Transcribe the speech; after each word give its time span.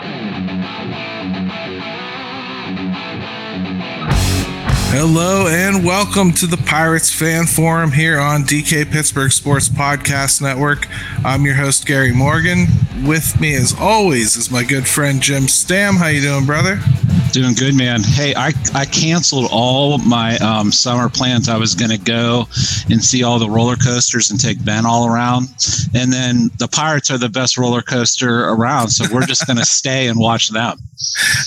you 0.00 0.22
Hello 4.94 5.46
and 5.46 5.86
welcome 5.86 6.32
to 6.32 6.46
the 6.46 6.58
Pirates 6.58 7.10
Fan 7.10 7.46
Forum 7.46 7.92
here 7.92 8.20
on 8.20 8.42
DK 8.42 8.90
Pittsburgh 8.92 9.32
Sports 9.32 9.66
Podcast 9.66 10.42
Network. 10.42 10.86
I'm 11.24 11.46
your 11.46 11.54
host 11.54 11.86
Gary 11.86 12.12
Morgan. 12.12 12.66
With 13.02 13.40
me, 13.40 13.54
as 13.54 13.74
always, 13.80 14.36
is 14.36 14.50
my 14.50 14.62
good 14.62 14.86
friend 14.86 15.22
Jim 15.22 15.44
Stamm. 15.44 15.96
How 15.96 16.08
you 16.08 16.20
doing, 16.20 16.44
brother? 16.44 16.78
Doing 17.32 17.54
good, 17.54 17.74
man. 17.74 18.02
Hey, 18.02 18.34
I, 18.34 18.52
I 18.74 18.84
canceled 18.84 19.48
all 19.50 19.96
my 19.96 20.36
um, 20.36 20.70
summer 20.70 21.08
plans. 21.08 21.48
I 21.48 21.56
was 21.56 21.74
going 21.74 21.90
to 21.90 21.96
go 21.98 22.40
and 22.90 23.02
see 23.02 23.22
all 23.22 23.38
the 23.38 23.48
roller 23.48 23.76
coasters 23.76 24.30
and 24.30 24.38
take 24.38 24.62
Ben 24.62 24.84
all 24.84 25.06
around. 25.06 25.48
And 25.94 26.12
then 26.12 26.50
the 26.58 26.68
Pirates 26.68 27.10
are 27.10 27.16
the 27.16 27.30
best 27.30 27.56
roller 27.56 27.80
coaster 27.80 28.50
around. 28.50 28.90
So 28.90 29.06
we're 29.10 29.24
just 29.24 29.46
going 29.46 29.56
to 29.58 29.64
stay 29.64 30.08
and 30.08 30.20
watch 30.20 30.50
them. 30.50 30.76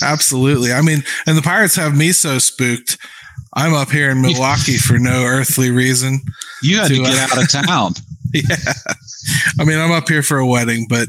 Absolutely. 0.02 0.72
I 0.72 0.80
mean, 0.80 1.04
and 1.28 1.38
the 1.38 1.42
Pirates 1.42 1.76
have 1.76 1.96
me 1.96 2.10
so 2.10 2.38
spooked. 2.40 2.98
I'm 3.56 3.72
up 3.72 3.90
here 3.90 4.10
in 4.10 4.20
Milwaukee 4.20 4.76
for 4.76 4.98
no 4.98 5.24
earthly 5.24 5.70
reason. 5.70 6.20
You 6.62 6.78
had 6.78 6.88
to, 6.88 6.96
to 6.96 7.02
get 7.02 7.14
uh, 7.14 7.38
out 7.38 7.42
of 7.42 7.50
town. 7.50 7.92
yeah. 8.34 8.72
I 9.58 9.64
mean, 9.64 9.78
I'm 9.78 9.92
up 9.92 10.08
here 10.08 10.22
for 10.22 10.38
a 10.38 10.46
wedding, 10.46 10.86
but 10.88 11.08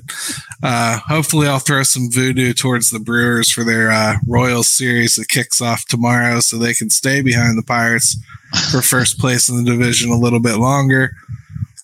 uh, 0.64 1.00
hopefully 1.00 1.48
I'll 1.48 1.60
throw 1.60 1.84
some 1.84 2.10
voodoo 2.10 2.54
towards 2.54 2.90
the 2.90 3.00
Brewers 3.00 3.52
for 3.52 3.64
their 3.64 3.92
uh, 3.92 4.16
Royals 4.26 4.70
series 4.70 5.16
that 5.16 5.28
kicks 5.28 5.62
off 5.62 5.86
tomorrow 5.86 6.40
so 6.40 6.58
they 6.58 6.74
can 6.74 6.90
stay 6.90 7.22
behind 7.22 7.58
the 7.58 7.64
Pirates 7.64 8.18
for 8.72 8.82
first 8.82 9.20
place 9.20 9.50
in 9.50 9.58
the 9.58 9.70
division 9.70 10.10
a 10.10 10.18
little 10.18 10.40
bit 10.40 10.58
longer. 10.58 11.12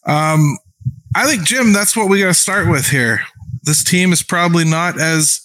Um, 0.05 0.57
I 1.15 1.27
think, 1.27 1.43
Jim, 1.43 1.73
that's 1.73 1.95
what 1.95 2.09
we 2.09 2.21
got 2.21 2.27
to 2.27 2.33
start 2.33 2.69
with 2.69 2.87
here. 2.87 3.21
This 3.63 3.83
team 3.83 4.11
is 4.11 4.23
probably 4.23 4.65
not 4.65 4.99
as 4.99 5.41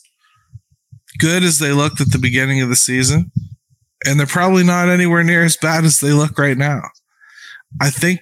good 1.19 1.43
as 1.43 1.59
they 1.59 1.73
looked 1.73 2.01
at 2.01 2.13
the 2.13 2.19
beginning 2.19 2.63
of 2.63 2.69
the 2.69 2.77
season 2.77 3.33
and 4.09 4.19
they're 4.19 4.27
probably 4.27 4.65
not 4.65 4.89
anywhere 4.89 5.23
near 5.23 5.45
as 5.45 5.57
bad 5.57 5.85
as 5.85 6.01
they 6.01 6.13
look 6.13 6.39
right 6.39 6.57
now. 6.57 6.81
I 7.81 7.91
think 7.91 8.21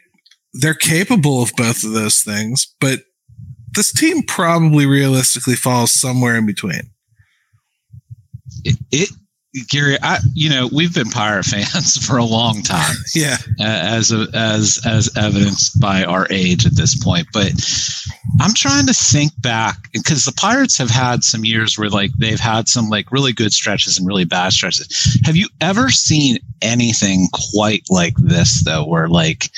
they're 0.53 0.75
capable 0.75 1.43
of 1.43 1.53
both 1.57 1.85
of 1.85 1.93
those 1.93 2.23
things, 2.25 2.75
but 2.81 3.01
this 3.75 3.93
team 3.93 4.23
probably 4.25 4.85
realistically 4.87 5.55
falls 5.55 5.93
somewhere 5.93 6.37
in 6.37 6.45
between. 6.45 6.91
It, 8.65 9.11
Gary, 9.69 9.97
I 10.03 10.19
you 10.35 10.51
know 10.51 10.69
we've 10.73 10.95
been 10.95 11.11
pirate 11.11 11.45
fans 11.45 11.97
for 12.07 12.19
a 12.19 12.25
long 12.25 12.63
time. 12.63 12.97
yeah, 13.15 13.39
as 13.61 14.13
a, 14.13 14.27
as 14.35 14.81
as 14.85 15.11
evidenced 15.17 15.81
by 15.81 16.05
our 16.05 16.27
age 16.31 16.67
at 16.67 16.77
this 16.77 16.97
point. 17.03 17.27
But 17.33 17.53
I'm 18.41 18.55
trying 18.55 18.87
to 18.87 18.95
think 18.95 19.33
back 19.41 19.91
because 19.93 20.25
the 20.25 20.33
Pirates 20.33 20.77
have 20.79 20.91
had 20.91 21.25
some 21.25 21.45
years 21.45 21.79
where 21.79 21.89
like 21.89 22.11
they've 22.19 22.41
had 22.41 22.69
some 22.69 22.89
like 22.89 23.13
really 23.13 23.33
good 23.33 23.53
stretches 23.53 23.99
and 23.99 24.07
really 24.07 24.25
bad 24.25 24.53
stretches. 24.53 25.19
Have 25.25 25.37
you 25.37 25.49
ever 25.61 25.91
seen 25.91 26.39
anything 26.63 27.29
quite 27.53 27.85
like 27.91 28.15
this 28.19 28.65
though, 28.65 28.85
where 28.85 29.09
like 29.09 29.51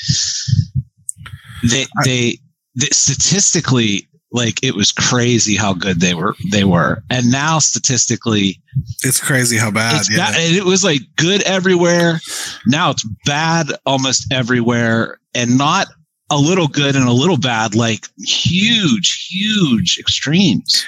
they 1.63 1.87
they, 2.05 2.39
they 2.77 2.87
statistically 2.87 4.08
like 4.31 4.63
it 4.63 4.75
was 4.75 4.93
crazy 4.93 5.57
how 5.57 5.73
good 5.73 6.01
they 6.01 6.15
were 6.15 6.35
they 6.51 6.65
were. 6.65 7.03
And 7.11 7.31
now 7.31 7.59
statistically 7.59 8.61
it's 9.03 9.21
crazy 9.21 9.57
how 9.57 9.71
bad 9.71 10.03
yeah. 10.11 10.33
Bad, 10.33 10.37
it 10.39 10.65
was 10.65 10.85
like 10.85 11.01
good 11.17 11.43
everywhere. 11.43 12.21
Now 12.67 12.91
it's 12.91 13.05
bad 13.25 13.69
almost 13.87 14.33
everywhere 14.33 15.19
and 15.35 15.57
not 15.57 15.89
a 16.31 16.37
little 16.37 16.69
good 16.69 16.95
and 16.95 17.09
a 17.09 17.13
little 17.13 17.39
bad 17.39 17.75
like 17.75 18.07
huge 18.19 19.29
huge 19.31 19.99
extremes. 19.99 20.85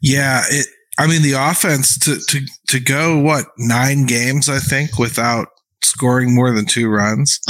Yeah 0.00 0.42
it 0.48 0.66
i 0.98 1.06
mean 1.06 1.22
the 1.22 1.32
offense 1.32 1.98
to 1.98 2.18
to 2.28 2.40
to 2.68 2.80
go 2.80 3.18
what 3.18 3.46
nine 3.56 4.06
games 4.06 4.48
i 4.48 4.58
think 4.58 4.98
without 4.98 5.48
scoring 5.82 6.34
more 6.34 6.52
than 6.52 6.64
two 6.64 6.88
runs? 6.88 7.40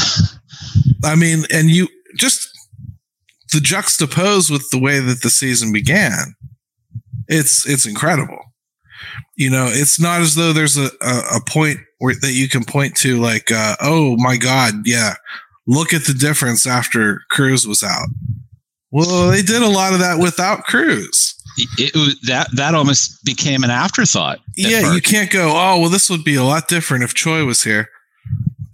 I 1.04 1.14
mean 1.14 1.44
and 1.50 1.70
you 1.70 1.88
just 2.16 2.48
the 3.52 3.58
juxtapose 3.58 4.50
with 4.50 4.68
the 4.70 4.78
way 4.78 5.00
that 5.00 5.22
the 5.22 5.30
season 5.30 5.72
began, 5.72 6.34
it's 7.28 7.68
it's 7.68 7.86
incredible. 7.86 8.38
You 9.36 9.50
know, 9.50 9.68
it's 9.70 10.00
not 10.00 10.20
as 10.20 10.34
though 10.34 10.52
there's 10.52 10.76
a, 10.76 10.90
a, 11.00 11.36
a 11.36 11.40
point 11.46 11.78
where 11.98 12.14
that 12.20 12.32
you 12.32 12.48
can 12.48 12.64
point 12.64 12.96
to 12.98 13.18
like, 13.18 13.50
uh, 13.50 13.76
oh 13.80 14.16
my 14.16 14.36
God, 14.36 14.74
yeah, 14.84 15.14
look 15.66 15.92
at 15.92 16.04
the 16.04 16.14
difference 16.14 16.66
after 16.66 17.22
Cruz 17.30 17.66
was 17.66 17.82
out. 17.82 18.08
Well, 18.90 19.30
they 19.30 19.42
did 19.42 19.62
a 19.62 19.68
lot 19.68 19.92
of 19.92 19.98
that 20.00 20.18
without 20.18 20.64
Cruz. 20.64 21.34
It, 21.58 21.90
it, 21.94 22.18
that 22.26 22.48
that 22.54 22.74
almost 22.74 23.24
became 23.24 23.64
an 23.64 23.70
afterthought. 23.70 24.38
Yeah, 24.56 24.94
you 24.94 25.02
can't 25.02 25.30
go. 25.30 25.50
Oh, 25.50 25.80
well, 25.80 25.90
this 25.90 26.08
would 26.08 26.24
be 26.24 26.36
a 26.36 26.44
lot 26.44 26.68
different 26.68 27.04
if 27.04 27.14
Choi 27.14 27.44
was 27.44 27.62
here. 27.62 27.88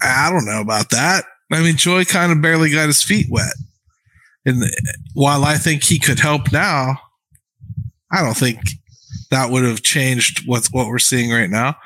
I 0.02 0.30
don't 0.30 0.44
know 0.44 0.60
about 0.60 0.90
that. 0.90 1.24
I 1.50 1.62
mean, 1.62 1.76
Choi 1.76 2.04
kind 2.04 2.30
of 2.30 2.42
barely 2.42 2.70
got 2.70 2.86
his 2.86 3.02
feet 3.02 3.26
wet. 3.30 3.54
And 4.46 4.62
while 5.14 5.44
I 5.44 5.56
think 5.56 5.82
he 5.82 5.98
could 5.98 6.20
help 6.20 6.52
now, 6.52 6.98
I 8.12 8.22
don't 8.22 8.36
think 8.36 8.58
that 9.30 9.50
would 9.50 9.64
have 9.64 9.82
changed 9.82 10.46
what's 10.46 10.70
what 10.70 10.86
we're 10.86 10.98
seeing 10.98 11.30
right 11.30 11.50
now. 11.50 11.76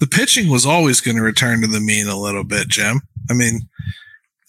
The 0.00 0.06
pitching 0.06 0.50
was 0.50 0.66
always 0.66 1.00
going 1.00 1.16
to 1.16 1.22
return 1.22 1.60
to 1.62 1.66
the 1.66 1.80
mean 1.80 2.06
a 2.06 2.18
little 2.18 2.44
bit, 2.44 2.68
Jim. 2.68 3.00
I 3.30 3.34
mean, 3.34 3.60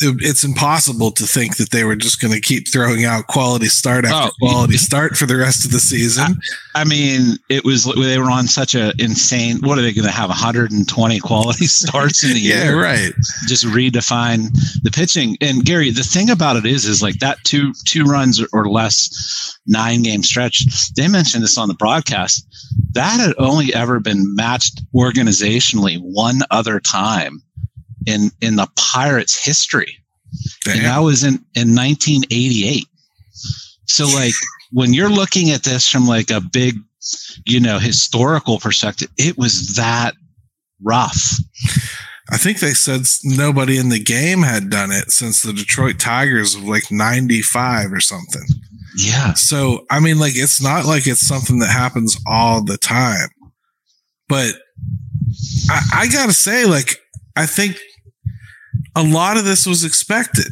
it's 0.01 0.43
impossible 0.43 1.09
to 1.11 1.23
think 1.23 1.55
that 1.55 1.71
they 1.71 1.85
were 1.85 1.95
just 1.95 2.21
going 2.21 2.33
to 2.33 2.41
keep 2.41 2.67
throwing 2.67 3.05
out 3.05 3.27
quality 3.27 3.67
start 3.67 4.03
oh, 4.05 4.09
after 4.09 4.31
oh, 4.41 4.47
quality 4.47 4.77
start 4.77 5.15
for 5.15 5.25
the 5.25 5.37
rest 5.37 5.63
of 5.63 5.71
the 5.71 5.79
season. 5.79 6.37
I, 6.75 6.81
I, 6.81 6.83
mean, 6.83 7.37
it 7.49 7.63
was 7.63 7.85
they 7.85 8.17
were 8.17 8.29
on 8.29 8.47
such 8.47 8.75
a 8.75 8.93
insane. 8.99 9.59
What 9.61 9.77
are 9.77 9.81
they 9.81 9.93
going 9.93 10.05
to 10.05 10.11
have? 10.11 10.29
120 10.29 11.19
quality 11.19 11.65
starts 11.67 12.23
in 12.23 12.33
the 12.33 12.39
yeah, 12.39 12.65
year? 12.65 12.81
right. 12.81 13.13
Just 13.47 13.65
redefine 13.65 14.51
the 14.83 14.91
pitching. 14.91 15.37
And 15.39 15.63
Gary, 15.63 15.91
the 15.91 16.03
thing 16.03 16.29
about 16.29 16.57
it 16.57 16.65
is, 16.65 16.85
is 16.85 17.01
like 17.01 17.19
that 17.19 17.37
two 17.45 17.73
two 17.85 18.03
runs 18.03 18.43
or 18.51 18.69
less 18.69 19.57
nine 19.65 20.03
game 20.03 20.23
stretch. 20.23 20.65
They 20.95 21.07
mentioned 21.07 21.43
this 21.43 21.57
on 21.57 21.69
the 21.69 21.73
broadcast. 21.73 22.45
That 22.91 23.19
had 23.19 23.33
only 23.37 23.73
ever 23.73 24.01
been 24.01 24.35
matched 24.35 24.81
organizationally 24.93 25.99
one 26.01 26.41
other 26.51 26.81
time 26.81 27.41
in 28.05 28.31
in 28.41 28.55
the 28.55 28.67
Pirates 28.75 29.43
history. 29.43 29.97
Damn. 30.63 30.77
And 30.77 30.85
that 30.85 30.99
was 30.99 31.23
in 31.23 31.35
in 31.55 31.75
1988. 31.75 32.85
So 33.85 34.05
like 34.05 34.33
when 34.71 34.93
you're 34.93 35.09
looking 35.09 35.51
at 35.51 35.63
this 35.63 35.87
from 35.87 36.05
like 36.05 36.31
a 36.31 36.41
big, 36.41 36.75
you 37.45 37.59
know, 37.59 37.79
historical 37.79 38.59
perspective, 38.59 39.09
it 39.17 39.37
was 39.37 39.75
that 39.75 40.13
rough. 40.81 41.37
I 42.31 42.37
think 42.37 42.59
they 42.59 42.71
said 42.71 43.01
nobody 43.23 43.77
in 43.77 43.89
the 43.89 44.03
game 44.03 44.41
had 44.41 44.69
done 44.69 44.91
it 44.91 45.11
since 45.11 45.43
the 45.43 45.53
Detroit 45.53 45.99
Tigers 45.99 46.55
of 46.55 46.63
like 46.63 46.91
95 46.91 47.93
or 47.93 47.99
something. 47.99 48.47
Yeah. 48.97 49.33
So, 49.33 49.85
I 49.91 49.99
mean, 49.99 50.19
like, 50.19 50.35
it's 50.35 50.61
not 50.61 50.85
like 50.85 51.05
it's 51.05 51.27
something 51.27 51.59
that 51.59 51.69
happens 51.69 52.17
all 52.27 52.63
the 52.63 52.77
time. 52.77 53.29
But 54.27 54.55
I, 55.69 55.81
I 55.93 56.07
got 56.07 56.27
to 56.27 56.33
say, 56.33 56.65
like, 56.65 56.97
I 57.35 57.45
think 57.45 57.77
a 58.95 59.03
lot 59.03 59.37
of 59.37 59.45
this 59.45 59.65
was 59.67 59.83
expected. 59.83 60.47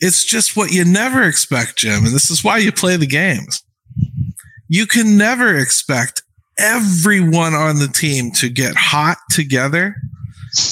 It's 0.00 0.24
just 0.24 0.56
what 0.56 0.70
you 0.70 0.84
never 0.84 1.22
expect, 1.22 1.76
Jim. 1.78 2.04
And 2.04 2.14
this 2.14 2.30
is 2.30 2.44
why 2.44 2.58
you 2.58 2.70
play 2.72 2.96
the 2.96 3.06
games. 3.06 3.62
you 4.68 4.86
can 4.86 5.16
never 5.16 5.56
expect 5.56 6.22
everyone 6.58 7.54
on 7.54 7.78
the 7.78 7.88
team 7.88 8.30
to 8.32 8.48
get 8.48 8.74
hot 8.76 9.16
together 9.30 9.96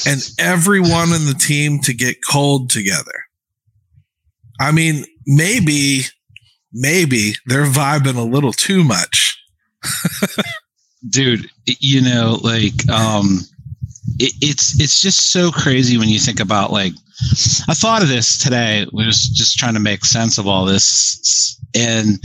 and 0.06 0.20
everyone 0.38 1.10
on 1.12 1.26
the 1.26 1.36
team 1.38 1.80
to 1.80 1.94
get 1.94 2.16
cold 2.28 2.70
together. 2.70 3.24
I 4.60 4.72
mean, 4.72 5.04
maybe, 5.26 6.02
maybe 6.72 7.32
they're 7.46 7.64
vibing 7.66 8.16
a 8.16 8.22
little 8.22 8.52
too 8.52 8.84
much. 8.84 9.42
Dude, 11.08 11.48
you 11.66 12.00
know, 12.00 12.38
like, 12.42 12.88
um, 12.90 13.40
it, 14.18 14.32
it's 14.40 14.80
it's 14.80 15.00
just 15.00 15.30
so 15.30 15.50
crazy 15.50 15.98
when 15.98 16.08
you 16.08 16.18
think 16.18 16.40
about 16.40 16.72
like 16.72 16.92
I 17.68 17.74
thought 17.74 18.02
of 18.02 18.08
this 18.08 18.38
today. 18.38 18.86
We 18.92 19.06
was 19.06 19.28
just 19.28 19.58
trying 19.58 19.74
to 19.74 19.80
make 19.80 20.04
sense 20.04 20.38
of 20.38 20.46
all 20.46 20.64
this, 20.64 21.58
and 21.74 22.18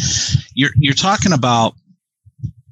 you're 0.54 0.72
you're 0.76 0.94
talking 0.94 1.34
about 1.34 1.74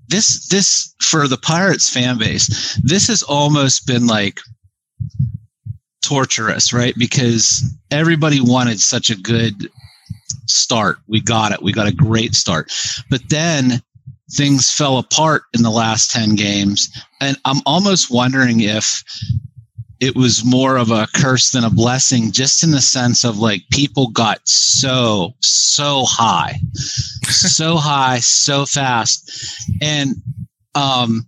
this 0.07 0.47
this 0.47 0.93
for 1.01 1.27
the 1.27 1.37
Pirates 1.37 1.89
fan 1.89 2.17
base. 2.17 2.77
This 2.83 3.07
has 3.07 3.23
almost 3.23 3.87
been 3.87 4.07
like 4.07 4.39
torturous, 6.03 6.73
right? 6.73 6.95
Because 6.97 7.63
everybody 7.91 8.41
wanted 8.41 8.79
such 8.79 9.09
a 9.09 9.15
good 9.15 9.69
start. 10.47 10.97
We 11.07 11.21
got 11.21 11.51
it. 11.51 11.61
We 11.61 11.71
got 11.71 11.87
a 11.87 11.93
great 11.93 12.35
start, 12.35 12.71
but 13.09 13.21
then 13.29 13.81
things 14.31 14.71
fell 14.71 14.97
apart 14.97 15.43
in 15.53 15.63
the 15.63 15.69
last 15.69 16.11
10 16.11 16.35
games. 16.35 16.89
And 17.21 17.37
I'm 17.45 17.61
almost 17.65 18.11
wondering 18.11 18.61
if 18.61 19.03
it 19.99 20.15
was 20.15 20.45
more 20.45 20.77
of 20.77 20.91
a 20.91 21.07
curse 21.15 21.51
than 21.51 21.63
a 21.63 21.69
blessing, 21.69 22.31
just 22.31 22.63
in 22.63 22.71
the 22.71 22.81
sense 22.81 23.25
of 23.25 23.39
like 23.39 23.61
people 23.71 24.09
got 24.11 24.39
so, 24.45 25.33
so 25.41 26.03
high, 26.05 26.55
so 27.23 27.75
high, 27.77 28.19
so 28.19 28.65
fast. 28.65 29.29
And, 29.81 30.15
um, 30.75 31.25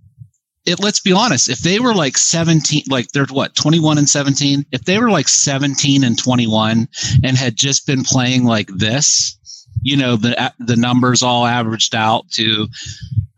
it, 0.66 0.80
let's 0.80 1.00
be 1.00 1.12
honest, 1.12 1.50
if 1.50 1.60
they 1.60 1.80
were 1.80 1.96
like 1.96 2.18
17, 2.18 2.84
like 2.90 3.12
they're 3.12 3.26
what, 3.26 3.56
21 3.56 3.98
and 3.98 4.08
17, 4.08 4.66
if 4.72 4.84
they 4.86 5.00
were 5.00 5.10
like 5.10 5.28
17 5.28 6.04
and 6.04 6.18
21 6.18 6.88
and 7.24 7.38
had 7.38 7.56
just 7.56 7.88
been 7.88 8.04
playing 8.04 8.46
like 8.46 8.68
this, 8.68 9.40
you 9.82 9.98
know 9.98 10.16
the 10.16 10.54
the 10.60 10.76
numbers 10.76 11.22
all 11.22 11.46
averaged 11.46 11.96
out 11.96 12.30
to 12.32 12.68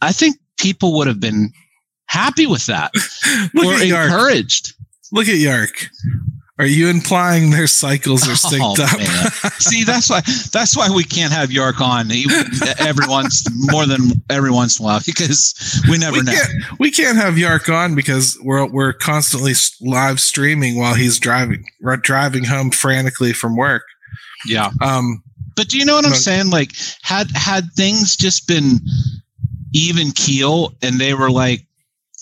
i 0.02 0.12
think 0.12 0.38
people 0.58 0.96
would 0.98 1.08
have 1.08 1.20
been 1.20 1.52
happy 2.06 2.48
with 2.48 2.66
that 2.66 2.92
or 3.58 3.82
encouraged 3.82 4.74
look 5.12 5.28
at 5.28 5.36
yark 5.36 5.90
are 6.60 6.68
you 6.68 6.88
implying 6.88 7.50
their 7.50 7.66
cycles 7.66 8.28
are 8.28 8.34
synced 8.34 8.78
oh, 8.80 8.84
up? 8.84 9.54
See, 9.60 9.84
that's 9.84 10.08
why 10.08 10.22
that's 10.52 10.78
why 10.78 10.88
we 10.96 11.04
can't 11.04 11.34
have 11.34 11.52
Yark 11.52 11.82
on 11.82 12.12
every 12.78 13.08
once 13.08 13.44
more 13.72 13.88
than 13.88 14.24
every 14.30 14.52
once 14.52 14.80
in 14.80 14.86
a 14.86 14.88
while 14.88 15.00
because 15.04 15.82
we 15.90 15.98
never 15.98 16.18
we 16.18 16.22
know. 16.22 16.32
Can't, 16.32 16.80
we 16.80 16.92
can't 16.92 17.18
have 17.18 17.40
Yark 17.40 17.70
on 17.70 17.96
because 17.96 18.38
we're 18.44 18.68
we're 18.68 18.94
constantly 18.94 19.54
live 19.82 20.20
streaming 20.20 20.78
while 20.78 20.94
he's 20.94 21.18
driving 21.18 21.66
driving 22.02 22.44
home 22.44 22.70
frantically 22.70 23.34
from 23.34 23.58
work. 23.58 23.84
Yeah. 24.46 24.70
Um, 24.80 25.24
but 25.56 25.68
do 25.68 25.78
you 25.78 25.86
know 25.86 25.96
what 25.96 26.06
I'm 26.06 26.14
saying? 26.14 26.50
Like, 26.50 26.72
had 27.02 27.30
had 27.32 27.66
things 27.76 28.16
just 28.16 28.48
been 28.48 28.80
even 29.74 30.12
keel 30.12 30.74
and 30.82 31.00
they 31.00 31.14
were 31.14 31.32
like 31.32 31.66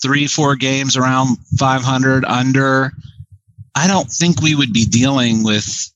three, 0.00 0.26
four 0.26 0.56
games 0.56 0.96
around 0.96 1.38
500 1.58 2.24
under, 2.24 2.92
I 3.74 3.86
don't 3.86 4.10
think 4.10 4.40
we 4.40 4.54
would 4.54 4.72
be 4.72 4.84
dealing 4.84 5.44
with 5.44 5.90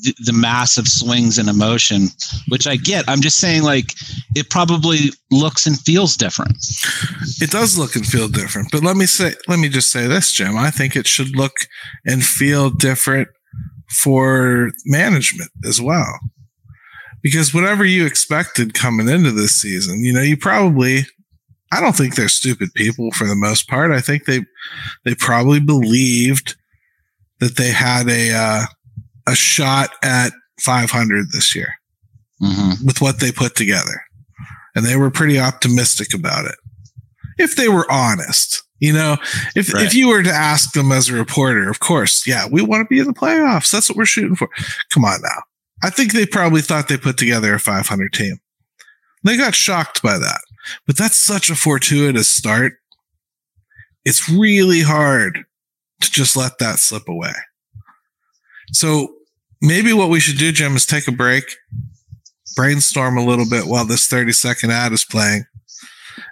the, 0.00 0.14
the 0.24 0.32
massive 0.32 0.88
swings 0.88 1.38
in 1.38 1.48
emotion, 1.48 2.08
which 2.48 2.66
I 2.66 2.76
get. 2.76 3.04
I'm 3.06 3.20
just 3.20 3.36
saying, 3.36 3.62
like, 3.62 3.92
it 4.34 4.48
probably 4.48 5.10
looks 5.30 5.66
and 5.66 5.78
feels 5.78 6.16
different. 6.16 6.56
It 7.40 7.50
does 7.50 7.76
look 7.76 7.94
and 7.94 8.06
feel 8.06 8.28
different. 8.28 8.70
But 8.72 8.82
let 8.82 8.96
me 8.96 9.06
say, 9.06 9.34
let 9.46 9.58
me 9.58 9.68
just 9.68 9.90
say 9.90 10.06
this, 10.06 10.32
Jim. 10.32 10.56
I 10.56 10.70
think 10.70 10.96
it 10.96 11.06
should 11.06 11.36
look 11.36 11.52
and 12.06 12.24
feel 12.24 12.70
different 12.70 13.28
for 13.94 14.72
management 14.84 15.50
as 15.64 15.80
well. 15.80 16.18
Because 17.22 17.54
whatever 17.54 17.84
you 17.84 18.04
expected 18.04 18.74
coming 18.74 19.08
into 19.08 19.30
this 19.30 19.52
season, 19.52 20.04
you 20.04 20.12
know, 20.12 20.20
you 20.20 20.36
probably 20.36 21.06
I 21.72 21.80
don't 21.80 21.96
think 21.96 22.14
they're 22.14 22.28
stupid 22.28 22.72
people 22.74 23.10
for 23.10 23.26
the 23.26 23.34
most 23.34 23.68
part. 23.68 23.90
I 23.90 24.00
think 24.00 24.26
they 24.26 24.44
they 25.04 25.14
probably 25.14 25.60
believed 25.60 26.54
that 27.40 27.56
they 27.56 27.70
had 27.70 28.08
a 28.08 28.32
uh, 28.32 28.62
a 29.26 29.34
shot 29.34 29.90
at 30.02 30.32
500 30.60 31.32
this 31.32 31.54
year 31.56 31.74
mm-hmm. 32.40 32.86
with 32.86 33.00
what 33.00 33.18
they 33.18 33.32
put 33.32 33.56
together, 33.56 34.02
and 34.76 34.84
they 34.84 34.96
were 34.96 35.10
pretty 35.10 35.38
optimistic 35.38 36.14
about 36.14 36.44
it. 36.44 36.56
If 37.38 37.56
they 37.56 37.68
were 37.68 37.90
honest, 37.90 38.62
you 38.84 38.92
know, 38.92 39.16
if 39.56 39.72
right. 39.72 39.86
if 39.86 39.94
you 39.94 40.08
were 40.08 40.22
to 40.22 40.30
ask 40.30 40.72
them 40.74 40.92
as 40.92 41.08
a 41.08 41.14
reporter, 41.14 41.70
of 41.70 41.80
course, 41.80 42.26
yeah, 42.26 42.46
we 42.50 42.60
want 42.60 42.82
to 42.82 42.94
be 42.94 43.00
in 43.00 43.06
the 43.06 43.14
playoffs. 43.14 43.70
That's 43.70 43.88
what 43.88 43.96
we're 43.96 44.04
shooting 44.04 44.36
for. 44.36 44.50
Come 44.90 45.06
on 45.06 45.22
now. 45.22 45.42
I 45.82 45.88
think 45.88 46.12
they 46.12 46.26
probably 46.26 46.60
thought 46.60 46.88
they 46.88 46.98
put 46.98 47.16
together 47.16 47.54
a 47.54 47.58
500 47.58 48.12
team. 48.12 48.36
They 49.22 49.38
got 49.38 49.54
shocked 49.54 50.02
by 50.02 50.18
that. 50.18 50.40
But 50.86 50.98
that's 50.98 51.16
such 51.16 51.48
a 51.48 51.56
fortuitous 51.56 52.28
start. 52.28 52.74
It's 54.04 54.28
really 54.28 54.82
hard 54.82 55.44
to 56.02 56.10
just 56.10 56.36
let 56.36 56.58
that 56.58 56.78
slip 56.78 57.08
away. 57.08 57.32
So 58.72 59.14
maybe 59.62 59.94
what 59.94 60.10
we 60.10 60.20
should 60.20 60.36
do, 60.36 60.52
Jim, 60.52 60.76
is 60.76 60.84
take 60.84 61.08
a 61.08 61.12
break, 61.12 61.44
brainstorm 62.54 63.16
a 63.16 63.24
little 63.24 63.48
bit 63.48 63.64
while 63.64 63.86
this 63.86 64.06
30 64.06 64.32
second 64.32 64.72
ad 64.72 64.92
is 64.92 65.06
playing, 65.06 65.46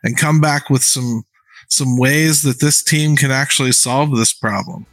and 0.02 0.18
come 0.18 0.38
back 0.38 0.68
with 0.68 0.82
some 0.82 1.24
some 1.72 1.96
ways 1.96 2.42
that 2.42 2.60
this 2.60 2.82
team 2.82 3.16
can 3.16 3.30
actually 3.30 3.72
solve 3.72 4.14
this 4.16 4.32
problem? 4.32 4.86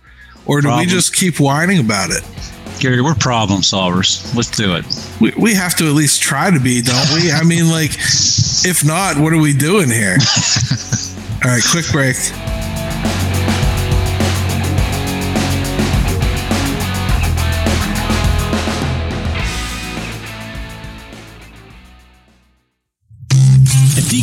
Or 0.46 0.62
do 0.62 0.68
problem. 0.68 0.86
we 0.86 0.92
just 0.92 1.14
keep 1.14 1.40
whining 1.40 1.80
about 1.80 2.10
it? 2.10 2.24
Gary, 2.80 3.02
we're 3.02 3.14
problem 3.16 3.62
solvers. 3.62 4.34
Let's 4.36 4.50
do 4.50 4.76
it. 4.76 4.86
We, 5.20 5.34
we 5.38 5.54
have 5.54 5.76
to 5.78 5.86
at 5.86 5.94
least 5.94 6.22
try 6.22 6.50
to 6.50 6.60
be, 6.60 6.82
don't 6.82 7.12
we? 7.14 7.32
I 7.32 7.44
mean, 7.44 7.70
like, 7.70 7.92
if 7.94 8.86
not, 8.86 9.18
what 9.18 9.34
are 9.34 9.42
we 9.42 9.54
doing 9.54 9.90
here? 9.90 10.18
All 11.44 11.52
right, 11.52 11.64
quick 11.72 11.86
break. 11.92 12.16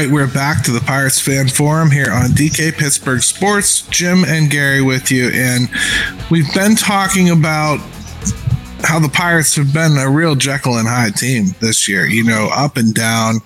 Right, 0.00 0.10
we're 0.10 0.32
back 0.32 0.62
to 0.62 0.70
the 0.70 0.80
Pirates 0.80 1.20
Fan 1.20 1.46
Forum 1.46 1.90
here 1.90 2.10
on 2.10 2.30
DK 2.30 2.72
Pittsburgh 2.72 3.20
Sports. 3.20 3.82
Jim 3.88 4.24
and 4.24 4.50
Gary 4.50 4.80
with 4.80 5.10
you. 5.10 5.28
And 5.34 5.68
we've 6.30 6.50
been 6.54 6.74
talking 6.74 7.28
about 7.28 7.80
how 8.82 8.98
the 8.98 9.10
Pirates 9.12 9.54
have 9.56 9.74
been 9.74 9.98
a 9.98 10.08
real 10.08 10.34
Jekyll 10.36 10.78
and 10.78 10.88
Hyde 10.88 11.16
team 11.16 11.48
this 11.60 11.86
year, 11.86 12.06
you 12.06 12.24
know, 12.24 12.48
up 12.50 12.78
and 12.78 12.94
down. 12.94 13.40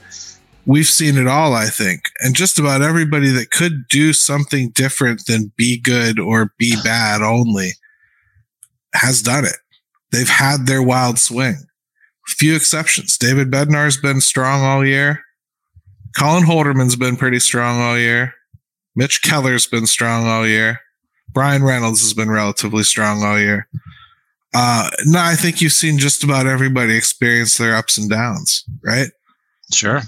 We've 0.64 0.86
seen 0.86 1.18
it 1.18 1.26
all, 1.26 1.54
I 1.54 1.66
think. 1.66 2.02
And 2.20 2.36
just 2.36 2.60
about 2.60 2.82
everybody 2.82 3.30
that 3.30 3.50
could 3.50 3.88
do 3.88 4.12
something 4.12 4.70
different 4.70 5.26
than 5.26 5.50
be 5.56 5.80
good 5.80 6.20
or 6.20 6.52
be 6.56 6.76
bad 6.84 7.20
only 7.20 7.70
has 8.94 9.22
done 9.22 9.44
it. 9.44 9.56
They've 10.12 10.28
had 10.28 10.68
their 10.68 10.84
wild 10.84 11.18
swing. 11.18 11.56
Few 12.28 12.54
exceptions. 12.54 13.18
David 13.18 13.50
Bednar's 13.50 13.96
been 13.96 14.20
strong 14.20 14.62
all 14.62 14.86
year. 14.86 15.24
Colin 16.16 16.44
Holderman's 16.44 16.96
been 16.96 17.16
pretty 17.16 17.40
strong 17.40 17.80
all 17.80 17.98
year. 17.98 18.34
Mitch 18.96 19.22
Keller's 19.22 19.66
been 19.66 19.86
strong 19.86 20.26
all 20.26 20.46
year. 20.46 20.80
Bryan 21.32 21.64
Reynolds 21.64 22.00
has 22.02 22.14
been 22.14 22.30
relatively 22.30 22.84
strong 22.84 23.22
all 23.24 23.38
year. 23.38 23.68
Uh, 24.54 24.88
no, 25.06 25.18
I 25.18 25.34
think 25.34 25.60
you've 25.60 25.72
seen 25.72 25.98
just 25.98 26.22
about 26.22 26.46
everybody 26.46 26.96
experience 26.96 27.58
their 27.58 27.74
ups 27.74 27.98
and 27.98 28.08
downs, 28.08 28.64
right? 28.84 29.08
Sure. 29.72 30.02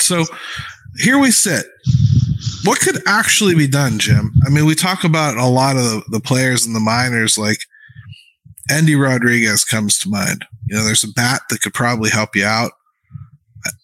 So 0.00 0.24
here 0.98 1.18
we 1.18 1.30
sit. 1.30 1.66
what 2.64 2.80
could 2.80 3.02
actually 3.06 3.54
be 3.54 3.66
done, 3.66 3.98
Jim? 3.98 4.32
I 4.46 4.48
mean, 4.48 4.64
we 4.64 4.74
talk 4.74 5.04
about 5.04 5.36
a 5.36 5.46
lot 5.46 5.76
of 5.76 5.82
the, 5.82 6.02
the 6.08 6.20
players 6.20 6.66
in 6.66 6.72
the 6.72 6.80
minors, 6.80 7.36
like 7.36 7.58
Endy 8.70 8.94
Rodriguez 8.94 9.64
comes 9.64 9.98
to 9.98 10.08
mind. 10.08 10.46
You 10.66 10.76
know, 10.76 10.84
there's 10.84 11.04
a 11.04 11.12
bat 11.12 11.42
that 11.50 11.60
could 11.60 11.74
probably 11.74 12.08
help 12.08 12.34
you 12.34 12.46
out. 12.46 12.72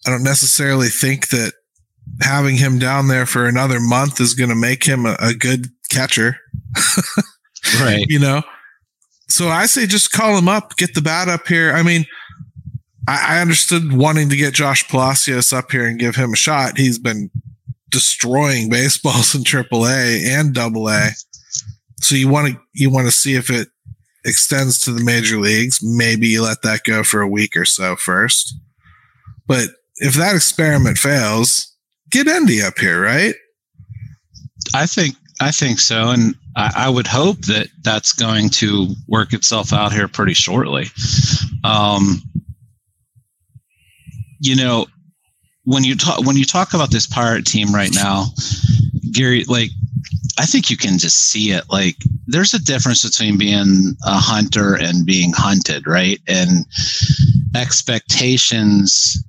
I 0.05 0.09
don't 0.09 0.23
necessarily 0.23 0.87
think 0.87 1.29
that 1.29 1.53
having 2.21 2.55
him 2.55 2.79
down 2.79 3.07
there 3.07 3.25
for 3.25 3.45
another 3.45 3.79
month 3.79 4.19
is 4.19 4.33
going 4.33 4.49
to 4.49 4.55
make 4.55 4.83
him 4.83 5.05
a, 5.05 5.15
a 5.19 5.33
good 5.33 5.67
catcher. 5.89 6.37
right. 7.81 8.05
You 8.07 8.19
know, 8.19 8.41
so 9.29 9.49
I 9.49 9.65
say 9.65 9.85
just 9.85 10.11
call 10.11 10.37
him 10.37 10.47
up, 10.47 10.75
get 10.77 10.95
the 10.95 11.01
bat 11.01 11.27
up 11.27 11.47
here. 11.47 11.73
I 11.73 11.83
mean, 11.83 12.05
I, 13.07 13.37
I 13.37 13.41
understood 13.41 13.93
wanting 13.93 14.29
to 14.29 14.35
get 14.35 14.53
Josh 14.53 14.87
Palacios 14.87 15.53
up 15.53 15.71
here 15.71 15.85
and 15.85 15.99
give 15.99 16.15
him 16.15 16.33
a 16.33 16.37
shot. 16.37 16.77
He's 16.77 16.99
been 16.99 17.29
destroying 17.89 18.69
baseballs 18.71 19.35
in 19.35 19.43
AAA 19.43 20.25
and 20.27 20.53
Double 20.53 20.89
A. 20.89 21.09
So 21.99 22.15
you 22.15 22.29
want 22.29 22.53
to 22.53 22.59
you 22.73 22.89
want 22.89 23.07
to 23.07 23.11
see 23.11 23.35
if 23.35 23.49
it 23.49 23.69
extends 24.23 24.79
to 24.81 24.91
the 24.91 25.03
major 25.03 25.39
leagues. 25.39 25.79
Maybe 25.81 26.27
you 26.27 26.43
let 26.43 26.61
that 26.61 26.83
go 26.83 27.03
for 27.03 27.21
a 27.21 27.27
week 27.27 27.55
or 27.55 27.65
so 27.65 27.95
first. 27.95 28.55
But 29.47 29.69
if 29.97 30.13
that 30.15 30.35
experiment 30.35 30.97
fails, 30.97 31.73
get 32.11 32.27
Endy 32.27 32.61
up 32.61 32.77
here, 32.77 33.01
right? 33.01 33.35
I 34.73 34.85
think 34.85 35.15
I 35.39 35.51
think 35.51 35.79
so, 35.79 36.09
and 36.09 36.35
I, 36.55 36.71
I, 36.75 36.89
would 36.89 37.07
hope 37.07 37.41
that 37.41 37.67
that's 37.83 38.11
going 38.11 38.49
to 38.49 38.87
work 39.07 39.33
itself 39.33 39.71
out 39.71 39.93
here 39.93 40.07
pretty 40.07 40.33
shortly. 40.33 40.87
Um, 41.63 42.21
you 44.39 44.55
know, 44.55 44.87
when 45.63 45.83
you 45.83 45.95
talk 45.95 46.25
when 46.25 46.37
you 46.37 46.45
talk 46.45 46.73
about 46.73 46.91
this 46.91 47.07
pirate 47.07 47.45
team 47.45 47.73
right 47.73 47.93
now, 47.93 48.25
Gary, 49.11 49.43
like 49.45 49.69
I 50.39 50.45
think 50.45 50.69
you 50.69 50.77
can 50.77 50.97
just 50.97 51.17
see 51.17 51.51
it. 51.51 51.65
Like 51.69 51.95
there's 52.25 52.53
a 52.53 52.63
difference 52.63 53.03
between 53.03 53.37
being 53.37 53.95
a 54.03 54.17
hunter 54.17 54.75
and 54.75 55.05
being 55.05 55.33
hunted, 55.35 55.87
right? 55.87 56.19
And 56.27 56.65
expectations 57.55 59.23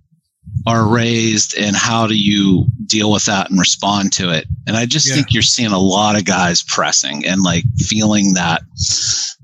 are 0.67 0.87
raised 0.87 1.57
and 1.57 1.77
how 1.77 2.07
do 2.07 2.17
you 2.17 2.67
deal 2.87 3.12
with 3.12 3.25
that 3.27 3.50
and 3.50 3.59
respond 3.59 4.12
to 4.12 4.31
it. 4.31 4.47
And 4.67 4.77
i 4.77 4.87
just 4.87 5.09
yeah. 5.09 5.15
think 5.15 5.33
you're 5.33 5.43
seeing 5.43 5.73
a 5.73 5.79
lot 5.79 6.17
of 6.17 6.25
guys 6.25 6.62
pressing 6.62 7.27
and 7.27 7.43
like 7.43 7.65
feeling 7.79 8.35
that 8.35 8.62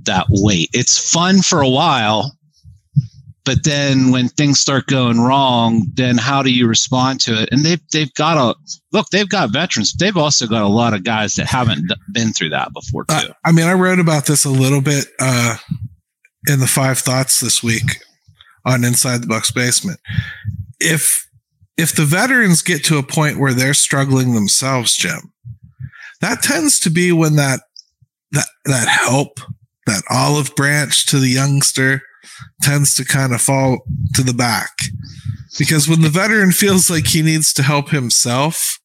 that 0.02 0.26
weight. 0.28 0.71
It's 0.73 1.12
fun 1.12 1.42
for 1.42 1.61
a 1.61 1.68
while 1.68 2.37
but 3.44 3.62
then 3.64 4.11
when 4.11 4.28
things 4.30 4.59
start 4.59 4.87
going 4.87 5.21
wrong 5.21 5.87
then 5.94 6.16
how 6.16 6.42
do 6.42 6.50
you 6.50 6.66
respond 6.66 7.21
to 7.21 7.42
it? 7.42 7.49
And 7.52 7.64
they've 7.64 7.80
they've 7.92 8.12
got 8.14 8.37
a 8.37 8.54
look 8.92 9.09
they've 9.11 9.28
got 9.28 9.52
veterans 9.52 9.94
they've 9.94 10.16
also 10.16 10.47
got 10.47 10.62
a 10.62 10.68
lot 10.68 10.94
of 10.94 11.04
guys 11.04 11.35
that 11.35 11.47
haven't 11.47 11.92
been 12.12 12.33
through 12.33 12.50
that 12.50 12.73
before 12.73 13.04
too. 13.04 13.14
Uh, 13.14 13.33
i 13.44 13.52
mean 13.52 13.66
i 13.66 13.73
wrote 13.73 13.99
about 13.99 14.26
this 14.26 14.44
a 14.44 14.50
little 14.50 14.80
bit 14.80 15.06
uh, 15.21 15.56
in 16.49 16.61
the 16.61 16.66
five 16.66 16.99
thoughts 16.99 17.40
this 17.40 17.62
week 17.62 18.00
on 18.64 18.85
inside 18.85 19.23
the 19.23 19.26
bucks 19.26 19.50
basement 19.50 20.00
if 20.80 21.28
if 21.76 21.94
the 21.94 22.04
veterans 22.04 22.62
get 22.62 22.84
to 22.84 22.98
a 22.98 23.02
point 23.02 23.38
where 23.38 23.52
they're 23.52 23.74
struggling 23.74 24.34
themselves, 24.34 24.96
Jim, 24.96 25.32
that 26.20 26.42
tends 26.42 26.78
to 26.80 26.90
be 26.90 27.12
when 27.12 27.36
that 27.36 27.60
that 28.32 28.46
that 28.64 28.88
help, 28.88 29.40
that 29.86 30.02
olive 30.10 30.54
branch 30.56 31.06
to 31.06 31.18
the 31.18 31.28
youngster 31.28 32.02
tends 32.62 32.94
to 32.94 33.04
kind 33.04 33.32
of 33.32 33.40
fall 33.40 33.84
to 34.14 34.22
the 34.22 34.32
back. 34.32 34.70
Because 35.58 35.88
when 35.88 36.02
the 36.02 36.08
veteran 36.08 36.50
feels 36.50 36.90
like 36.90 37.06
he 37.06 37.22
needs 37.22 37.52
to 37.54 37.62
help 37.62 37.90
himself, 37.90 38.80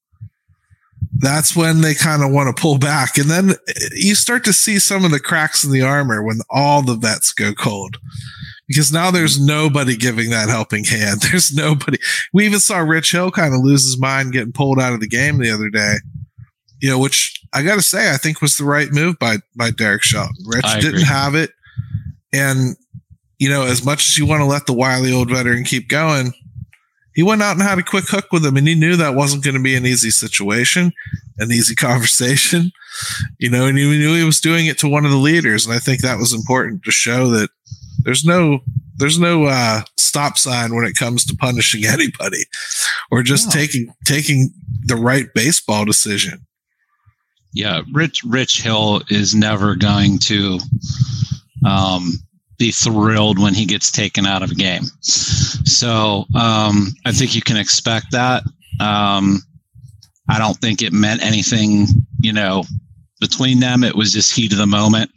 that's 1.17 1.55
when 1.55 1.81
they 1.81 1.95
kind 1.95 2.23
of 2.23 2.31
want 2.31 2.55
to 2.55 2.61
pull 2.61 2.77
back. 2.77 3.17
And 3.17 3.29
then 3.29 3.53
you 3.93 4.13
start 4.13 4.43
to 4.45 4.53
see 4.53 4.77
some 4.77 5.03
of 5.03 5.11
the 5.11 5.19
cracks 5.19 5.63
in 5.63 5.71
the 5.71 5.81
armor 5.81 6.21
when 6.23 6.41
all 6.49 6.81
the 6.81 6.95
vets 6.95 7.33
go 7.33 7.53
cold 7.53 7.97
because 8.69 8.93
now 8.93 9.09
there's 9.09 9.43
nobody 9.43 9.97
giving 9.97 10.29
that 10.29 10.47
helping 10.47 10.83
hand. 10.83 11.21
There's 11.31 11.51
nobody. 11.51 11.97
We 12.31 12.45
even 12.45 12.59
saw 12.59 12.77
Rich 12.77 13.11
Hill 13.11 13.31
kind 13.31 13.55
of 13.55 13.61
lose 13.61 13.83
his 13.83 13.99
mind 13.99 14.31
getting 14.31 14.53
pulled 14.53 14.79
out 14.79 14.93
of 14.93 14.99
the 14.99 15.07
game 15.07 15.39
the 15.39 15.51
other 15.51 15.69
day. 15.69 15.95
You 16.79 16.91
know, 16.91 16.99
which 16.99 17.41
I 17.51 17.63
got 17.63 17.75
to 17.75 17.81
say 17.81 18.13
I 18.13 18.17
think 18.17 18.41
was 18.41 18.55
the 18.55 18.63
right 18.63 18.91
move 18.91 19.17
by 19.19 19.37
by 19.57 19.71
Derek 19.71 20.03
Shelton. 20.03 20.35
Rich 20.45 20.65
I 20.65 20.79
didn't 20.79 21.01
agree. 21.01 21.03
have 21.05 21.35
it, 21.35 21.49
and 22.31 22.77
you 23.39 23.49
know, 23.49 23.63
as 23.63 23.83
much 23.83 24.07
as 24.07 24.17
you 24.17 24.27
want 24.27 24.41
to 24.41 24.45
let 24.45 24.67
the 24.67 24.73
wily 24.73 25.11
old 25.11 25.31
veteran 25.31 25.63
keep 25.63 25.89
going, 25.89 26.31
he 27.15 27.23
went 27.23 27.41
out 27.41 27.53
and 27.53 27.63
had 27.63 27.79
a 27.79 27.83
quick 27.83 28.07
hook 28.07 28.27
with 28.31 28.45
him, 28.45 28.55
and 28.55 28.67
he 28.67 28.75
knew 28.75 28.95
that 28.95 29.15
wasn't 29.15 29.43
going 29.43 29.55
to 29.55 29.63
be 29.63 29.75
an 29.75 29.85
easy 29.85 30.11
situation, 30.11 30.93
an 31.39 31.51
easy 31.51 31.73
conversation. 31.75 32.71
You 33.39 33.49
know, 33.49 33.65
and 33.65 33.77
he 33.77 33.83
knew 33.85 34.15
he 34.15 34.23
was 34.23 34.39
doing 34.39 34.67
it 34.67 34.77
to 34.79 34.87
one 34.87 35.05
of 35.05 35.11
the 35.11 35.17
leaders, 35.17 35.65
and 35.65 35.73
I 35.73 35.79
think 35.79 36.01
that 36.01 36.19
was 36.19 36.33
important 36.33 36.83
to 36.83 36.91
show 36.91 37.29
that 37.31 37.49
there's 38.03 38.25
no 38.25 38.59
there's 38.97 39.19
no 39.19 39.45
uh, 39.45 39.81
stop 39.97 40.37
sign 40.37 40.75
when 40.75 40.85
it 40.85 40.95
comes 40.95 41.25
to 41.25 41.35
punishing 41.35 41.85
anybody 41.87 42.43
or 43.11 43.23
just 43.23 43.51
taking 43.51 43.93
taking 44.05 44.51
the 44.83 44.95
right 44.95 45.27
baseball 45.33 45.85
decision. 45.85 46.45
Yeah, 47.53 47.81
Rich 47.93 48.23
Rich 48.25 48.61
Hill 48.61 49.01
is 49.09 49.33
never 49.33 49.75
going 49.75 50.19
to 50.19 50.59
um, 51.65 52.11
be 52.57 52.71
thrilled 52.71 53.39
when 53.39 53.53
he 53.53 53.65
gets 53.65 53.91
taken 53.91 54.25
out 54.25 54.43
of 54.43 54.51
a 54.51 54.55
game. 54.55 54.83
So 55.01 56.25
um, 56.35 56.93
I 57.05 57.11
think 57.11 57.33
you 57.33 57.41
can 57.41 57.57
expect 57.57 58.11
that. 58.11 58.43
Um, 58.79 59.41
I 60.29 60.37
don't 60.37 60.57
think 60.57 60.81
it 60.81 60.93
meant 60.93 61.23
anything, 61.23 61.87
you 62.19 62.33
know, 62.33 62.63
between 63.19 63.59
them. 63.59 63.83
It 63.83 63.95
was 63.95 64.13
just 64.13 64.35
heat 64.35 64.51
of 64.51 64.59
the 64.59 64.67
moment. 64.67 65.09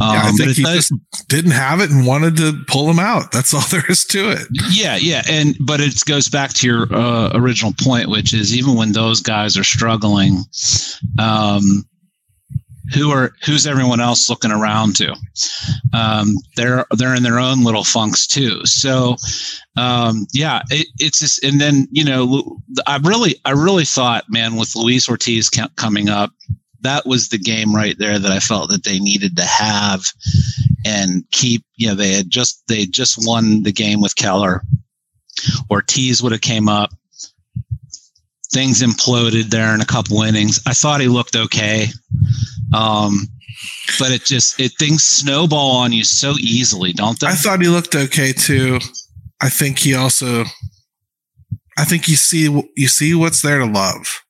Um, 0.00 0.14
yeah, 0.14 0.22
I 0.22 0.28
um, 0.28 0.36
think 0.36 0.50
he 0.56 0.62
just 0.62 0.92
didn't 1.28 1.52
have 1.52 1.80
it 1.80 1.90
and 1.90 2.06
wanted 2.06 2.36
to 2.38 2.64
pull 2.66 2.90
him 2.90 2.98
out. 2.98 3.30
That's 3.30 3.54
all 3.54 3.60
there 3.70 3.84
is 3.88 4.04
to 4.06 4.30
it. 4.30 4.46
Yeah, 4.70 4.96
yeah, 4.96 5.22
and 5.28 5.56
but 5.60 5.80
it 5.80 6.04
goes 6.04 6.28
back 6.28 6.52
to 6.54 6.66
your 6.66 6.94
uh, 6.94 7.30
original 7.34 7.72
point, 7.80 8.08
which 8.08 8.34
is 8.34 8.56
even 8.56 8.74
when 8.74 8.92
those 8.92 9.20
guys 9.20 9.56
are 9.56 9.64
struggling, 9.64 10.42
um, 11.18 11.84
who 12.92 13.10
are 13.10 13.32
who's 13.44 13.66
everyone 13.66 14.00
else 14.00 14.28
looking 14.28 14.50
around 14.50 14.96
to? 14.96 15.14
Um, 15.92 16.34
they're 16.56 16.84
they're 16.96 17.14
in 17.14 17.22
their 17.22 17.38
own 17.38 17.64
little 17.64 17.84
funks 17.84 18.26
too. 18.26 18.64
So 18.66 19.16
um, 19.76 20.26
yeah, 20.32 20.62
it, 20.70 20.88
it's 20.98 21.20
just 21.20 21.42
and 21.44 21.60
then 21.60 21.88
you 21.90 22.04
know 22.04 22.58
I 22.86 22.98
really 22.98 23.36
I 23.44 23.52
really 23.52 23.84
thought 23.84 24.24
man 24.28 24.56
with 24.56 24.74
Luis 24.76 25.08
Ortiz 25.08 25.50
coming 25.76 26.08
up 26.08 26.32
that 26.84 27.06
was 27.06 27.28
the 27.28 27.38
game 27.38 27.74
right 27.74 27.96
there 27.98 28.18
that 28.18 28.30
I 28.30 28.38
felt 28.38 28.70
that 28.70 28.84
they 28.84 29.00
needed 29.00 29.36
to 29.36 29.44
have 29.44 30.04
and 30.86 31.24
keep. 31.32 31.64
You 31.76 31.88
know, 31.88 31.94
they 31.94 32.12
had 32.12 32.30
just 32.30 32.62
they 32.68 32.86
just 32.86 33.26
won 33.26 33.62
the 33.64 33.72
game 33.72 34.00
with 34.00 34.16
Keller. 34.16 34.62
Ortiz 35.70 36.22
would 36.22 36.32
have 36.32 36.40
came 36.40 36.68
up. 36.68 36.90
Things 38.52 38.82
imploded 38.82 39.50
there 39.50 39.74
in 39.74 39.80
a 39.80 39.86
couple 39.86 40.22
innings. 40.22 40.60
I 40.66 40.74
thought 40.74 41.00
he 41.00 41.08
looked 41.08 41.34
okay, 41.34 41.86
um, 42.72 43.18
but 43.98 44.12
it 44.12 44.24
just 44.24 44.60
it 44.60 44.72
things 44.78 45.04
snowball 45.04 45.72
on 45.72 45.92
you 45.92 46.04
so 46.04 46.34
easily, 46.38 46.92
don't 46.92 47.18
they? 47.18 47.26
I 47.26 47.32
thought 47.32 47.60
he 47.60 47.68
looked 47.68 47.96
okay 47.96 48.32
too. 48.32 48.78
I 49.40 49.48
think 49.48 49.80
he 49.80 49.94
also. 49.94 50.44
I 51.76 51.84
think 51.84 52.06
you 52.06 52.14
see 52.14 52.42
you 52.76 52.86
see 52.86 53.14
what's 53.14 53.42
there 53.42 53.58
to 53.58 53.66
love 53.66 54.23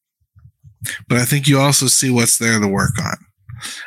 but 1.08 1.18
I 1.18 1.24
think 1.24 1.46
you 1.46 1.58
also 1.58 1.86
see 1.86 2.10
what's 2.10 2.38
there 2.38 2.60
to 2.60 2.68
work 2.68 2.98
on. 3.02 3.16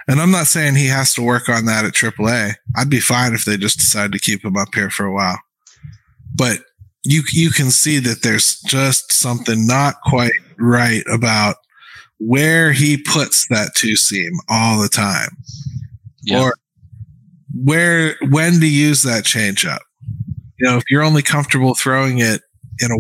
And 0.07 0.19
I'm 0.19 0.31
not 0.31 0.47
saying 0.47 0.75
he 0.75 0.87
has 0.87 1.13
to 1.13 1.21
work 1.21 1.49
on 1.49 1.65
that 1.65 1.85
at 1.85 1.93
AAA. 1.93 2.55
I'd 2.75 2.89
be 2.89 2.99
fine 2.99 3.33
if 3.33 3.45
they 3.45 3.57
just 3.57 3.77
decided 3.77 4.13
to 4.13 4.19
keep 4.19 4.43
him 4.43 4.57
up 4.57 4.73
here 4.73 4.89
for 4.89 5.05
a 5.05 5.13
while. 5.13 5.39
But 6.35 6.59
you 7.03 7.21
you 7.31 7.51
can 7.51 7.71
see 7.71 7.99
that 7.99 8.21
there's 8.23 8.59
just 8.61 9.13
something 9.13 9.65
not 9.65 9.95
quite 10.05 10.33
right 10.57 11.03
about 11.11 11.57
where 12.19 12.71
he 12.71 12.97
puts 12.97 13.47
that 13.47 13.71
two 13.75 13.95
seam 13.95 14.31
all 14.49 14.81
the 14.81 14.89
time. 14.89 15.29
Yeah. 16.23 16.41
Or 16.41 16.53
where 17.63 18.15
when 18.29 18.59
to 18.59 18.67
use 18.67 19.03
that 19.03 19.23
changeup. 19.23 19.79
You 20.59 20.69
know, 20.69 20.77
if 20.77 20.83
you're 20.89 21.03
only 21.03 21.21
comfortable 21.21 21.75
throwing 21.75 22.17
it 22.17 22.41
in 22.79 22.91
a 22.91 22.97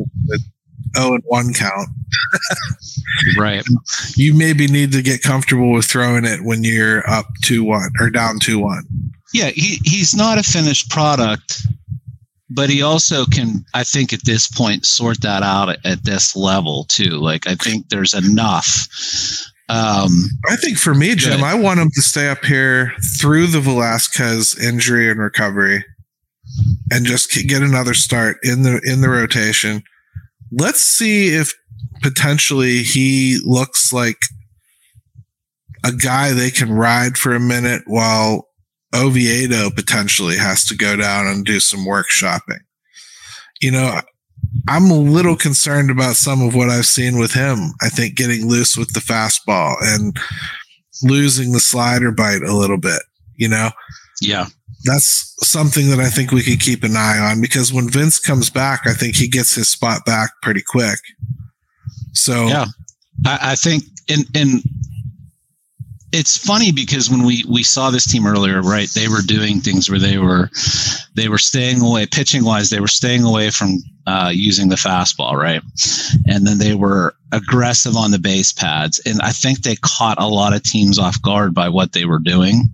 0 0.99 1.15
and 1.15 1.23
1 1.25 1.53
count. 1.53 1.89
right. 3.37 3.63
You 4.15 4.33
maybe 4.33 4.67
need 4.67 4.91
to 4.93 5.01
get 5.01 5.21
comfortable 5.21 5.71
with 5.71 5.85
throwing 5.85 6.25
it 6.25 6.41
when 6.43 6.63
you're 6.63 7.07
up 7.09 7.25
2 7.43 7.63
1 7.63 7.91
or 7.99 8.09
down 8.09 8.39
2 8.39 8.59
1. 8.59 8.83
Yeah, 9.33 9.49
he, 9.49 9.79
he's 9.83 10.15
not 10.15 10.37
a 10.37 10.43
finished 10.43 10.89
product, 10.89 11.67
but 12.49 12.69
he 12.69 12.81
also 12.81 13.25
can, 13.25 13.65
I 13.73 13.83
think, 13.83 14.13
at 14.13 14.23
this 14.25 14.47
point, 14.47 14.85
sort 14.85 15.21
that 15.21 15.43
out 15.43 15.69
at, 15.69 15.85
at 15.85 16.03
this 16.03 16.35
level 16.35 16.85
too. 16.85 17.17
Like, 17.17 17.47
I 17.47 17.55
think 17.55 17.89
there's 17.89 18.13
enough. 18.13 18.87
Um, 19.69 20.29
I 20.49 20.55
think 20.55 20.77
for 20.77 20.93
me, 20.93 21.13
Jim, 21.15 21.43
I 21.43 21.53
want 21.53 21.81
him 21.81 21.89
to 21.93 22.01
stay 22.01 22.29
up 22.29 22.45
here 22.45 22.93
through 23.19 23.47
the 23.47 23.59
Velasquez 23.59 24.57
injury 24.57 25.11
and 25.11 25.19
recovery 25.19 25.83
and 26.89 27.05
just 27.05 27.31
get 27.31 27.61
another 27.61 27.93
start 27.93 28.37
in 28.43 28.63
the 28.63 28.79
in 28.85 29.01
the 29.01 29.09
rotation 29.09 29.83
let's 30.51 30.81
see 30.81 31.29
if 31.29 31.53
potentially 32.01 32.83
he 32.83 33.39
looks 33.43 33.91
like 33.91 34.17
a 35.83 35.91
guy 35.91 36.33
they 36.33 36.51
can 36.51 36.71
ride 36.71 37.17
for 37.17 37.33
a 37.33 37.39
minute 37.39 37.83
while 37.85 38.49
Oviedo 38.95 39.69
potentially 39.69 40.37
has 40.37 40.65
to 40.65 40.75
go 40.75 40.95
down 40.95 41.27
and 41.27 41.45
do 41.45 41.59
some 41.59 41.85
workshopping. 41.85 42.59
You 43.61 43.71
know, 43.71 44.01
I'm 44.67 44.89
a 44.89 44.97
little 44.97 45.35
concerned 45.35 45.89
about 45.89 46.15
some 46.15 46.41
of 46.41 46.55
what 46.55 46.69
I've 46.69 46.85
seen 46.85 47.17
with 47.17 47.33
him. 47.33 47.73
I 47.81 47.89
think 47.89 48.15
getting 48.15 48.47
loose 48.47 48.77
with 48.77 48.93
the 48.93 48.99
fastball 48.99 49.75
and 49.81 50.17
losing 51.03 51.51
the 51.51 51.59
slider 51.59 52.11
bite 52.11 52.41
a 52.43 52.55
little 52.55 52.77
bit, 52.77 53.01
you 53.35 53.47
know? 53.47 53.71
Yeah. 54.21 54.47
That's 54.83 55.35
something 55.47 55.89
that 55.89 55.99
I 55.99 56.09
think 56.09 56.31
we 56.31 56.43
could 56.43 56.61
keep 56.61 56.83
an 56.83 56.95
eye 56.95 57.17
on 57.19 57.41
because 57.41 57.73
when 57.73 57.89
Vince 57.89 58.19
comes 58.19 58.49
back, 58.49 58.81
I 58.85 58.93
think 58.93 59.15
he 59.15 59.27
gets 59.27 59.55
his 59.55 59.69
spot 59.69 60.05
back 60.05 60.31
pretty 60.41 60.61
quick. 60.65 60.99
So, 62.17 62.47
yeah, 62.47 62.65
I, 63.25 63.39
I 63.51 63.55
think, 63.55 63.83
in, 64.07 64.21
in 64.33 64.61
it's 66.13 66.37
funny 66.37 66.71
because 66.71 67.09
when 67.09 67.23
we 67.23 67.43
we 67.49 67.63
saw 67.63 67.89
this 67.89 68.05
team 68.05 68.25
earlier, 68.25 68.61
right? 68.61 68.89
They 68.89 69.07
were 69.07 69.21
doing 69.21 69.59
things 69.59 69.89
where 69.89 69.99
they 69.99 70.17
were 70.17 70.49
they 71.15 71.27
were 71.27 71.37
staying 71.37 71.81
away 71.81 72.05
pitching 72.05 72.45
wise. 72.45 72.69
They 72.69 72.79
were 72.79 72.87
staying 72.87 73.23
away 73.23 73.49
from 73.49 73.79
uh, 74.05 74.31
using 74.33 74.69
the 74.69 74.75
fastball, 74.75 75.33
right? 75.33 75.61
And 76.25 76.47
then 76.47 76.59
they 76.59 76.75
were 76.75 77.13
aggressive 77.33 77.97
on 77.97 78.11
the 78.11 78.19
base 78.19 78.53
pads, 78.53 79.01
and 79.05 79.21
I 79.21 79.31
think 79.31 79.61
they 79.61 79.75
caught 79.75 80.21
a 80.21 80.27
lot 80.27 80.55
of 80.55 80.63
teams 80.63 80.97
off 80.97 81.21
guard 81.21 81.53
by 81.53 81.67
what 81.67 81.91
they 81.91 82.05
were 82.05 82.19
doing. 82.19 82.69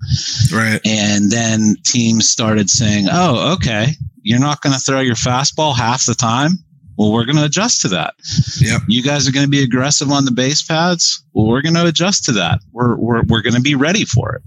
Right. 0.54 0.80
And 0.86 1.32
then 1.32 1.76
teams 1.84 2.30
started 2.30 2.70
saying, 2.70 3.08
"Oh, 3.12 3.54
okay, 3.54 3.96
you're 4.22 4.40
not 4.40 4.62
going 4.62 4.74
to 4.74 4.80
throw 4.80 5.00
your 5.00 5.16
fastball 5.16 5.76
half 5.76 6.06
the 6.06 6.16
time." 6.16 6.60
Well, 6.98 7.12
we're 7.12 7.26
going 7.26 7.38
to 7.38 7.46
adjust 7.46 7.82
to 7.82 7.88
that. 7.90 8.14
Yep. 8.60 8.82
You 8.88 9.02
guys 9.04 9.28
are 9.28 9.32
going 9.32 9.46
to 9.46 9.50
be 9.50 9.64
aggressive 9.64 10.12
on 10.12 10.26
the 10.26 10.32
base 10.32 10.62
pads. 10.62 11.24
Well, 11.34 11.48
we're 11.48 11.62
going 11.62 11.76
to 11.76 11.86
adjust 11.88 12.26
to 12.26 12.32
that. 12.34 12.60
We're, 12.72 12.96
we're, 12.96 13.24
we're 13.24 13.42
going 13.42 13.56
to 13.56 13.62
be 13.62 13.76
ready 13.76 14.06
for 14.06 14.36
it. 14.36 14.42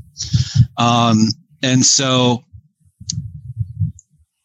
Um, 0.76 1.28
and 1.62 1.84
so 1.84 2.44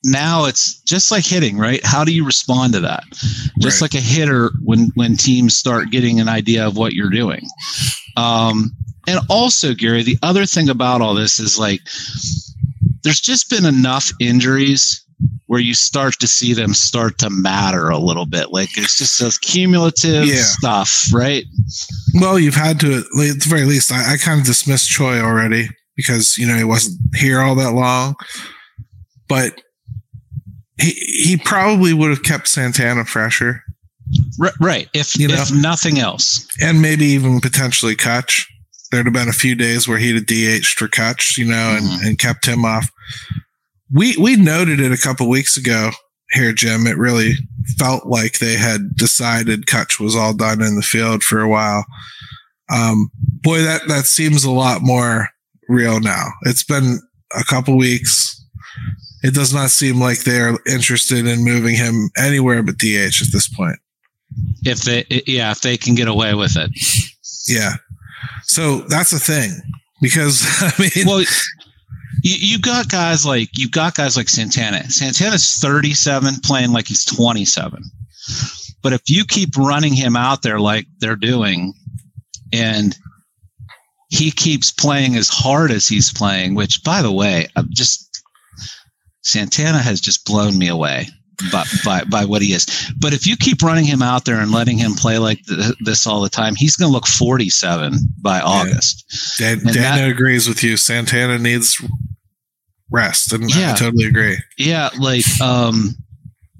now 0.03 0.45
it's 0.45 0.81
just 0.81 1.11
like 1.11 1.25
hitting, 1.25 1.57
right? 1.57 1.79
How 1.85 2.03
do 2.03 2.11
you 2.13 2.25
respond 2.25 2.73
to 2.73 2.79
that? 2.81 3.03
Just 3.59 3.81
Right. 3.81 3.93
like 3.93 4.01
a 4.01 4.03
hitter 4.03 4.51
when, 4.63 4.91
when 4.95 5.15
teams 5.15 5.55
start 5.55 5.91
getting 5.91 6.19
an 6.19 6.27
idea 6.27 6.65
of 6.65 6.75
what 6.75 6.93
you're 6.93 7.11
doing. 7.11 7.47
Um, 8.17 8.71
and 9.07 9.19
also, 9.29 9.73
Gary, 9.73 10.03
the 10.03 10.17
other 10.23 10.45
thing 10.45 10.69
about 10.69 11.01
all 11.01 11.13
this 11.13 11.39
is 11.39 11.59
like, 11.59 11.81
there's 13.03 13.21
just 13.21 13.49
been 13.49 13.65
enough 13.65 14.11
injuries 14.19 15.05
where 15.51 15.59
you 15.59 15.73
start 15.73 16.13
to 16.17 16.27
see 16.27 16.53
them 16.53 16.73
start 16.73 17.17
to 17.17 17.29
matter 17.29 17.89
a 17.89 17.97
little 17.97 18.25
bit. 18.25 18.53
Like 18.53 18.69
it's 18.77 18.97
just 18.97 19.19
this 19.19 19.37
cumulative 19.37 20.25
Yeah. 20.25 20.35
stuff, 20.43 21.07
right? 21.13 21.43
Well, 22.13 22.39
you've 22.39 22.55
had 22.55 22.79
to, 22.79 22.99
at 22.99 23.03
the 23.41 23.45
very 23.49 23.65
least, 23.65 23.91
I, 23.91 24.13
I 24.13 24.17
kind 24.17 24.39
of 24.39 24.45
dismissed 24.45 24.87
Choi 24.89 25.19
already 25.19 25.67
because, 25.97 26.37
you 26.37 26.47
know, 26.47 26.55
he 26.55 26.63
wasn't 26.63 27.01
here 27.15 27.41
all 27.41 27.55
that 27.55 27.73
long. 27.73 28.15
But 29.27 29.61
he, 30.79 30.91
he 30.91 31.35
probably 31.35 31.93
would 31.93 32.11
have 32.11 32.23
kept 32.23 32.47
Santana 32.47 33.03
fresher 33.03 33.61
R- 34.41 34.53
right. 34.61 34.87
If 34.93 35.19
You 35.19 35.27
if 35.31 35.53
nothing 35.53 35.99
else, 35.99 36.47
and 36.61 36.81
maybe 36.81 37.03
even 37.07 37.41
potentially 37.41 37.97
Kutch. 37.97 38.45
There'd 38.89 39.05
have 39.05 39.13
been 39.13 39.27
a 39.27 39.33
few 39.33 39.55
days 39.55 39.85
where 39.85 39.97
he'd 39.97 40.15
have 40.15 40.25
DH'd 40.27 40.65
for 40.77 40.87
Kutch, 40.87 41.37
you 41.37 41.43
know, 41.45 41.75
and, 41.77 41.85
Mhm. 41.85 42.07
and 42.07 42.17
kept 42.19 42.45
him 42.45 42.63
off. 42.63 42.89
We 43.93 44.15
we 44.17 44.35
noted 44.35 44.79
it 44.79 44.91
a 44.91 44.97
couple 44.97 45.27
weeks 45.29 45.57
ago 45.57 45.91
here, 46.31 46.53
Jim. 46.53 46.87
It 46.87 46.97
really 46.97 47.33
felt 47.77 48.05
like 48.05 48.39
they 48.39 48.55
had 48.55 48.95
decided 48.95 49.65
Kutch 49.65 49.99
was 49.99 50.15
all 50.15 50.33
done 50.33 50.61
in 50.61 50.75
the 50.75 50.81
field 50.81 51.23
for 51.23 51.41
a 51.41 51.49
while. 51.49 51.85
Um, 52.71 53.11
boy, 53.41 53.61
that 53.63 53.81
that 53.87 54.05
seems 54.05 54.43
a 54.43 54.51
lot 54.51 54.81
more 54.81 55.29
real 55.67 55.99
now. 55.99 56.27
It's 56.43 56.63
been 56.63 56.99
a 57.37 57.43
couple 57.43 57.77
weeks. 57.77 58.37
It 59.23 59.33
does 59.33 59.53
not 59.53 59.69
seem 59.69 59.99
like 59.99 60.23
they 60.23 60.39
are 60.39 60.57
interested 60.65 61.27
in 61.27 61.43
moving 61.43 61.75
him 61.75 62.09
anywhere 62.17 62.63
but 62.63 62.77
DH 62.77 63.21
at 63.21 63.31
this 63.31 63.47
point. 63.47 63.77
if 64.63 64.81
they 64.81 65.05
yeah, 65.27 65.51
if 65.51 65.61
they 65.61 65.77
can 65.77 65.95
get 65.95 66.07
away 66.07 66.33
with 66.33 66.55
it. 66.57 66.71
Yeah. 67.47 67.73
So 68.43 68.81
that's 68.81 69.11
the 69.11 69.19
thing 69.19 69.51
because 70.01 70.45
I 70.61 70.71
mean, 70.79 71.05
Well, 71.07 71.25
you, 72.23 72.59
got 72.59 72.89
guys 72.89 73.25
like 73.25 73.49
you 73.57 73.69
got 73.69 73.95
guys 73.95 74.17
like 74.17 74.29
Santana. 74.29 74.89
Santana's 74.89 75.57
37 75.57 76.35
playing 76.43 76.71
like 76.71 76.87
he's 76.87 77.05
27. 77.05 77.83
But 78.81 78.93
if 78.93 79.09
you 79.09 79.25
keep 79.25 79.55
running 79.57 79.93
him 79.93 80.15
out 80.15 80.41
there 80.41 80.59
like 80.59 80.87
they're 80.99 81.15
doing 81.15 81.73
and 82.51 82.95
he 84.09 84.31
keeps 84.31 84.71
playing 84.71 85.15
as 85.15 85.29
hard 85.29 85.71
as 85.71 85.87
he's 85.87 86.11
playing, 86.11 86.55
which 86.55 86.83
by 86.83 87.01
the 87.01 87.11
way, 87.11 87.47
I'm 87.55 87.67
just 87.69 88.23
Santana 89.23 89.79
has 89.79 90.01
just 90.01 90.25
blown 90.25 90.57
me 90.57 90.67
away 90.67 91.07
by, 91.51 91.63
by, 91.83 92.03
by 92.05 92.25
what 92.25 92.41
he 92.41 92.53
is. 92.53 92.65
But 92.99 93.13
if 93.13 93.25
you 93.25 93.35
keep 93.37 93.61
running 93.63 93.85
him 93.85 94.01
out 94.01 94.25
there 94.25 94.39
and 94.39 94.51
letting 94.51 94.77
him 94.77 94.93
play 94.93 95.17
like 95.17 95.39
th- 95.47 95.75
this 95.81 96.05
all 96.05 96.21
the 96.21 96.29
time, 96.29 96.53
he's 96.55 96.75
going 96.75 96.89
to 96.89 96.93
look 96.93 97.07
47 97.07 97.93
by 98.21 98.39
August. 98.41 99.37
Dan, 99.39 99.59
Dana 99.59 99.73
that- 99.73 100.09
agrees 100.09 100.47
with 100.47 100.63
you. 100.63 100.77
Santana 100.77 101.37
needs 101.37 101.81
rest, 102.89 103.33
and 103.33 103.49
Yeah. 103.53 103.71
I 103.73 103.75
totally 103.75 104.05
agree. 104.05 104.37
Yeah, 104.57 104.89
like 104.99 105.23
um 105.41 105.95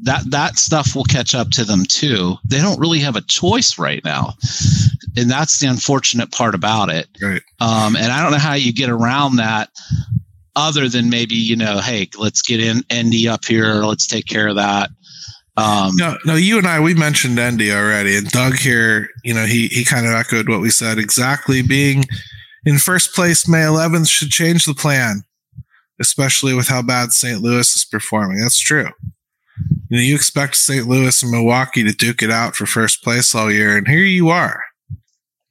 that 0.03 0.23
that 0.31 0.57
stuff 0.57 0.95
will 0.95 1.03
catch 1.03 1.36
up 1.36 1.49
to 1.51 1.63
them 1.63 1.84
too. 1.86 2.36
They 2.47 2.57
don't 2.60 2.79
really 2.79 2.99
have 2.99 3.15
a 3.15 3.21
choice 3.21 3.77
right 3.77 4.03
now. 4.03 4.34
And 5.17 5.29
that's 5.29 5.60
the 5.60 5.67
unfortunate 5.67 6.31
part 6.31 6.55
about 6.55 6.89
it. 6.89 7.07
Right. 7.21 7.41
Um 7.60 7.95
and 7.95 8.12
I 8.12 8.23
don't 8.23 8.31
know 8.31 8.38
how 8.39 8.53
you 8.53 8.73
get 8.73 8.89
around 8.89 9.36
that 9.36 9.69
other 10.55 10.89
than 10.89 11.09
maybe, 11.09 11.35
you 11.35 11.55
know, 11.55 11.79
hey, 11.79 12.09
let's 12.17 12.41
get 12.41 12.61
in 12.61 12.83
Endy 12.89 13.27
up 13.27 13.45
here, 13.45 13.75
let's 13.83 14.07
take 14.07 14.25
care 14.25 14.47
of 14.47 14.55
that. 14.55 14.89
Um 15.57 15.95
No, 15.95 16.17
no, 16.25 16.35
you 16.35 16.57
and 16.57 16.67
I 16.67 16.79
we 16.79 16.93
mentioned 16.93 17.39
Endy 17.39 17.71
already, 17.71 18.15
and 18.15 18.29
Doug 18.29 18.55
here, 18.55 19.09
you 19.23 19.33
know, 19.33 19.45
he 19.45 19.67
he 19.67 19.83
kind 19.83 20.05
of 20.05 20.13
echoed 20.13 20.49
what 20.49 20.61
we 20.61 20.69
said 20.69 20.97
exactly. 20.97 21.61
Being 21.61 22.05
in 22.65 22.77
first 22.77 23.13
place 23.13 23.47
May 23.47 23.63
11th 23.63 24.09
should 24.09 24.29
change 24.29 24.65
the 24.65 24.73
plan, 24.73 25.23
especially 25.99 26.53
with 26.53 26.67
how 26.67 26.81
bad 26.81 27.11
St. 27.11 27.41
Louis 27.41 27.75
is 27.75 27.85
performing. 27.85 28.39
That's 28.39 28.59
true. 28.59 28.89
You 29.89 29.97
know, 29.97 30.03
you 30.03 30.15
expect 30.15 30.55
St. 30.55 30.87
Louis 30.87 31.21
and 31.21 31.31
Milwaukee 31.31 31.83
to 31.83 31.91
duke 31.91 32.23
it 32.23 32.31
out 32.31 32.55
for 32.55 32.65
first 32.65 33.03
place 33.03 33.35
all 33.35 33.51
year, 33.51 33.77
and 33.77 33.87
here 33.87 33.99
you 33.99 34.29
are. 34.29 34.63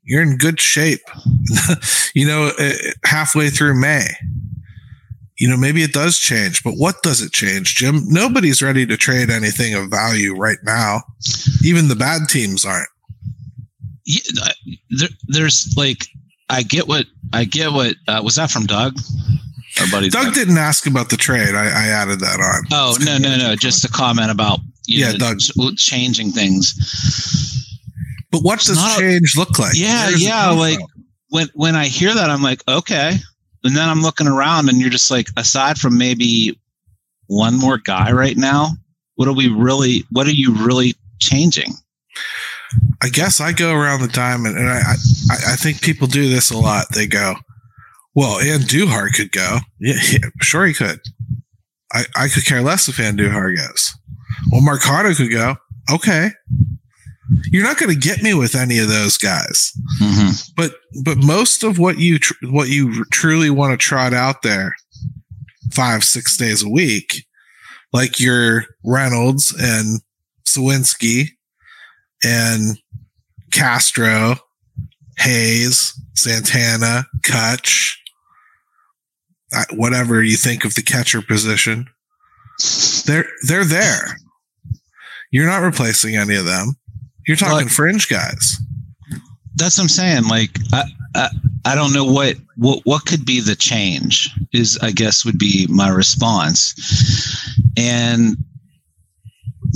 You're 0.02 0.22
in 0.22 0.38
good 0.38 0.60
shape. 0.60 1.02
you 2.14 2.26
know, 2.26 2.50
eh, 2.58 2.74
halfway 3.04 3.50
through 3.50 3.78
May. 3.78 4.06
You 5.40 5.48
know, 5.48 5.56
maybe 5.56 5.82
it 5.82 5.92
does 5.94 6.18
change, 6.18 6.62
but 6.62 6.74
what 6.74 7.02
does 7.02 7.22
it 7.22 7.32
change, 7.32 7.74
Jim? 7.74 8.02
Nobody's 8.08 8.60
ready 8.60 8.84
to 8.86 8.96
trade 8.96 9.30
anything 9.30 9.74
of 9.74 9.88
value 9.90 10.36
right 10.36 10.58
now. 10.64 11.00
Even 11.64 11.88
the 11.88 11.96
bad 11.96 12.28
teams 12.28 12.64
aren't. 12.66 12.88
yeah, 14.04 14.20
there, 14.90 15.08
there's 15.28 15.72
like 15.78 16.04
I 16.50 16.62
get 16.62 16.88
what 16.88 17.06
I 17.32 17.44
get 17.44 17.72
what 17.72 17.94
uh, 18.06 18.20
was 18.22 18.34
that 18.36 18.50
from 18.50 18.66
Doug? 18.66 18.98
Our 19.80 19.86
buddy 19.90 20.10
Doug 20.10 20.34
didn't 20.34 20.58
ask 20.58 20.86
about 20.86 21.08
the 21.08 21.16
trade. 21.16 21.54
I, 21.54 21.64
I 21.66 21.86
added 21.88 22.20
that 22.20 22.38
on. 22.38 22.66
Oh 22.70 22.96
no 23.02 23.16
no 23.18 23.36
no! 23.38 23.56
Just 23.56 23.84
a 23.84 23.88
comment 23.88 24.30
about 24.30 24.58
you 24.86 25.06
Yeah, 25.06 25.12
know, 25.12 25.34
Doug. 25.34 25.76
changing 25.78 26.32
things. 26.32 26.74
But 28.30 28.42
what 28.42 28.60
does 28.60 28.76
not 28.76 28.98
a- 28.98 29.00
change 29.00 29.36
look 29.36 29.58
like? 29.58 29.72
Yeah, 29.74 30.08
Where's 30.08 30.22
yeah. 30.22 30.50
Like 30.50 30.78
from? 30.78 31.04
when 31.30 31.48
when 31.54 31.76
I 31.76 31.86
hear 31.86 32.12
that, 32.14 32.28
I'm 32.28 32.42
like, 32.42 32.62
okay. 32.68 33.14
And 33.64 33.76
then 33.76 33.88
I'm 33.88 34.02
looking 34.02 34.26
around, 34.26 34.68
and 34.68 34.78
you're 34.78 34.90
just 34.90 35.10
like, 35.10 35.28
aside 35.36 35.78
from 35.78 35.98
maybe 35.98 36.58
one 37.26 37.58
more 37.58 37.78
guy 37.78 38.10
right 38.12 38.36
now, 38.36 38.68
what 39.16 39.28
are 39.28 39.34
we 39.34 39.48
really? 39.48 40.04
What 40.10 40.26
are 40.26 40.32
you 40.32 40.54
really 40.54 40.94
changing? 41.18 41.72
I 43.02 43.08
guess 43.08 43.40
I 43.40 43.52
go 43.52 43.72
around 43.72 44.00
the 44.00 44.08
diamond 44.08 44.56
and, 44.56 44.66
and 44.66 44.78
I, 44.78 44.92
I 45.30 45.52
I 45.52 45.56
think 45.56 45.82
people 45.82 46.06
do 46.06 46.28
this 46.28 46.50
a 46.50 46.56
lot. 46.56 46.86
They 46.94 47.06
go, 47.06 47.34
"Well, 48.14 48.38
Andujar 48.40 49.12
could 49.14 49.32
go. 49.32 49.58
Yeah, 49.78 49.94
yeah, 50.10 50.28
sure 50.40 50.66
he 50.66 50.74
could. 50.74 51.00
I 51.92 52.04
I 52.16 52.28
could 52.28 52.46
care 52.46 52.62
less 52.62 52.88
if 52.88 52.96
Andujar 52.96 53.56
goes. 53.56 53.94
Well, 54.50 54.62
Marcano 54.62 55.14
could 55.16 55.30
go. 55.30 55.56
Okay, 55.92 56.30
you're 57.52 57.64
not 57.64 57.78
going 57.78 57.92
to 57.92 57.98
get 58.08 58.22
me 58.22 58.34
with 58.34 58.54
any 58.54 58.78
of 58.78 58.88
those 58.88 59.16
guys. 59.16 59.72
Mm-hmm. 60.00 60.52
but 60.56 60.72
but 61.04 61.18
most 61.18 61.62
of 61.62 61.78
what 61.78 61.98
you 61.98 62.18
tr- 62.18 62.34
what 62.48 62.68
you 62.68 63.04
truly 63.06 63.50
want 63.50 63.72
to 63.72 63.76
trot 63.76 64.12
out 64.12 64.42
there 64.42 64.74
five 65.72 66.02
six 66.04 66.36
days 66.36 66.62
a 66.64 66.68
week 66.68 67.24
like 67.92 68.18
your 68.20 68.64
reynolds 68.84 69.54
and 69.58 70.00
suwinski 70.46 71.28
and 72.24 72.78
castro 73.52 74.36
hayes 75.18 75.94
santana 76.14 77.06
kutch 77.22 77.94
whatever 79.72 80.22
you 80.22 80.36
think 80.36 80.64
of 80.64 80.74
the 80.74 80.82
catcher 80.82 81.22
position 81.22 81.86
they're 83.06 83.26
they're 83.46 83.64
there 83.64 84.16
you're 85.30 85.46
not 85.46 85.62
replacing 85.62 86.16
any 86.16 86.34
of 86.34 86.44
them 86.44 86.74
You're 87.30 87.36
talking 87.36 87.66
but, 87.68 87.72
fringe 87.72 88.08
guys. 88.08 88.58
That's 89.54 89.78
what 89.78 89.84
I'm 89.84 89.88
saying. 89.88 90.24
Like, 90.24 90.58
I, 90.72 90.82
I, 91.14 91.28
I 91.64 91.74
don't 91.76 91.92
know 91.92 92.04
what, 92.04 92.34
what 92.56 92.80
what 92.82 93.06
could 93.06 93.24
be 93.24 93.38
the 93.38 93.54
change. 93.54 94.34
Is 94.52 94.76
I 94.82 94.90
guess 94.90 95.24
would 95.24 95.38
be 95.38 95.68
my 95.70 95.90
response. 95.90 96.74
And 97.76 98.36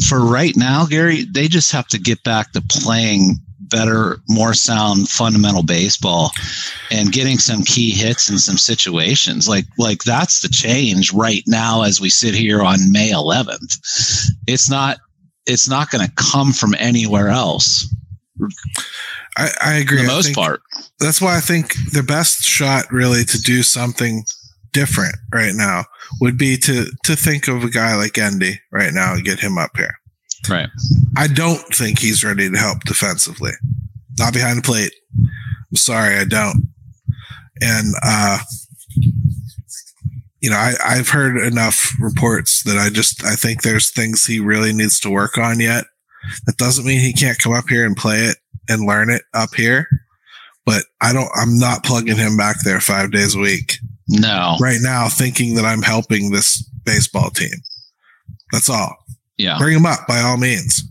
for 0.08 0.18
right 0.26 0.56
now, 0.56 0.84
Gary, 0.86 1.26
they 1.32 1.46
just 1.46 1.70
have 1.70 1.86
to 1.90 1.98
get 2.00 2.24
back 2.24 2.50
to 2.52 2.60
playing 2.60 3.36
better, 3.60 4.18
more 4.28 4.54
sound 4.54 5.08
fundamental 5.08 5.62
baseball 5.62 6.32
and 6.90 7.12
getting 7.12 7.38
some 7.38 7.62
key 7.62 7.92
hits 7.92 8.28
in 8.28 8.38
some 8.38 8.58
situations. 8.58 9.48
Like 9.48 9.66
like 9.78 10.02
that's 10.02 10.40
the 10.40 10.48
change 10.48 11.12
right 11.12 11.44
now 11.46 11.82
as 11.82 12.00
we 12.00 12.10
sit 12.10 12.34
here 12.34 12.62
on 12.62 12.90
May 12.90 13.12
11th. 13.12 13.78
It's 14.48 14.68
not 14.68 14.98
it's 15.46 15.68
not 15.68 15.90
going 15.90 16.07
to 16.07 16.12
come 16.16 16.52
from 16.52 16.74
anywhere 16.78 17.28
else. 17.28 17.92
I, 19.37 19.50
I 19.62 19.74
agree. 19.74 19.98
For 19.98 20.02
the 20.02 20.09
most 20.09 20.35
part. 20.35 20.62
That's 21.00 21.20
why 21.20 21.37
I 21.37 21.40
think 21.40 21.74
the 21.92 22.02
best 22.02 22.42
shot 22.42 22.90
really 22.90 23.24
to 23.24 23.40
do 23.40 23.62
something 23.62 24.24
different 24.72 25.16
right 25.33 25.54
now 25.54 25.85
would 26.20 26.37
be 26.37 26.57
to 26.59 26.87
to 27.04 27.16
think 27.16 27.48
of 27.48 27.64
a 27.64 27.70
guy 27.70 27.94
like 27.94 28.18
Endy 28.18 28.61
right 28.72 28.92
now 28.92 29.14
and 29.14 29.24
get 29.24 29.40
him 29.40 29.57
up 29.57 29.76
here. 29.76 29.98
Right. 30.48 30.68
I 31.16 31.28
don't 31.28 31.62
think 31.74 31.98
he's 31.98 32.24
ready 32.24 32.50
to 32.50 32.59
help 32.59 32.80
defensively. 32.85 33.52
Not 34.18 34.35
behind 34.35 34.59
the 34.59 34.62
plate. 34.62 34.92
I'm 35.16 35.76
sorry, 35.76 36.16
I 36.16 36.24
don't. 36.24 36.68
And 37.61 37.94
uh 38.02 38.38
you 40.44 40.50
know, 40.50 40.57
I, 40.57 40.74
I've 40.85 41.09
heard 41.09 41.38
enough 41.38 41.90
reports 41.98 42.64
that 42.64 42.76
I 42.76 42.90
just 42.90 43.24
I 43.24 43.35
think 43.35 43.62
there's 43.62 43.90
things 43.90 44.26
he 44.26 44.40
really 44.40 44.74
needs 44.74 45.00
to 45.00 45.11
work 45.11 45.38
on 45.38 45.59
yet. 45.59 45.87
That 46.44 46.59
doesn't 46.59 46.85
mean 46.85 47.00
he 47.00 47.14
can't 47.14 47.38
come 47.38 47.54
up 47.54 47.66
here 47.66 47.87
and 47.87 47.96
play 47.96 48.18
it 48.18 48.37
and 48.68 48.87
learn 48.87 49.09
it 49.09 49.22
up 49.33 49.54
here. 49.54 49.88
But 50.66 50.85
I 51.00 51.14
don't 51.14 51.30
I'm 51.35 51.59
not 51.59 51.83
plugging 51.83 52.18
him 52.18 52.37
back 52.37 52.57
there 52.62 52.83
five 52.83 53.11
days 53.11 53.35
a 53.35 53.38
week. 53.38 53.78
No. 54.07 54.57
Right 54.61 54.80
now, 54.83 55.09
thinking 55.09 55.54
that 55.54 55.64
I'm 55.64 55.80
helping 55.80 56.30
this 56.30 56.62
baseball 56.85 57.30
team. 57.30 57.62
That's 58.52 58.68
all. 58.68 58.94
Yeah. 59.38 59.57
Bring 59.57 59.78
him 59.78 59.87
up 59.87 60.07
by 60.07 60.20
all 60.20 60.37
means. 60.37 60.83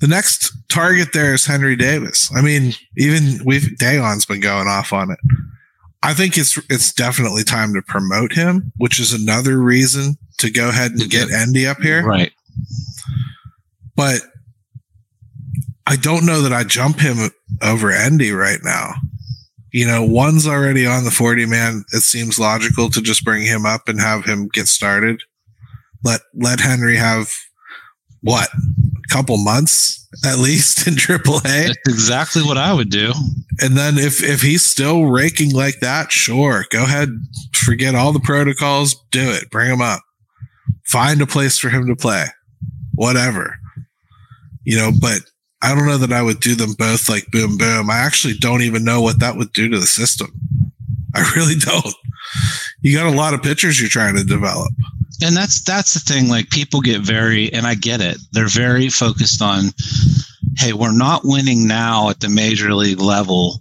The 0.00 0.06
next 0.06 0.52
target 0.68 1.08
there 1.12 1.34
is 1.34 1.46
Henry 1.46 1.74
Davis. 1.74 2.30
I 2.32 2.42
mean, 2.42 2.74
even 2.96 3.40
we've 3.44 3.76
Dayon's 3.76 4.24
been 4.24 4.40
going 4.40 4.68
off 4.68 4.92
on 4.92 5.10
it. 5.10 5.18
I 6.04 6.12
think 6.12 6.36
it's 6.36 6.58
it's 6.68 6.92
definitely 6.92 7.44
time 7.44 7.72
to 7.72 7.82
promote 7.82 8.34
him, 8.34 8.72
which 8.76 9.00
is 9.00 9.14
another 9.14 9.58
reason 9.58 10.18
to 10.38 10.50
go 10.50 10.68
ahead 10.68 10.92
and 10.92 11.10
get 11.10 11.30
Endy 11.30 11.66
up 11.66 11.78
here. 11.78 12.04
Right. 12.06 12.30
But 13.96 14.20
I 15.86 15.96
don't 15.96 16.26
know 16.26 16.42
that 16.42 16.52
I 16.52 16.62
jump 16.64 17.00
him 17.00 17.30
over 17.62 17.90
Endy 17.90 18.32
right 18.32 18.60
now. 18.62 18.92
You 19.72 19.86
know, 19.86 20.04
one's 20.04 20.46
already 20.46 20.86
on 20.86 21.04
the 21.04 21.10
40 21.10 21.46
man. 21.46 21.84
It 21.92 22.02
seems 22.02 22.38
logical 22.38 22.90
to 22.90 23.00
just 23.00 23.24
bring 23.24 23.42
him 23.42 23.64
up 23.64 23.88
and 23.88 23.98
have 23.98 24.26
him 24.26 24.48
get 24.48 24.68
started. 24.68 25.22
Let 26.04 26.20
let 26.34 26.60
Henry 26.60 26.96
have 26.96 27.32
what 28.20 28.50
couple 29.08 29.36
months 29.36 30.04
at 30.24 30.38
least 30.38 30.86
in 30.86 30.94
AAA. 30.94 31.42
That's 31.42 31.88
exactly 31.88 32.42
what 32.42 32.58
I 32.58 32.72
would 32.72 32.90
do. 32.90 33.12
And 33.60 33.76
then 33.76 33.98
if 33.98 34.22
if 34.22 34.42
he's 34.42 34.64
still 34.64 35.06
raking 35.06 35.52
like 35.52 35.80
that, 35.80 36.12
sure, 36.12 36.64
go 36.70 36.84
ahead, 36.84 37.08
forget 37.52 37.94
all 37.94 38.12
the 38.12 38.20
protocols, 38.20 38.94
do 39.10 39.30
it, 39.30 39.50
bring 39.50 39.70
him 39.70 39.80
up, 39.80 40.00
find 40.84 41.20
a 41.20 41.26
place 41.26 41.58
for 41.58 41.70
him 41.70 41.86
to 41.86 41.96
play, 41.96 42.26
whatever, 42.94 43.58
you 44.64 44.76
know. 44.76 44.92
But 44.98 45.20
I 45.62 45.74
don't 45.74 45.86
know 45.86 45.98
that 45.98 46.12
I 46.12 46.22
would 46.22 46.40
do 46.40 46.54
them 46.54 46.74
both 46.74 47.08
like 47.08 47.30
boom 47.30 47.56
boom. 47.56 47.90
I 47.90 47.98
actually 47.98 48.34
don't 48.34 48.62
even 48.62 48.84
know 48.84 49.00
what 49.00 49.20
that 49.20 49.36
would 49.36 49.52
do 49.52 49.68
to 49.68 49.78
the 49.78 49.86
system. 49.86 50.32
I 51.14 51.30
really 51.36 51.56
don't. 51.56 51.94
You 52.80 52.96
got 52.96 53.12
a 53.12 53.16
lot 53.16 53.34
of 53.34 53.42
pitchers 53.42 53.80
you're 53.80 53.88
trying 53.88 54.16
to 54.16 54.24
develop 54.24 54.72
and 55.22 55.36
that's 55.36 55.62
that's 55.62 55.94
the 55.94 56.00
thing 56.00 56.28
like 56.28 56.50
people 56.50 56.80
get 56.80 57.00
very 57.00 57.52
and 57.52 57.66
i 57.66 57.74
get 57.74 58.00
it 58.00 58.16
they're 58.32 58.48
very 58.48 58.88
focused 58.88 59.42
on 59.42 59.70
hey 60.56 60.72
we're 60.72 60.92
not 60.92 61.22
winning 61.24 61.66
now 61.66 62.10
at 62.10 62.20
the 62.20 62.28
major 62.28 62.74
league 62.74 63.00
level. 63.00 63.60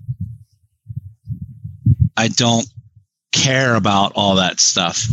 I 2.15 2.27
don't 2.27 2.67
care 3.31 3.75
about 3.75 4.13
all 4.15 4.35
that 4.35 4.59
stuff. 4.59 5.05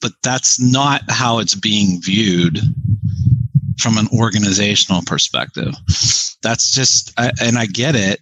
But 0.00 0.12
that's 0.22 0.60
not 0.60 1.02
how 1.08 1.38
it's 1.38 1.54
being 1.54 2.00
viewed 2.00 2.58
from 3.78 3.98
an 3.98 4.08
organizational 4.12 5.02
perspective. 5.02 5.74
That's 6.42 6.72
just 6.72 7.12
and 7.18 7.58
i 7.58 7.66
get 7.66 7.94
it 7.94 8.20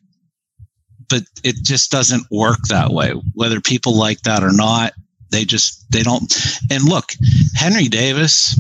but 1.09 1.23
it 1.45 1.55
just 1.63 1.91
doesn't 1.91 2.27
work 2.33 2.59
that 2.69 2.91
way 2.91 3.13
whether 3.35 3.61
people 3.61 3.97
like 3.97 4.21
that 4.23 4.43
or 4.43 4.53
not 4.53 4.93
they 5.31 5.45
just 5.45 5.91
they 5.91 6.03
don't. 6.03 6.33
And 6.71 6.85
look, 6.85 7.13
Henry 7.55 7.89
Davis, 7.89 8.59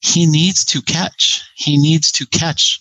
he 0.00 0.26
needs 0.26 0.64
to 0.66 0.82
catch. 0.82 1.42
He 1.56 1.76
needs 1.76 2.12
to 2.12 2.26
catch 2.26 2.80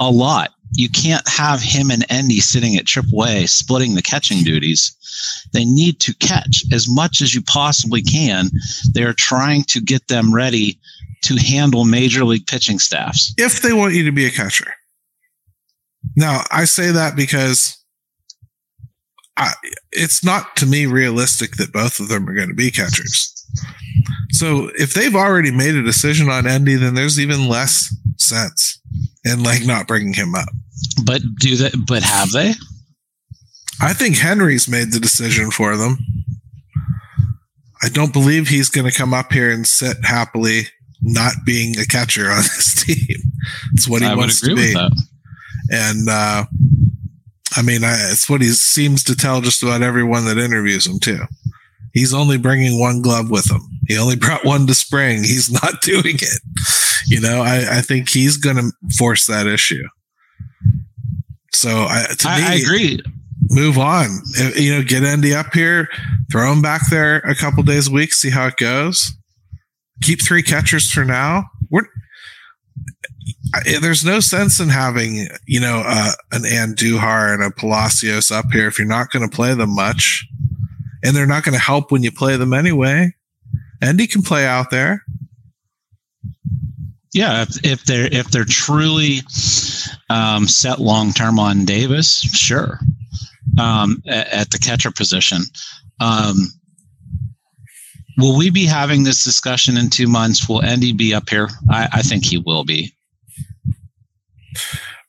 a 0.00 0.10
lot. 0.10 0.50
You 0.74 0.88
can't 0.88 1.26
have 1.28 1.60
him 1.60 1.90
and 1.90 2.04
Endy 2.10 2.40
sitting 2.40 2.76
at 2.76 2.86
AAA 2.86 3.48
splitting 3.48 3.94
the 3.94 4.02
catching 4.02 4.42
duties. 4.42 4.96
They 5.52 5.66
need 5.66 6.00
to 6.00 6.14
catch 6.14 6.64
as 6.72 6.88
much 6.88 7.20
as 7.20 7.34
you 7.34 7.42
possibly 7.42 8.00
can. 8.00 8.50
They're 8.92 9.12
trying 9.12 9.64
to 9.64 9.80
get 9.80 10.08
them 10.08 10.34
ready 10.34 10.78
to 11.24 11.36
handle 11.36 11.84
major 11.84 12.24
league 12.24 12.46
pitching 12.46 12.78
staffs. 12.78 13.34
If 13.36 13.60
they 13.60 13.74
want 13.74 13.94
you 13.94 14.04
to 14.04 14.12
be 14.12 14.24
a 14.24 14.30
catcher. 14.30 14.74
Now, 16.16 16.44
I 16.50 16.64
say 16.64 16.90
that 16.90 17.16
because 17.16 17.81
I, 19.36 19.52
it's 19.92 20.24
not 20.24 20.56
to 20.56 20.66
me 20.66 20.86
realistic 20.86 21.56
that 21.56 21.72
both 21.72 22.00
of 22.00 22.08
them 22.08 22.28
are 22.28 22.34
going 22.34 22.48
to 22.48 22.54
be 22.54 22.70
catchers. 22.70 23.32
So 24.30 24.70
if 24.74 24.94
they've 24.94 25.14
already 25.14 25.50
made 25.50 25.74
a 25.74 25.82
decision 25.82 26.28
on 26.28 26.46
Endy, 26.46 26.76
then 26.76 26.94
there's 26.94 27.18
even 27.18 27.48
less 27.48 27.94
sense 28.16 28.80
in 29.24 29.42
like 29.42 29.64
not 29.64 29.86
bringing 29.86 30.14
him 30.14 30.34
up. 30.34 30.48
But 31.04 31.22
do 31.38 31.56
they? 31.56 31.70
But 31.86 32.02
have 32.02 32.32
they? 32.32 32.52
I 33.80 33.92
think 33.92 34.16
Henry's 34.16 34.68
made 34.68 34.92
the 34.92 35.00
decision 35.00 35.50
for 35.50 35.76
them. 35.76 35.98
I 37.82 37.88
don't 37.88 38.12
believe 38.12 38.48
he's 38.48 38.68
going 38.68 38.88
to 38.88 38.96
come 38.96 39.12
up 39.12 39.32
here 39.32 39.50
and 39.50 39.66
sit 39.66 39.96
happily, 40.04 40.62
not 41.02 41.32
being 41.44 41.78
a 41.78 41.84
catcher 41.84 42.30
on 42.30 42.36
this 42.42 42.84
team. 42.84 43.16
It's 43.74 43.88
what 43.88 44.02
he 44.02 44.08
I 44.08 44.14
wants 44.14 44.40
to 44.42 44.54
be. 44.54 44.74
And 45.70 46.08
uh, 46.08 46.44
I 47.56 47.62
mean, 47.62 47.84
I, 47.84 47.94
it's 48.10 48.28
what 48.28 48.40
he 48.40 48.48
seems 48.48 49.04
to 49.04 49.16
tell 49.16 49.40
just 49.40 49.62
about 49.62 49.82
everyone 49.82 50.24
that 50.26 50.38
interviews 50.38 50.86
him 50.86 50.98
too. 50.98 51.20
He's 51.92 52.14
only 52.14 52.38
bringing 52.38 52.80
one 52.80 53.02
glove 53.02 53.30
with 53.30 53.50
him. 53.50 53.60
He 53.86 53.98
only 53.98 54.16
brought 54.20 54.44
one 54.44 54.66
to 54.66 54.74
spring. 54.74 55.18
He's 55.18 55.50
not 55.50 55.80
doing 55.82 56.16
it. 56.16 56.40
You 57.06 57.20
know, 57.20 57.42
I, 57.42 57.78
I 57.78 57.80
think 57.80 58.08
he's 58.08 58.36
going 58.36 58.56
to 58.56 58.72
force 58.96 59.26
that 59.26 59.46
issue. 59.46 59.82
So 61.52 61.70
I, 61.70 62.06
to 62.18 62.28
I, 62.28 62.40
me, 62.40 62.46
I 62.46 62.54
agree. 62.54 63.00
Move 63.50 63.78
on. 63.78 64.06
Uh, 64.40 64.50
you 64.56 64.72
know, 64.74 64.82
get 64.82 65.02
Endy 65.02 65.34
up 65.34 65.52
here, 65.52 65.88
throw 66.30 66.50
him 66.52 66.62
back 66.62 66.88
there 66.90 67.18
a 67.18 67.34
couple 67.34 67.62
days 67.62 67.88
a 67.88 67.92
week, 67.92 68.12
see 68.14 68.30
how 68.30 68.46
it 68.46 68.56
goes. 68.56 69.12
Keep 70.02 70.22
three 70.22 70.42
catchers 70.42 70.90
for 70.90 71.04
now. 71.04 71.44
We're 71.70 71.86
there's 73.80 74.04
no 74.04 74.20
sense 74.20 74.60
in 74.60 74.68
having 74.68 75.28
you 75.46 75.60
know 75.60 75.82
uh, 75.84 76.12
an 76.32 76.42
Andujar 76.42 77.34
and 77.34 77.42
a 77.42 77.50
Palacios 77.50 78.30
up 78.30 78.46
here 78.52 78.66
if 78.66 78.78
you're 78.78 78.88
not 78.88 79.10
going 79.10 79.28
to 79.28 79.34
play 79.34 79.54
them 79.54 79.74
much, 79.74 80.26
and 81.02 81.14
they're 81.16 81.26
not 81.26 81.44
going 81.44 81.54
to 81.54 81.60
help 81.60 81.90
when 81.90 82.02
you 82.02 82.12
play 82.12 82.36
them 82.36 82.52
anyway. 82.52 83.12
Endy 83.82 84.06
can 84.06 84.22
play 84.22 84.46
out 84.46 84.70
there. 84.70 85.04
Yeah, 87.12 87.42
if, 87.42 87.64
if 87.64 87.84
they're 87.84 88.08
if 88.10 88.30
they're 88.30 88.44
truly 88.44 89.20
um, 90.08 90.46
set 90.46 90.78
long 90.78 91.12
term 91.12 91.38
on 91.38 91.64
Davis, 91.64 92.22
sure. 92.22 92.78
Um, 93.58 94.02
at, 94.06 94.28
at, 94.28 94.50
the 94.50 94.58
catcher 94.58 94.90
position, 94.90 95.42
um, 96.00 96.36
will 98.16 98.38
we 98.38 98.48
be 98.48 98.64
having 98.64 99.02
this 99.02 99.24
discussion 99.24 99.76
in 99.76 99.90
two 99.90 100.08
months? 100.08 100.48
Will 100.48 100.62
Endy 100.62 100.94
be 100.94 101.12
up 101.12 101.28
here? 101.28 101.50
I, 101.68 101.88
I 101.92 102.02
think 102.02 102.24
he 102.24 102.38
will 102.38 102.64
be. 102.64 102.94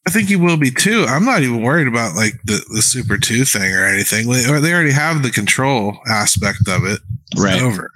I 0.05 0.09
think 0.09 0.27
he 0.27 0.35
will 0.35 0.57
be 0.57 0.71
too. 0.71 1.05
I'm 1.07 1.23
not 1.23 1.43
even 1.43 1.63
worried 1.63 1.87
about 1.87 2.15
like 2.15 2.33
the, 2.43 2.63
the 2.73 2.81
Super 2.81 3.17
2 3.17 3.45
thing 3.45 3.73
or 3.73 3.85
anything. 3.85 4.27
Or 4.27 4.59
they 4.59 4.73
already 4.73 4.91
have 4.91 5.23
the 5.23 5.31
control 5.31 5.97
aspect 6.07 6.67
of 6.67 6.83
it 6.85 6.99
right 7.37 7.61
over. 7.61 7.89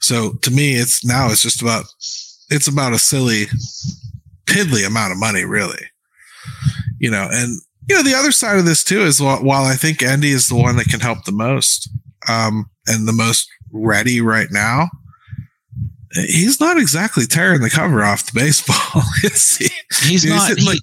So 0.00 0.32
to 0.42 0.50
me, 0.50 0.74
it's 0.74 1.04
now 1.04 1.30
it's 1.30 1.42
just 1.42 1.62
about 1.62 1.86
it's 2.50 2.68
about 2.68 2.92
a 2.92 2.98
silly, 2.98 3.46
piddly 4.46 4.86
amount 4.86 5.12
of 5.12 5.18
money, 5.18 5.44
really. 5.44 5.84
You 6.98 7.10
know, 7.10 7.28
and 7.30 7.60
you 7.88 7.94
know 7.94 8.02
the 8.02 8.14
other 8.14 8.32
side 8.32 8.58
of 8.58 8.66
this 8.66 8.84
too 8.84 9.02
is 9.02 9.20
while, 9.20 9.42
while 9.42 9.64
I 9.64 9.74
think 9.74 10.02
Endy 10.02 10.30
is 10.30 10.48
the 10.48 10.56
one 10.56 10.76
that 10.76 10.88
can 10.88 11.00
help 11.00 11.24
the 11.24 11.32
most 11.32 11.88
um, 12.28 12.68
and 12.86 13.08
the 13.08 13.12
most 13.12 13.48
ready 13.72 14.20
right 14.20 14.48
now, 14.50 14.90
he's 16.12 16.60
not 16.60 16.78
exactly 16.78 17.26
tearing 17.26 17.60
the 17.60 17.70
cover 17.70 18.02
off 18.02 18.26
the 18.26 18.38
baseball. 18.38 19.02
he's, 19.22 19.56
he's 20.02 20.24
not. 20.26 20.58
He, 20.58 20.66
like, 20.66 20.80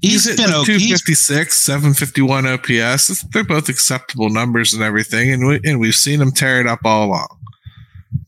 he's, 0.00 0.24
he's 0.24 0.36
been 0.36 0.50
like 0.50 0.66
256, 0.66 1.56
751 1.56 2.46
OPS. 2.46 3.22
They're 3.32 3.44
both 3.44 3.68
acceptable 3.68 4.30
numbers 4.30 4.72
and 4.72 4.82
everything, 4.82 5.32
and 5.32 5.46
we 5.46 5.60
and 5.64 5.80
we've 5.80 5.94
seen 5.94 6.20
him 6.20 6.32
tear 6.32 6.60
it 6.60 6.66
up 6.66 6.80
all 6.84 7.06
along. 7.06 7.28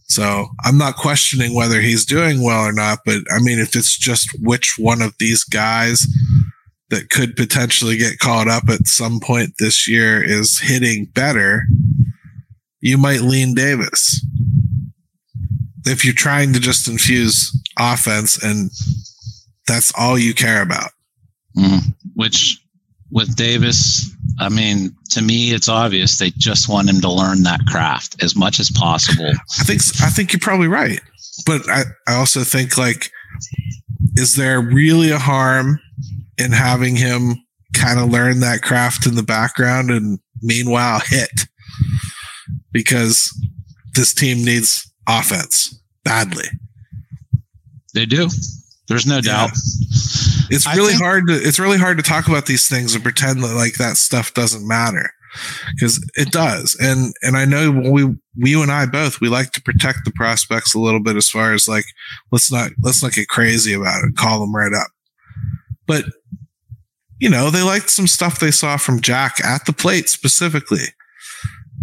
So 0.05 0.47
I'm 0.65 0.79
not 0.79 0.97
questioning 0.97 1.55
whether 1.55 1.81
he's 1.83 2.07
doing 2.07 2.43
well 2.43 2.63
or 2.63 2.73
not, 2.73 3.01
but 3.05 3.19
I 3.31 3.41
mean, 3.41 3.59
if 3.59 3.77
it's 3.77 3.97
just 3.97 4.31
which 4.41 4.77
one 4.79 5.03
of 5.03 5.15
these 5.19 5.45
guys 5.45 6.07
that 6.89 7.11
could 7.11 7.37
potentially 7.37 7.99
get 7.99 8.19
caught 8.19 8.49
up 8.49 8.71
at 8.71 8.89
some 8.89 9.21
point 9.21 9.55
this 9.59 9.87
year 9.87 10.23
is 10.23 10.59
hitting 10.59 11.05
better, 11.15 11.65
you 12.81 12.97
might 12.97 13.21
lean 13.21 13.55
Davis. 13.55 14.25
If 15.89 16.05
you're 16.05 16.15
trying 16.15 16.53
to 16.53 16.61
just 16.61 16.89
infuse 16.89 17.53
offense 17.79 18.43
and 18.43 18.71
that's 19.69 19.93
all 19.97 20.19
you 20.19 20.35
care 20.35 20.63
about. 20.63 20.91
Mm, 21.57 21.95
which 22.15 22.61
with 23.11 23.37
Davis, 23.37 24.11
I 24.41 24.49
mean, 24.49 24.95
to 25.11 25.23
me, 25.23 25.53
it's 25.53 25.69
obvious 25.69 26.19
they 26.19 26.31
just 26.31 26.69
want 26.69 26.89
him 26.89 27.01
to 27.01 27.11
learn 27.11 27.43
that 27.45 27.61
craft 27.67 28.23
as 28.23 28.35
much 28.35 28.59
as 28.59 28.71
possible. 28.71 29.31
I 29.61 29.65
think 29.65 29.81
I 30.03 30.11
think 30.11 30.33
you're 30.33 30.41
probably 30.41 30.69
right, 30.69 31.01
but 31.47 31.69
I, 31.69 31.85
I 32.07 32.15
also 32.15 32.45
think 32.45 32.77
like, 32.77 33.11
is 34.17 34.37
there 34.37 34.61
really 34.61 35.11
a 35.11 35.19
harm 35.19 35.81
in 36.39 36.53
having 36.53 36.97
him 36.97 37.37
kind 37.75 37.99
of 37.99 38.11
learn 38.11 38.41
that 38.41 38.63
craft 38.63 39.07
in 39.07 39.15
the 39.15 39.23
background 39.23 39.91
and 39.91 40.19
meanwhile 40.43 41.01
hit? 41.01 41.47
Because 42.73 43.33
this 43.95 44.13
team 44.13 44.45
needs 44.45 44.91
offense 45.09 45.78
badly. 46.09 46.49
They 47.95 48.07
do. 48.07 48.29
There's 48.89 49.07
no 49.07 49.21
doubt. 49.21 49.51
It's 50.51 50.67
really 50.75 50.93
think, 50.93 51.03
hard 51.03 51.27
to 51.27 51.35
it's 51.35 51.59
really 51.59 51.79
hard 51.79 51.99
to 51.99 52.03
talk 52.03 52.27
about 52.27 52.47
these 52.47 52.69
things 52.69 52.95
and 52.95 53.03
pretend 53.03 53.43
that 53.43 53.55
like 53.55 53.75
that 53.75 53.99
stuff 53.99 54.33
doesn't 54.33 54.67
matter 54.67 55.11
because 55.75 56.03
it 56.15 56.31
does. 56.31 56.77
And 56.81 57.13
and 57.23 57.37
I 57.37 57.45
know 57.45 57.71
we 57.71 58.05
we 58.05 58.51
you 58.51 58.63
and 58.63 58.73
I 58.73 58.87
both 58.87 59.21
we 59.21 59.29
like 59.29 59.53
to 59.53 59.63
protect 59.63 60.05
the 60.05 60.13
prospects 60.13 60.75
a 60.75 60.81
little 60.81 61.03
bit 61.03 61.17
as 61.17 61.29
far 61.29 61.53
as 61.53 61.69
like 61.69 61.85
let's 62.33 62.51
not 62.51 62.71
let's 62.83 63.03
not 63.03 63.13
get 63.13 63.29
crazy 63.29 63.75
about 63.75 64.05
it. 64.05 64.17
Call 64.17 64.41
them 64.41 64.57
right 64.57 64.73
up. 64.73 64.89
But 65.87 66.07
you 67.21 67.29
know, 67.29 67.51
they 67.51 67.63
liked 67.63 67.91
some 67.91 68.07
stuff 68.07 68.41
they 68.41 68.53
saw 68.53 68.79
from 68.79 69.03
Jack 69.03 69.45
at 69.45 69.67
the 69.67 69.73
plate 69.73 70.09
specifically. 70.09 70.95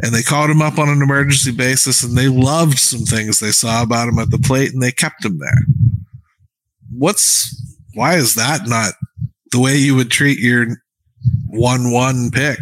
And 0.06 0.14
they 0.14 0.22
called 0.22 0.52
him 0.52 0.62
up 0.62 0.78
on 0.78 0.88
an 0.88 1.02
emergency 1.02 1.52
basis 1.52 2.04
and 2.04 2.16
they 2.16 2.28
loved 2.28 2.78
some 2.78 3.02
things 3.02 3.40
they 3.40 3.52
saw 3.52 3.82
about 3.82 4.08
him 4.08 4.20
at 4.20 4.30
the 4.30 4.38
plate 4.38 4.72
and 4.72 4.82
they 4.82 4.92
kept 4.92 5.26
him 5.26 5.40
there 5.40 5.64
what's 6.98 7.62
why 7.94 8.16
is 8.16 8.36
that 8.36 8.68
not 8.68 8.94
the 9.52 9.60
way 9.60 9.76
you 9.76 9.96
would 9.96 10.12
treat 10.12 10.40
your 10.40 10.68
one 11.48 11.92
one 11.92 12.30
pick? 12.32 12.60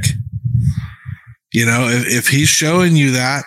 You 1.53 1.65
know, 1.65 1.87
if, 1.87 2.07
if 2.07 2.27
he's 2.27 2.49
showing 2.49 2.95
you 2.95 3.11
that, 3.11 3.43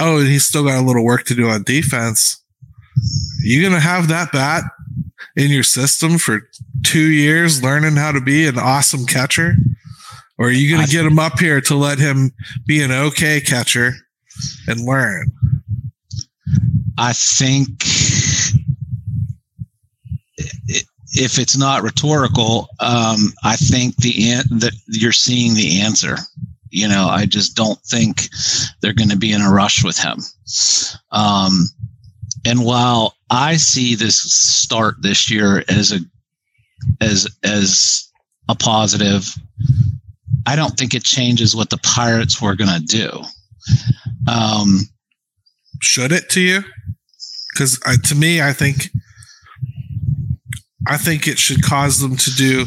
oh, 0.00 0.18
and 0.18 0.28
he's 0.28 0.44
still 0.44 0.64
got 0.64 0.82
a 0.82 0.86
little 0.86 1.04
work 1.04 1.24
to 1.24 1.34
do 1.34 1.48
on 1.48 1.62
defense. 1.62 2.42
you're 3.42 3.68
gonna 3.68 3.80
have 3.80 4.08
that 4.08 4.32
bat 4.32 4.64
in 5.36 5.50
your 5.50 5.62
system 5.62 6.18
for 6.18 6.48
two 6.84 7.10
years, 7.10 7.62
learning 7.62 7.96
how 7.96 8.12
to 8.12 8.20
be 8.20 8.46
an 8.46 8.58
awesome 8.58 9.06
catcher, 9.06 9.54
or 10.42 10.48
are 10.48 10.50
you 10.50 10.74
gonna 10.74 10.88
get 10.88 11.06
him 11.06 11.20
up 11.20 11.38
here 11.38 11.60
to 11.60 11.76
let 11.76 12.00
him 12.00 12.32
be 12.66 12.82
an 12.82 12.90
okay 12.90 13.40
catcher 13.40 13.94
and 14.66 14.80
learn? 14.80 15.30
I 16.98 17.12
think 17.12 17.84
if 21.14 21.38
it's 21.38 21.56
not 21.56 21.84
rhetorical, 21.84 22.68
um, 22.80 23.32
I 23.44 23.54
think 23.54 23.94
the 23.98 24.32
an- 24.32 24.58
that 24.58 24.72
you're 24.88 25.12
seeing 25.12 25.54
the 25.54 25.80
answer. 25.80 26.18
You 26.70 26.88
know, 26.88 27.06
I 27.06 27.24
just 27.24 27.54
don't 27.54 27.78
think 27.82 28.28
they're 28.80 28.92
going 28.94 29.10
to 29.10 29.16
be 29.16 29.30
in 29.30 29.42
a 29.42 29.52
rush 29.52 29.84
with 29.84 29.96
him. 29.96 30.18
Um, 31.12 31.68
and 32.44 32.64
while 32.64 33.14
I 33.30 33.58
see 33.58 33.94
this 33.94 34.16
start 34.20 34.96
this 35.02 35.30
year 35.30 35.62
as 35.68 35.92
a 35.92 36.00
as 37.00 37.28
as 37.44 38.10
a 38.48 38.56
positive, 38.56 39.32
I 40.46 40.56
don't 40.56 40.76
think 40.76 40.94
it 40.94 41.04
changes 41.04 41.54
what 41.54 41.70
the 41.70 41.78
Pirates 41.78 42.40
were 42.40 42.56
going 42.56 42.70
to 42.70 42.84
do. 42.84 43.10
Um, 44.28 44.80
Should 45.80 46.12
it 46.12 46.28
to 46.30 46.40
you? 46.40 46.64
Because 47.52 47.78
to 48.04 48.14
me, 48.14 48.40
I 48.40 48.52
think 48.52 48.88
I 50.86 50.96
think 50.96 51.28
it 51.28 51.38
should 51.38 51.62
cause 51.62 52.00
them 52.00 52.16
to 52.16 52.30
do 52.30 52.64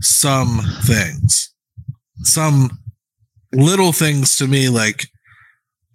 some 0.00 0.60
things, 0.82 1.52
some 2.22 2.70
little 3.52 3.92
things 3.92 4.36
to 4.36 4.48
me 4.48 4.68
like, 4.68 5.06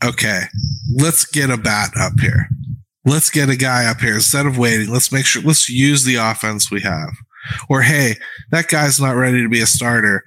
okay, 0.04 0.44
let's 0.96 1.26
get 1.26 1.50
a 1.50 1.58
bat 1.58 1.92
up 1.98 2.20
here. 2.20 2.48
Let's 3.06 3.30
get 3.30 3.50
a 3.50 3.56
guy 3.56 3.86
up 3.86 4.00
here 4.00 4.16
instead 4.16 4.46
of 4.46 4.58
waiting. 4.58 4.92
Let's 4.92 5.12
make 5.12 5.26
sure, 5.26 5.42
let's 5.42 5.68
use 5.70 6.04
the 6.04 6.16
offense 6.16 6.72
we 6.72 6.82
have. 6.82 7.10
Or, 7.70 7.82
hey, 7.82 8.16
that 8.52 8.68
guy's 8.68 9.00
not 9.00 9.16
ready 9.16 9.42
to 9.42 9.50
be 9.50 9.62
a 9.62 9.66
starter, 9.68 10.24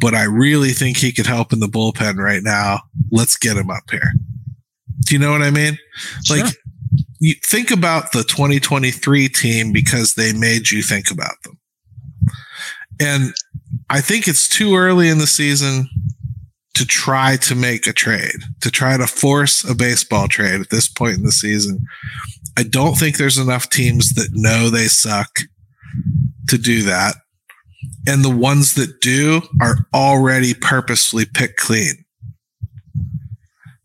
but 0.00 0.14
I 0.14 0.24
really 0.24 0.70
think 0.70 0.96
he 0.96 1.12
could 1.12 1.26
help 1.26 1.52
in 1.52 1.60
the 1.60 1.66
bullpen 1.66 2.16
right 2.16 2.42
now. 2.42 2.80
Let's 3.10 3.36
get 3.36 3.56
him 3.56 3.70
up 3.70 3.90
here. 3.90 4.12
Do 5.06 5.14
you 5.14 5.18
know 5.18 5.32
what 5.32 5.42
I 5.42 5.50
mean? 5.50 5.78
Sure. 6.24 6.38
Like, 6.38 6.54
you 7.20 7.34
think 7.44 7.70
about 7.70 8.12
the 8.12 8.22
2023 8.24 9.28
team 9.28 9.72
because 9.72 10.14
they 10.14 10.32
made 10.32 10.70
you 10.70 10.82
think 10.82 11.10
about 11.10 11.34
them. 11.44 11.58
And 13.00 13.34
I 13.88 14.00
think 14.00 14.26
it's 14.26 14.48
too 14.48 14.76
early 14.76 15.08
in 15.08 15.18
the 15.18 15.26
season 15.26 15.88
to 16.74 16.86
try 16.86 17.36
to 17.36 17.54
make 17.54 17.86
a 17.86 17.92
trade, 17.92 18.40
to 18.60 18.70
try 18.70 18.96
to 18.96 19.06
force 19.06 19.68
a 19.68 19.74
baseball 19.74 20.28
trade 20.28 20.60
at 20.60 20.70
this 20.70 20.88
point 20.88 21.18
in 21.18 21.24
the 21.24 21.32
season. 21.32 21.80
I 22.56 22.62
don't 22.62 22.94
think 22.94 23.16
there's 23.16 23.38
enough 23.38 23.68
teams 23.68 24.14
that 24.14 24.30
know 24.32 24.70
they 24.70 24.86
suck 24.86 25.40
to 26.48 26.58
do 26.58 26.82
that. 26.84 27.16
And 28.10 28.24
the 28.24 28.36
ones 28.36 28.74
that 28.74 29.00
do 29.00 29.40
are 29.60 29.86
already 29.94 30.52
purposefully 30.52 31.26
picked 31.32 31.58
clean. 31.60 32.04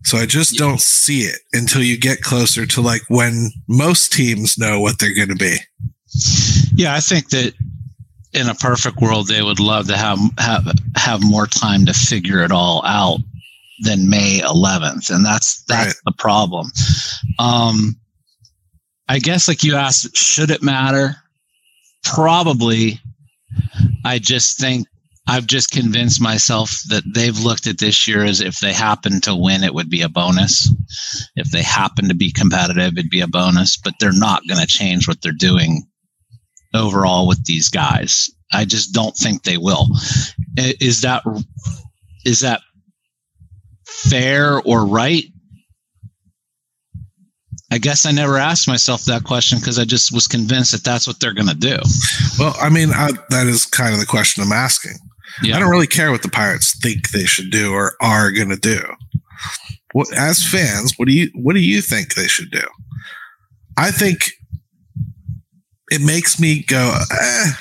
So 0.04 0.18
I 0.18 0.26
just 0.26 0.56
don't 0.56 0.82
see 0.82 1.22
it 1.22 1.42
until 1.54 1.84
you 1.84 1.96
get 1.96 2.22
closer 2.22 2.66
to 2.66 2.82
like 2.82 3.04
when 3.08 3.52
most 3.68 4.12
teams 4.12 4.58
know 4.58 4.80
what 4.80 4.98
they're 4.98 5.14
going 5.14 5.30
to 5.30 5.36
be. 5.36 5.58
Yeah, 6.74 6.96
I 6.96 7.02
think 7.02 7.30
that 7.30 7.54
in 8.34 8.50
a 8.50 8.56
perfect 8.56 8.98
world 8.98 9.28
they 9.28 9.44
would 9.44 9.60
love 9.60 9.88
to 9.90 9.98
have 9.98 10.18
have 10.40 10.72
have 10.96 11.24
more 11.24 11.46
time 11.46 11.86
to 11.86 11.94
figure 11.94 12.44
it 12.44 12.52
all 12.52 12.84
out 12.84 13.20
than 13.82 14.10
May 14.10 14.40
11th, 14.40 15.14
and 15.14 15.24
that's 15.24 15.64
that's 15.66 15.88
right. 15.88 15.96
the 16.06 16.14
problem. 16.18 16.72
Um, 17.38 17.96
I 19.08 19.20
guess 19.20 19.48
like 19.48 19.64
you 19.64 19.76
asked, 19.76 20.18
should 20.18 20.50
it 20.50 20.64
matter? 20.64 21.16
Probably. 22.04 23.00
I 24.06 24.20
just 24.20 24.60
think 24.60 24.88
I've 25.28 25.48
just 25.48 25.72
convinced 25.72 26.22
myself 26.22 26.82
that 26.90 27.04
they've 27.14 27.38
looked 27.38 27.66
at 27.66 27.80
this 27.80 28.08
year 28.08 28.24
as 28.24 28.42
if 28.42 28.60
they 28.60 28.72
happen 28.72 29.20
to 29.22 29.36
win, 29.36 29.64
it 29.64 29.74
would 29.74 29.90
be 29.90 30.04
a 30.04 30.10
bonus. 30.10 30.70
If 31.36 31.50
they 31.50 31.64
happen 31.64 32.08
to 32.10 32.16
be 32.16 32.32
competitive, 32.32 32.94
it'd 32.98 33.10
be 33.10 33.22
a 33.22 33.28
bonus, 33.28 33.78
but 33.78 33.96
they're 34.00 34.12
not 34.12 34.48
going 34.48 34.62
to 34.62 34.68
change 34.68 35.08
what 35.08 35.22
they're 35.22 35.32
doing 35.32 35.84
overall 36.76 37.28
with 37.28 37.44
these 37.46 37.70
guys. 37.70 38.30
I 38.54 38.66
just 38.66 38.94
don't 38.94 39.16
think 39.16 39.42
they 39.44 39.58
will. 39.58 39.88
Is 40.56 41.02
that 41.02 41.24
is 42.24 42.42
that 42.42 42.62
fair 43.88 44.62
or 44.62 44.86
right? 44.86 45.26
I 47.76 47.78
guess 47.78 48.06
I 48.06 48.12
never 48.12 48.38
asked 48.38 48.70
myself 48.70 49.04
that 49.04 49.26
question 49.26 49.60
because 49.60 49.78
I 49.78 49.84
just 49.84 50.14
was 50.14 50.28
convinced 50.28 50.72
that 50.72 50.86
that's 50.86 51.06
what 51.06 51.20
they're 51.20 51.34
going 51.34 51.50
to 51.50 51.56
do. 51.56 51.78
Well, 52.40 52.56
I 52.58 52.70
mean, 52.70 52.92
I, 52.92 53.12
that 53.32 53.48
is 53.48 53.66
kind 53.66 53.94
of 53.94 54.00
the 54.00 54.06
question 54.06 54.42
I'm 54.42 54.54
asking. 54.54 54.94
Yeah. 55.44 55.58
I 55.58 55.60
don't 55.60 55.70
really 55.70 55.86
care 55.86 56.10
what 56.10 56.22
the 56.22 56.30
Pirates 56.30 56.80
think 56.80 57.10
they 57.10 57.26
should 57.26 57.52
do 57.52 57.74
or 57.74 57.98
are 58.02 58.32
going 58.32 58.48
to 58.48 58.56
do. 58.56 58.80
What, 59.92 60.08
as 60.16 60.42
fans, 60.42 60.94
what 60.96 61.10
do 61.10 61.14
you 61.14 61.30
what 61.36 61.52
do 61.52 61.60
you 61.60 61.82
think 61.82 62.14
they 62.14 62.28
should 62.28 62.50
do? 62.50 62.64
I 63.78 63.92
think 63.92 64.32
it 65.92 66.00
makes 66.00 66.40
me 66.40 66.64
go, 66.64 66.98
eh, 67.12 67.52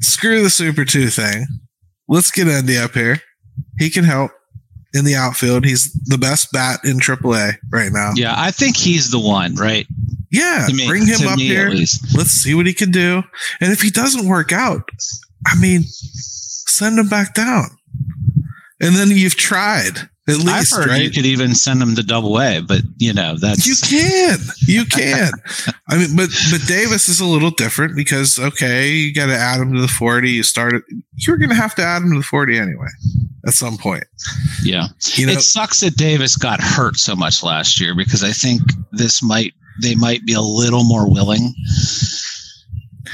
screw 0.00 0.42
the 0.42 0.50
Super 0.50 0.84
Two 0.84 1.08
thing. 1.08 1.46
Let's 2.08 2.30
get 2.30 2.46
Endy 2.46 2.76
up 2.76 2.92
here. 2.92 3.22
He 3.78 3.88
can 3.88 4.04
help 4.04 4.32
in 4.94 5.04
the 5.04 5.16
outfield. 5.16 5.64
He's 5.64 5.92
the 6.04 6.16
best 6.16 6.52
bat 6.52 6.80
in 6.84 6.98
AAA 6.98 7.56
right 7.70 7.92
now. 7.92 8.12
Yeah, 8.14 8.34
I 8.36 8.52
think 8.52 8.76
he's 8.76 9.10
the 9.10 9.18
one, 9.18 9.56
right? 9.56 9.86
Yeah, 10.30 10.66
me, 10.72 10.86
bring 10.86 11.06
him 11.06 11.28
up 11.28 11.38
here. 11.38 11.70
Let's 11.70 12.30
see 12.30 12.54
what 12.54 12.66
he 12.66 12.72
can 12.72 12.90
do. 12.90 13.22
And 13.60 13.72
if 13.72 13.82
he 13.82 13.90
doesn't 13.90 14.28
work 14.28 14.52
out, 14.52 14.88
I 15.46 15.60
mean, 15.60 15.82
send 15.82 16.98
him 16.98 17.08
back 17.08 17.34
down. 17.34 17.66
And 18.80 18.94
then 18.94 19.08
you've 19.10 19.36
tried. 19.36 20.08
At 20.26 20.38
least, 20.38 20.72
I've 20.72 20.84
heard 20.84 20.88
right? 20.88 21.02
you 21.02 21.10
could 21.10 21.26
even 21.26 21.54
send 21.54 21.82
them 21.82 21.94
to 21.96 22.02
double 22.02 22.40
A, 22.40 22.60
but 22.60 22.80
you 22.96 23.12
know 23.12 23.36
that's 23.36 23.66
You 23.66 23.74
can, 23.76 24.38
you 24.66 24.86
can. 24.86 25.32
I 25.88 25.98
mean, 25.98 26.16
but 26.16 26.30
but 26.50 26.66
Davis 26.66 27.10
is 27.10 27.20
a 27.20 27.26
little 27.26 27.50
different 27.50 27.94
because 27.94 28.38
okay, 28.38 28.90
you 28.90 29.12
got 29.12 29.26
to 29.26 29.36
add 29.36 29.60
him 29.60 29.74
to 29.74 29.82
the 29.82 29.88
forty. 29.88 30.30
You 30.30 30.42
started. 30.42 30.82
You're 31.16 31.36
going 31.36 31.50
to 31.50 31.54
have 31.54 31.74
to 31.74 31.82
add 31.82 32.02
him 32.02 32.12
to 32.12 32.18
the 32.18 32.24
forty 32.24 32.58
anyway 32.58 32.88
at 33.46 33.54
some 33.54 33.76
point. 33.76 34.04
yeah. 34.62 34.88
You 35.14 35.26
know, 35.26 35.32
it 35.32 35.40
sucks 35.40 35.80
that 35.80 35.96
Davis 35.96 36.36
got 36.36 36.60
hurt 36.60 36.96
so 36.96 37.14
much 37.14 37.42
last 37.42 37.80
year 37.80 37.94
because 37.94 38.24
I 38.24 38.32
think 38.32 38.62
this 38.92 39.22
might 39.22 39.52
they 39.82 39.94
might 39.94 40.24
be 40.24 40.34
a 40.34 40.40
little 40.40 40.84
more 40.84 41.10
willing. 41.10 41.54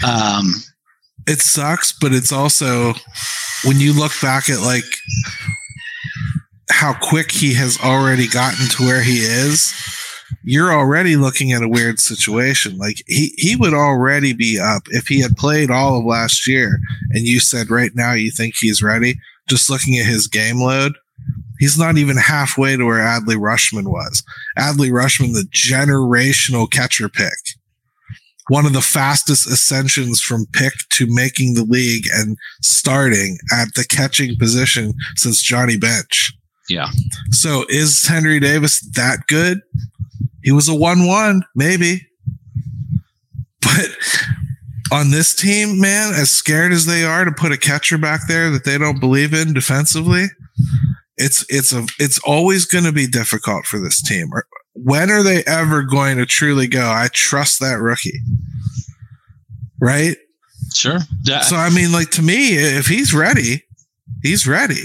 Um, 0.07 0.53
it 1.27 1.41
sucks, 1.41 1.93
but 1.93 2.13
it's 2.13 2.33
also 2.33 2.95
when 3.65 3.81
you 3.81 3.93
look 3.93 4.13
back 4.23 4.49
at 4.49 4.61
like 4.61 4.85
how 6.71 6.95
quick 6.95 7.31
he 7.31 7.55
has 7.55 7.79
already 7.81 8.27
gotten 8.27 8.69
to 8.69 8.85
where 8.85 9.03
he 9.03 9.19
is, 9.19 9.75
you're 10.43 10.73
already 10.73 11.17
looking 11.17 11.53
at 11.53 11.63
a 11.63 11.69
weird 11.69 12.01
situation. 12.01 12.79
Like 12.79 13.03
he 13.07 13.35
he 13.37 13.57
would 13.57 13.75
already 13.75 14.33
be 14.33 14.59
up 14.59 14.83
if 14.91 15.09
he 15.09 15.21
had 15.21 15.37
played 15.37 15.71
all 15.71 15.99
of 15.99 16.05
last 16.05 16.47
year 16.47 16.79
and 17.11 17.27
you 17.27 17.41
said 17.41 17.71
right 17.71 17.91
now 17.95 18.13
you 18.13 18.31
think 18.31 18.55
he's 18.57 18.83
ready, 18.83 19.19
just 19.51 19.69
looking 19.69 19.99
at 19.99 20.07
his 20.07 20.27
game 20.27 20.61
load, 20.61 20.95
he's 21.59 21.79
not 21.79 21.99
even 21.99 22.17
halfway 22.17 22.77
to 22.77 22.87
where 22.87 23.01
Adley 23.01 23.37
Rutschman 23.37 23.89
was. 23.89 24.23
Adley 24.59 24.91
Rutschman, 24.91 25.35
the 25.35 25.47
generational 25.53 26.71
catcher 26.71 27.11
pick 27.11 27.35
one 28.51 28.67
of 28.67 28.73
the 28.73 28.81
fastest 28.81 29.47
ascensions 29.47 30.21
from 30.21 30.45
pick 30.53 30.73
to 30.91 31.07
making 31.09 31.55
the 31.55 31.63
league 31.63 32.05
and 32.13 32.37
starting 32.63 33.39
at 33.53 33.69
the 33.77 33.85
catching 33.89 34.37
position 34.37 34.93
since 35.15 35.41
Johnny 35.41 35.77
Bench. 35.77 36.33
yeah, 36.69 36.89
So 37.31 37.65
is 37.69 38.05
Henry 38.05 38.41
Davis 38.41 38.81
that 38.97 39.21
good? 39.29 39.61
He 40.43 40.51
was 40.51 40.69
a 40.69 40.75
1 40.75 41.07
1, 41.07 41.43
maybe. 41.55 42.05
But 43.61 43.91
on 44.93 45.11
this 45.11 45.35
team, 45.35 45.81
man, 45.81 46.13
as 46.15 46.31
scared 46.31 46.73
as 46.73 46.87
they 46.87 47.05
are 47.05 47.25
to 47.25 47.33
put 47.33 47.53
a 47.53 47.59
catcher 47.59 47.99
back 47.99 48.27
there 48.27 48.51
that 48.51 48.65
they 48.65 48.79
don't 48.79 49.01
believe 49.01 49.33
in 49.33 49.53
defensively, 49.53 50.27
it's 51.17 51.45
it's 51.49 51.73
a 51.73 51.87
it's 51.99 52.19
always 52.21 52.65
going 52.65 52.85
to 52.85 52.93
be 52.93 53.07
difficult 53.07 53.67
for 53.67 53.79
this 53.79 54.03
team. 54.03 54.31
When 54.75 55.11
are 55.11 55.23
they 55.23 55.45
ever 55.45 55.83
going 55.83 56.17
to 56.17 56.27
truly 56.27 56.67
go? 56.67 56.91
I 56.91 57.09
trust 57.13 57.61
that 57.61 57.79
rookie, 57.81 58.21
right? 59.81 60.17
sure. 60.75 60.99
Yeah, 61.25 61.41
So 61.41 61.57
I 61.57 61.71
mean, 61.71 61.93
like 61.93 62.11
to 62.13 62.23
me, 62.23 62.55
if 62.55 62.87
he's 62.87 63.13
ready, 63.15 63.65
he's 64.23 64.47
ready. 64.47 64.85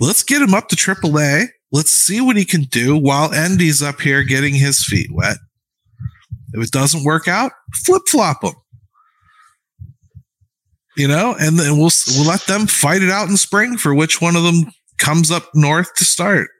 Let's 0.00 0.22
get 0.22 0.42
him 0.42 0.54
up 0.54 0.68
to 0.68 0.76
AAA. 0.76 1.46
Let's 1.72 1.90
see 1.90 2.20
what 2.20 2.36
he 2.36 2.44
can 2.44 2.62
do 2.62 2.96
while 2.96 3.32
Endy's 3.32 3.82
up 3.82 4.00
here 4.00 4.22
getting 4.24 4.54
his 4.54 4.84
feet 4.84 5.10
wet. 5.12 5.36
If 6.52 6.64
it 6.64 6.70
doesn't 6.70 7.04
work 7.04 7.28
out, 7.28 7.52
flip 7.84 8.02
flop 8.08 8.42
him. 8.42 8.54
You 11.00 11.08
know, 11.08 11.34
and 11.40 11.58
then 11.58 11.78
we'll 11.78 11.88
we'll 12.08 12.26
let 12.26 12.42
them 12.42 12.66
fight 12.66 13.02
it 13.02 13.08
out 13.08 13.26
in 13.30 13.38
spring 13.38 13.78
for 13.78 13.94
which 13.94 14.20
one 14.20 14.36
of 14.36 14.42
them 14.42 14.70
comes 14.98 15.30
up 15.30 15.48
north 15.54 15.94
to 15.94 16.04
start. 16.04 16.50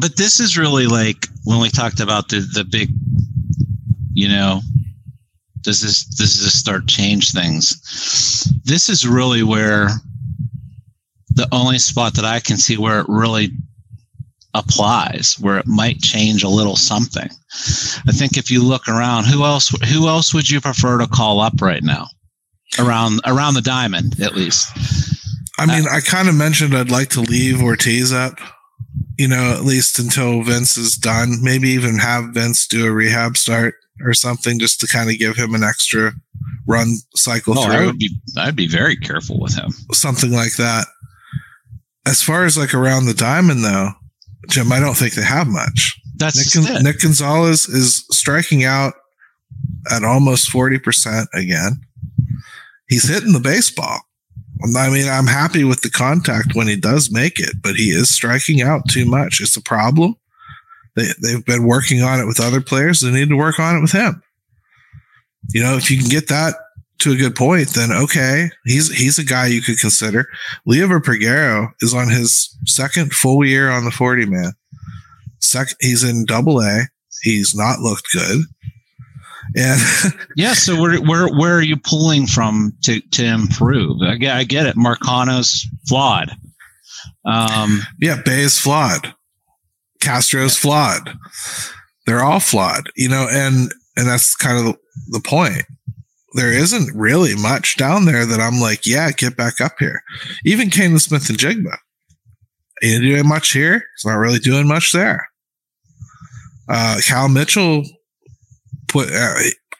but 0.00 0.16
this 0.16 0.40
is 0.40 0.56
really 0.56 0.86
like 0.86 1.28
when 1.44 1.60
we 1.60 1.68
talked 1.68 2.00
about 2.00 2.30
the 2.30 2.40
the 2.40 2.64
big, 2.64 2.88
you 4.14 4.26
know, 4.26 4.62
does 5.60 5.82
this 5.82 6.02
does 6.04 6.42
this 6.42 6.58
start 6.58 6.88
change 6.88 7.32
things? 7.32 8.50
This 8.64 8.88
is 8.88 9.06
really 9.06 9.42
where 9.42 9.90
the 11.34 11.46
only 11.52 11.78
spot 11.78 12.14
that 12.14 12.24
I 12.24 12.40
can 12.40 12.56
see 12.56 12.78
where 12.78 13.00
it 13.00 13.06
really 13.10 13.50
applies, 14.54 15.36
where 15.38 15.58
it 15.58 15.66
might 15.66 16.00
change 16.00 16.42
a 16.42 16.48
little 16.48 16.76
something. 16.76 17.28
I 18.08 18.12
think 18.12 18.38
if 18.38 18.50
you 18.50 18.64
look 18.64 18.88
around, 18.88 19.24
who 19.26 19.44
else 19.44 19.68
who 19.92 20.08
else 20.08 20.32
would 20.32 20.48
you 20.48 20.62
prefer 20.62 20.96
to 20.96 21.06
call 21.06 21.40
up 21.40 21.60
right 21.60 21.82
now? 21.82 22.06
Around 22.78 23.20
around 23.24 23.54
the 23.54 23.62
diamond, 23.62 24.20
at 24.20 24.34
least. 24.34 24.68
I 25.58 25.66
mean, 25.66 25.84
I 25.88 26.00
kind 26.00 26.28
of 26.28 26.34
mentioned 26.34 26.76
I'd 26.76 26.90
like 26.90 27.10
to 27.10 27.20
leave 27.20 27.62
Ortiz 27.62 28.12
up, 28.12 28.38
you 29.18 29.28
know, 29.28 29.52
at 29.56 29.62
least 29.64 29.98
until 30.00 30.42
Vince 30.42 30.76
is 30.76 30.96
done. 30.96 31.36
Maybe 31.42 31.68
even 31.70 31.98
have 31.98 32.30
Vince 32.34 32.66
do 32.66 32.86
a 32.86 32.90
rehab 32.90 33.36
start 33.36 33.74
or 34.04 34.12
something 34.14 34.58
just 34.58 34.80
to 34.80 34.88
kind 34.88 35.08
of 35.10 35.18
give 35.18 35.36
him 35.36 35.54
an 35.54 35.62
extra 35.62 36.12
run 36.66 36.96
cycle 37.14 37.56
Oh, 37.56 37.62
I 37.62 37.76
through, 37.76 37.86
would 37.86 37.98
be 37.98 38.10
I'd 38.36 38.56
be 38.56 38.66
very 38.66 38.96
careful 38.96 39.38
with 39.38 39.54
him. 39.56 39.70
something 39.92 40.32
like 40.32 40.56
that. 40.56 40.86
As 42.06 42.20
far 42.22 42.44
as 42.44 42.58
like 42.58 42.74
around 42.74 43.06
the 43.06 43.14
diamond, 43.14 43.62
though, 43.64 43.90
Jim, 44.50 44.72
I 44.72 44.80
don't 44.80 44.96
think 44.96 45.14
they 45.14 45.22
have 45.24 45.46
much. 45.46 45.98
That's 46.16 46.56
Nick. 46.56 46.82
Nick 46.82 47.00
Gonzalez 47.00 47.68
is 47.68 48.04
striking 48.10 48.64
out 48.64 48.94
at 49.90 50.04
almost 50.04 50.50
40% 50.50 51.26
again. 51.34 51.80
He's 52.88 53.08
hitting 53.08 53.32
the 53.32 53.40
baseball. 53.40 54.00
I 54.76 54.88
mean, 54.90 55.08
I'm 55.08 55.26
happy 55.26 55.64
with 55.64 55.82
the 55.82 55.90
contact 55.90 56.54
when 56.54 56.68
he 56.68 56.76
does 56.76 57.10
make 57.10 57.38
it, 57.38 57.60
but 57.60 57.74
he 57.74 57.90
is 57.90 58.14
striking 58.14 58.62
out 58.62 58.88
too 58.88 59.04
much. 59.04 59.40
It's 59.40 59.56
a 59.56 59.62
problem. 59.62 60.16
They, 60.96 61.08
they've 61.20 61.44
been 61.44 61.66
working 61.66 62.02
on 62.02 62.20
it 62.20 62.26
with 62.26 62.40
other 62.40 62.60
players. 62.60 63.00
They 63.00 63.10
need 63.10 63.28
to 63.28 63.36
work 63.36 63.58
on 63.58 63.76
it 63.76 63.80
with 63.80 63.92
him. 63.92 64.22
You 65.52 65.62
know, 65.62 65.76
if 65.76 65.90
you 65.90 65.98
can 65.98 66.08
get 66.08 66.28
that 66.28 66.54
to 67.00 67.12
a 67.12 67.16
good 67.16 67.34
point, 67.34 67.74
then 67.74 67.92
okay, 67.92 68.48
he's 68.64 68.90
he's 68.96 69.18
a 69.18 69.24
guy 69.24 69.46
you 69.46 69.60
could 69.60 69.78
consider. 69.78 70.26
Liover 70.66 71.00
Peguero 71.00 71.68
is 71.80 71.92
on 71.92 72.08
his 72.08 72.56
second 72.64 73.12
full 73.12 73.44
year 73.44 73.70
on 73.70 73.84
the 73.84 73.90
40 73.90 74.26
man. 74.26 74.52
Second, 75.40 75.76
he's 75.80 76.02
in 76.02 76.24
double 76.24 76.62
A. 76.62 76.84
He's 77.22 77.54
not 77.54 77.80
looked 77.80 78.06
good. 78.12 78.42
And 79.56 79.80
Yeah, 80.36 80.54
so 80.54 80.80
where 80.80 81.00
where 81.00 81.28
where 81.28 81.56
are 81.56 81.62
you 81.62 81.76
pulling 81.76 82.26
from 82.26 82.72
to 82.82 83.00
to 83.00 83.24
improve? 83.24 84.02
I 84.02 84.16
get, 84.16 84.36
I 84.36 84.44
get 84.44 84.66
it. 84.66 84.76
Marcano's 84.76 85.66
flawed. 85.88 86.36
Um, 87.24 87.80
yeah, 88.00 88.20
Bae 88.24 88.32
is 88.32 88.58
flawed. 88.58 89.14
Castro's 90.00 90.56
flawed. 90.56 91.16
They're 92.06 92.22
all 92.22 92.40
flawed, 92.40 92.90
you 92.96 93.08
know, 93.08 93.26
and 93.30 93.72
and 93.96 94.06
that's 94.08 94.34
kind 94.34 94.58
of 94.58 94.64
the, 94.64 94.78
the 95.08 95.20
point. 95.20 95.64
There 96.34 96.52
isn't 96.52 96.94
really 96.94 97.36
much 97.36 97.76
down 97.76 98.06
there 98.06 98.26
that 98.26 98.40
I'm 98.40 98.60
like, 98.60 98.86
yeah, 98.86 99.12
get 99.12 99.36
back 99.36 99.60
up 99.60 99.74
here. 99.78 100.02
Even 100.44 100.68
Canaan 100.68 100.98
Smith-Njigba. 100.98 101.76
Ain't 102.82 103.02
doing 103.02 103.28
much 103.28 103.52
here. 103.52 103.84
It's 103.94 104.04
not 104.04 104.16
really 104.16 104.40
doing 104.40 104.66
much 104.66 104.90
there. 104.90 105.28
Uh, 106.68 106.98
Cal 107.06 107.28
Mitchell 107.28 107.84
put. 108.94 109.12
Uh, 109.12 109.34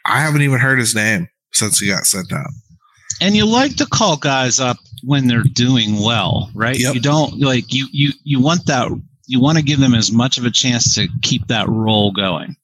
I 0.07 0.21
haven't 0.21 0.43
even 0.43 0.59
heard 0.59 0.79
his 0.79 0.95
name 0.95 1.29
since 1.53 1.79
he 1.79 1.89
got 1.89 2.05
sent 2.05 2.29
down. 2.29 2.49
and 3.23 3.35
you 3.37 3.47
like 3.47 3.77
to 3.77 3.87
call 3.87 4.17
guys 4.17 4.59
up 4.59 4.77
when 5.05 5.29
they're 5.29 5.43
doing 5.43 6.01
well, 6.03 6.51
right? 6.55 6.79
Yep. 6.79 6.95
You 6.95 7.01
don't 7.01 7.41
like 7.41 7.73
you 7.73 7.87
you 7.93 8.11
you 8.25 8.41
want 8.43 8.67
that 8.67 8.91
you 9.27 9.41
want 9.41 9.57
to 9.57 9.65
give 9.65 9.81
them 9.81 9.95
as 9.95 10.11
much 10.13 10.37
of 10.37 10.45
a 10.45 10.51
chance 10.51 10.95
to 10.97 11.09
keep 11.23 11.47
that 11.47 11.69
role 11.69 12.13
going. 12.13 12.57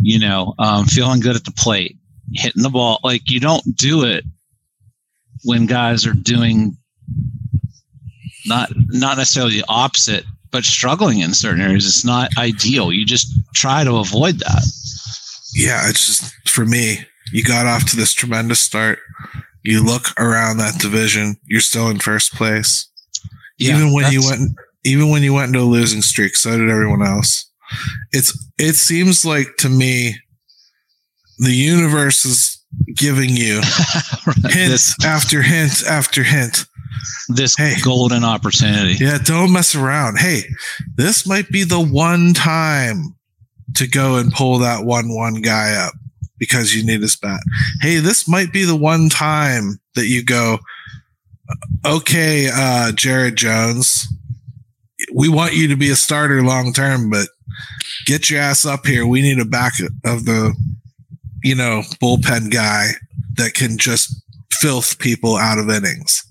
You 0.00 0.18
know, 0.18 0.54
um, 0.58 0.86
feeling 0.86 1.20
good 1.20 1.36
at 1.36 1.44
the 1.44 1.52
plate, 1.52 1.96
hitting 2.32 2.62
the 2.62 2.70
ball. 2.70 3.00
Like 3.02 3.30
you 3.30 3.40
don't 3.40 3.76
do 3.76 4.04
it 4.04 4.24
when 5.44 5.66
guys 5.66 6.06
are 6.06 6.14
doing 6.14 6.76
not 8.46 8.70
not 8.76 9.16
necessarily 9.18 9.56
the 9.60 9.64
opposite, 9.68 10.24
but 10.50 10.64
struggling 10.64 11.18
in 11.20 11.34
certain 11.34 11.60
areas. 11.60 11.86
It's 11.86 12.04
not 12.04 12.30
ideal. 12.38 12.92
You 12.92 13.04
just 13.04 13.28
try 13.54 13.84
to 13.84 13.96
avoid 13.96 14.38
that. 14.38 14.62
Yeah, 15.54 15.88
it's 15.88 16.06
just 16.06 16.48
for 16.48 16.64
me, 16.64 16.98
you 17.32 17.42
got 17.42 17.66
off 17.66 17.84
to 17.90 17.96
this 17.96 18.12
tremendous 18.12 18.60
start. 18.60 18.98
You 19.64 19.84
look 19.84 20.08
around 20.18 20.56
that 20.58 20.80
division, 20.80 21.36
you're 21.46 21.60
still 21.60 21.88
in 21.88 21.98
first 21.98 22.34
place. 22.34 22.88
Yeah, 23.58 23.76
even 23.76 23.92
when 23.92 24.12
you 24.12 24.22
went 24.28 24.50
even 24.84 25.10
when 25.10 25.22
you 25.22 25.32
went 25.34 25.48
into 25.48 25.60
a 25.60 25.64
losing 25.64 26.02
streak, 26.02 26.34
so 26.36 26.56
did 26.58 26.68
everyone 26.70 27.02
else. 27.06 27.48
It's 28.10 28.36
it 28.58 28.74
seems 28.74 29.24
like 29.24 29.56
to 29.58 29.68
me 29.68 30.16
the 31.38 31.52
universe 31.54 32.24
is 32.24 32.58
giving 32.96 33.30
you 33.30 33.60
hint 34.50 34.70
this 34.70 34.94
after 35.04 35.42
hint 35.42 35.82
after 35.88 36.22
hint. 36.22 36.64
this 37.28 37.54
Hey. 37.56 37.74
golden 37.82 38.24
opportunity. 38.24 38.94
Yeah, 39.02 39.18
don't 39.18 39.52
mess 39.52 39.74
around. 39.74 40.18
Hey, 40.18 40.42
this 40.96 41.26
might 41.26 41.48
be 41.50 41.64
the 41.64 41.80
one 41.80 42.34
time 42.34 43.14
to 43.76 43.86
go 43.86 44.16
and 44.16 44.32
pull 44.32 44.58
that 44.58 44.84
one 44.84 45.14
one 45.14 45.40
guy 45.40 45.74
up 45.74 45.94
because 46.38 46.74
you 46.74 46.84
need 46.84 47.02
his 47.02 47.16
bat. 47.16 47.40
Hey, 47.80 47.96
this 47.96 48.28
might 48.28 48.52
be 48.52 48.64
the 48.64 48.76
one 48.76 49.08
time 49.08 49.80
that 49.94 50.06
you 50.06 50.24
go, 50.24 50.58
okay, 51.84 52.50
uh, 52.52 52.92
Jared 52.92 53.36
Jones, 53.36 54.06
we 55.14 55.28
want 55.28 55.54
you 55.54 55.68
to 55.68 55.76
be 55.76 55.90
a 55.90 55.96
starter 55.96 56.42
long 56.42 56.72
term, 56.72 57.10
but 57.10 57.28
get 58.06 58.30
your 58.30 58.40
ass 58.40 58.64
up 58.66 58.86
here. 58.86 59.06
We 59.06 59.22
need 59.22 59.38
a 59.38 59.44
back 59.44 59.74
of 60.04 60.24
the, 60.24 60.54
you 61.42 61.54
know, 61.54 61.82
bullpen 62.02 62.52
guy 62.52 62.88
that 63.36 63.54
can 63.54 63.78
just 63.78 64.14
filth 64.52 64.98
people 64.98 65.36
out 65.36 65.58
of 65.58 65.70
innings. 65.70 66.24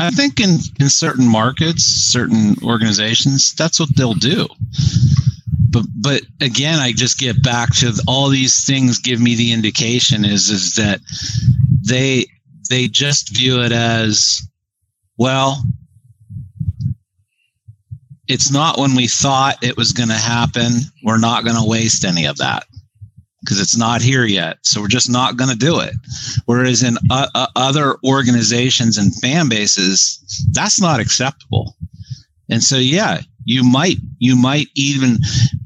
I 0.00 0.10
think 0.10 0.40
in, 0.40 0.58
in 0.80 0.88
certain 0.88 1.28
markets, 1.28 1.84
certain 1.84 2.56
organizations, 2.62 3.54
that's 3.54 3.78
what 3.78 3.94
they'll 3.96 4.14
do. 4.14 4.48
But 5.74 5.84
but 6.00 6.22
again, 6.40 6.78
I 6.78 6.92
just 6.92 7.18
get 7.18 7.42
back 7.42 7.74
to 7.76 7.92
all 8.08 8.28
these 8.30 8.64
things 8.64 8.98
give 8.98 9.20
me 9.20 9.34
the 9.34 9.52
indication 9.52 10.24
is 10.24 10.48
is 10.48 10.76
that 10.76 11.00
they 11.86 12.26
they 12.70 12.88
just 12.88 13.36
view 13.36 13.60
it 13.60 13.72
as 13.72 14.40
well 15.18 15.62
it's 18.28 18.50
not 18.50 18.78
when 18.78 18.94
we 18.94 19.06
thought 19.06 19.62
it 19.62 19.76
was 19.76 19.92
going 19.92 20.08
to 20.08 20.14
happen. 20.14 20.72
We're 21.02 21.18
not 21.18 21.44
going 21.44 21.56
to 21.56 21.68
waste 21.68 22.04
any 22.04 22.24
of 22.26 22.36
that 22.38 22.64
because 23.40 23.60
it's 23.60 23.76
not 23.76 24.00
here 24.00 24.24
yet. 24.24 24.58
So 24.62 24.80
we're 24.80 24.88
just 24.88 25.10
not 25.10 25.36
going 25.36 25.50
to 25.50 25.56
do 25.56 25.80
it. 25.80 25.92
Whereas 26.46 26.82
in 26.82 26.96
uh, 27.10 27.28
uh, 27.34 27.46
other 27.54 27.96
organizations 28.04 28.96
and 28.96 29.14
fan 29.16 29.48
bases, 29.48 30.18
that's 30.52 30.80
not 30.80 31.00
acceptable. 31.00 31.76
And 32.48 32.62
so, 32.62 32.76
yeah, 32.76 33.20
you 33.44 33.62
might 33.62 33.96
you 34.18 34.36
might 34.36 34.68
even 34.74 35.18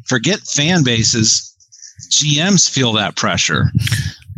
forget 0.09 0.41
fan 0.41 0.85
bases. 0.85 1.55
GMs 2.11 2.71
feel 2.71 2.93
that 2.95 3.17
pressure. 3.17 3.67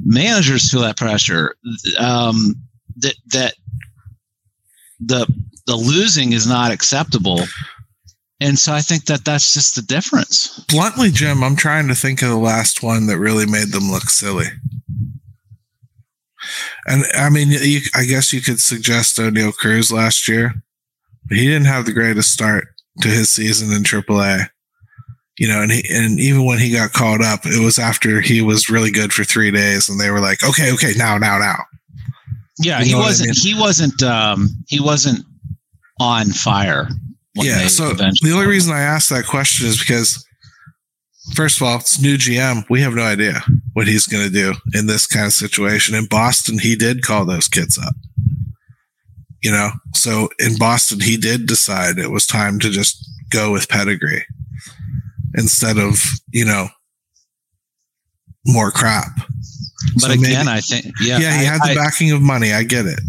Managers 0.03 0.71
feel 0.71 0.81
that 0.81 0.97
pressure. 0.97 1.57
Um, 1.99 2.55
that 2.97 3.15
that 3.29 3.55
the 5.01 5.27
the 5.67 5.77
losing 5.77 6.33
is 6.33 6.47
not 6.47 6.73
acceptable 6.73 7.41
and 8.41 8.59
so 8.59 8.73
I 8.73 8.81
think 8.81 9.05
that 9.05 9.25
that's 9.25 9.53
just 9.53 9.77
the 9.77 9.83
difference. 9.83 10.65
Bluntly, 10.69 11.11
Jim, 11.11 11.45
I'm 11.45 11.57
trying 11.57 11.89
to 11.89 11.95
think 11.95 12.23
of 12.23 12.31
the 12.31 12.37
last 12.37 12.83
one 12.83 13.07
that 13.07 13.19
really 13.19 13.45
made 13.45 13.69
them 13.69 13.91
look 13.91 14.09
silly. 14.09 14.47
And 16.87 17.05
I 17.15 17.29
mean, 17.29 17.49
you, 17.51 17.81
I 17.95 18.05
guess 18.05 18.33
you 18.33 18.41
could 18.41 18.61
suggest 18.61 19.19
Oneil 19.19 19.55
Cruz 19.55 19.93
last 19.93 20.27
year, 20.27 20.55
but 21.29 21.37
he 21.37 21.45
didn't 21.45 21.67
have 21.67 21.85
the 21.85 21.93
greatest 21.93 22.33
start 22.33 22.69
to 23.03 23.09
his 23.09 23.29
season 23.29 23.77
in 23.77 23.83
AAA. 23.83 24.49
You 25.41 25.49
know, 25.49 25.63
and 25.63 25.73
he, 25.73 25.83
and 25.91 26.21
even 26.21 26.45
when 26.45 26.59
he 26.59 26.71
got 26.71 26.93
called 26.93 27.23
up, 27.23 27.47
it 27.47 27.65
was 27.65 27.79
after 27.79 28.21
he 28.21 28.43
was 28.43 28.71
really 28.71 28.91
good 28.91 29.13
for 29.13 29.25
three 29.25 29.51
days, 29.51 29.89
and 29.89 29.99
they 29.99 30.11
were 30.11 30.21
like, 30.21 30.45
"Okay, 30.45 30.73
okay, 30.75 30.93
now, 30.97 31.19
now, 31.19 31.39
now." 31.39 31.65
Yeah, 32.59 32.81
you 32.81 32.91
he 32.91 32.95
wasn't. 32.95 33.31
I 33.31 33.33
mean? 33.33 33.55
He 33.55 33.61
wasn't. 33.61 34.03
Um, 34.03 34.51
he 34.69 34.81
wasn't 34.81 35.25
on 35.99 36.31
fire 36.31 36.89
yeah. 37.35 37.67
So 37.69 37.93
the 37.93 38.33
only 38.33 38.47
reason 38.47 38.73
I 38.73 38.81
asked 38.81 39.11
that 39.11 39.27
question 39.27 39.67
is 39.67 39.79
because, 39.79 40.25
first 41.35 41.61
of 41.61 41.67
all, 41.67 41.77
it's 41.77 42.01
new 42.01 42.17
GM. 42.17 42.65
We 42.69 42.81
have 42.83 42.95
no 42.95 43.03
idea 43.03 43.43
what 43.75 43.87
he's 43.87 44.07
going 44.07 44.25
to 44.25 44.33
do 44.33 44.55
in 44.75 44.87
this 44.87 45.07
kind 45.07 45.27
of 45.27 45.33
situation. 45.33 45.95
In 45.95 46.07
Boston, 46.07 46.59
he 46.59 46.77
did 46.77 47.03
call 47.03 47.25
those 47.25 47.49
kids 47.49 47.79
up. 47.79 47.95
You 49.43 49.53
know, 49.53 49.71
so 49.95 50.29
in 50.39 50.59
Boston, 50.59 51.01
he 51.01 51.17
did 51.17 51.47
decide 51.47 51.99
it 51.99 52.11
was 52.11 52.27
time 52.27 52.59
to 52.59 52.71
just 52.71 53.09
go 53.31 53.53
with 53.53 53.69
pedigree 53.69 54.25
instead 55.35 55.79
of, 55.79 56.03
you 56.33 56.45
know, 56.45 56.69
more 58.47 58.71
crap. 58.71 59.11
But 59.95 60.03
so 60.03 60.11
again, 60.13 60.47
maybe, 60.47 60.49
I 60.49 60.61
think, 60.61 60.87
yeah, 61.01 61.19
yeah, 61.19 61.39
he 61.39 61.47
I, 61.47 61.51
had 61.51 61.61
the 61.63 61.73
I, 61.73 61.75
backing 61.75 62.13
of 62.13 62.21
money. 62.21 62.53
I 62.53 62.63
get 62.63 62.87
it. 62.87 63.01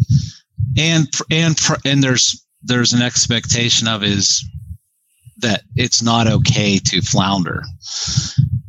And, 0.77 1.07
and, 1.29 1.59
and 1.85 2.03
there's, 2.03 2.45
there's 2.63 2.93
an 2.93 3.01
expectation 3.01 3.87
of 3.87 4.03
is 4.03 4.45
that 5.39 5.63
it's 5.75 6.01
not 6.03 6.27
okay 6.27 6.77
to 6.77 7.01
flounder. 7.01 7.63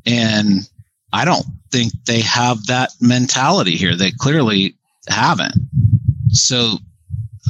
And 0.07 0.69
I 1.13 1.25
don't 1.25 1.47
think 1.71 1.93
they 2.07 2.21
have 2.21 2.67
that 2.67 2.91
mentality 3.01 3.77
here. 3.77 3.95
They 3.95 4.11
clearly 4.13 4.77
haven't. 5.09 5.55
So 6.31 6.79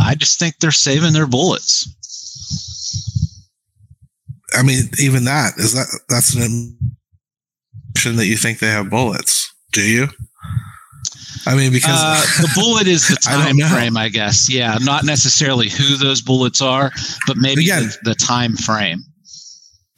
I 0.02 0.16
just 0.16 0.38
think 0.38 0.58
they're 0.58 0.72
saving 0.72 1.12
their 1.12 1.26
bullets. 1.28 1.88
I 4.54 4.62
mean, 4.62 4.84
even 4.98 5.24
that 5.24 5.54
is 5.56 5.74
that 5.74 5.86
that's 6.08 6.34
an 6.34 6.76
impression 7.88 8.16
that 8.16 8.26
you 8.26 8.36
think 8.36 8.58
they 8.58 8.68
have 8.68 8.90
bullets. 8.90 9.52
Do 9.72 9.82
you? 9.82 10.08
I 11.46 11.56
mean, 11.56 11.72
because 11.72 11.98
uh, 11.98 12.20
the 12.42 12.50
bullet 12.54 12.86
is 12.86 13.08
the 13.08 13.16
time 13.16 13.56
frame, 13.58 13.96
I 13.96 14.08
guess. 14.08 14.50
Yeah, 14.50 14.78
not 14.80 15.04
necessarily 15.04 15.68
who 15.68 15.96
those 15.96 16.20
bullets 16.20 16.60
are, 16.60 16.90
but 17.26 17.36
maybe 17.36 17.62
Again, 17.62 17.84
the, 18.02 18.10
the 18.10 18.14
time 18.14 18.56
frame. 18.56 19.02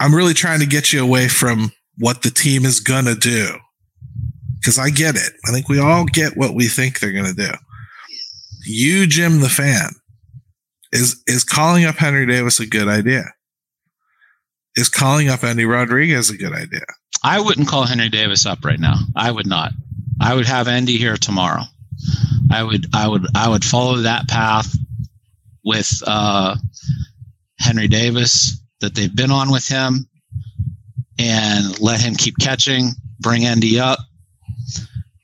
I'm 0.01 0.15
really 0.15 0.35
trying 0.35 0.61
to 0.61 0.67
get 0.67 0.93
you 0.93 1.03
away 1.03 1.29
from 1.29 1.73
what 1.99 2.23
the 2.23 2.31
team 2.31 2.65
is 2.65 2.81
gonna 2.81 3.15
do, 3.15 3.49
because 4.61 4.79
I 4.79 4.91
get 4.91 5.17
it. 5.17 5.33
I 5.47 5.51
think 5.51 5.69
we 5.69 5.79
all 5.79 6.05
get 6.05 6.37
what 6.37 6.55
we 6.55 6.67
think 6.69 7.01
they're 7.01 7.13
gonna 7.13 7.35
do. 7.35 7.51
You, 8.67 9.07
Jim, 9.07 9.41
the 9.41 9.49
fan, 9.49 9.91
is 10.93 11.23
is 11.27 11.45
calling 11.45 11.85
up 11.85 11.97
Henry 11.97 12.27
Davis 12.27 12.61
a 12.61 12.67
good 12.67 12.89
idea? 12.89 13.25
Is 14.77 14.89
calling 14.89 15.29
up 15.29 15.45
Endy 15.45 15.65
Rodriguez 15.65 16.31
a 16.31 16.37
good 16.37 16.53
idea? 16.53 16.85
I 17.23 17.41
wouldn't 17.41 17.69
call 17.69 17.85
Henry 17.85 18.09
Davis 18.09 18.45
up 18.45 18.65
right 18.65 18.81
now. 18.81 18.97
I 19.17 19.31
would 19.31 19.47
not. 19.47 19.73
I 20.21 20.35
would 20.35 20.47
have 20.47 20.69
Andy 20.69 20.99
here 20.99 21.17
tomorrow. 21.17 21.63
I 22.51 22.63
would 22.63 22.87
I 22.95 23.09
would 23.09 23.27
I 23.35 23.49
would 23.49 23.65
follow 23.65 23.97
that 23.99 24.29
path 24.29 24.77
with 25.65 26.03
uh, 26.07 26.57
Henry 27.59 27.89
Davis 27.89 28.61
that 28.81 28.95
they've 28.95 29.15
been 29.15 29.31
on 29.31 29.51
with 29.51 29.67
him 29.67 30.09
and 31.19 31.81
let 31.81 32.01
him 32.01 32.15
keep 32.15 32.37
catching, 32.39 32.91
bring 33.21 33.45
Andy 33.45 33.79
up, 33.79 34.01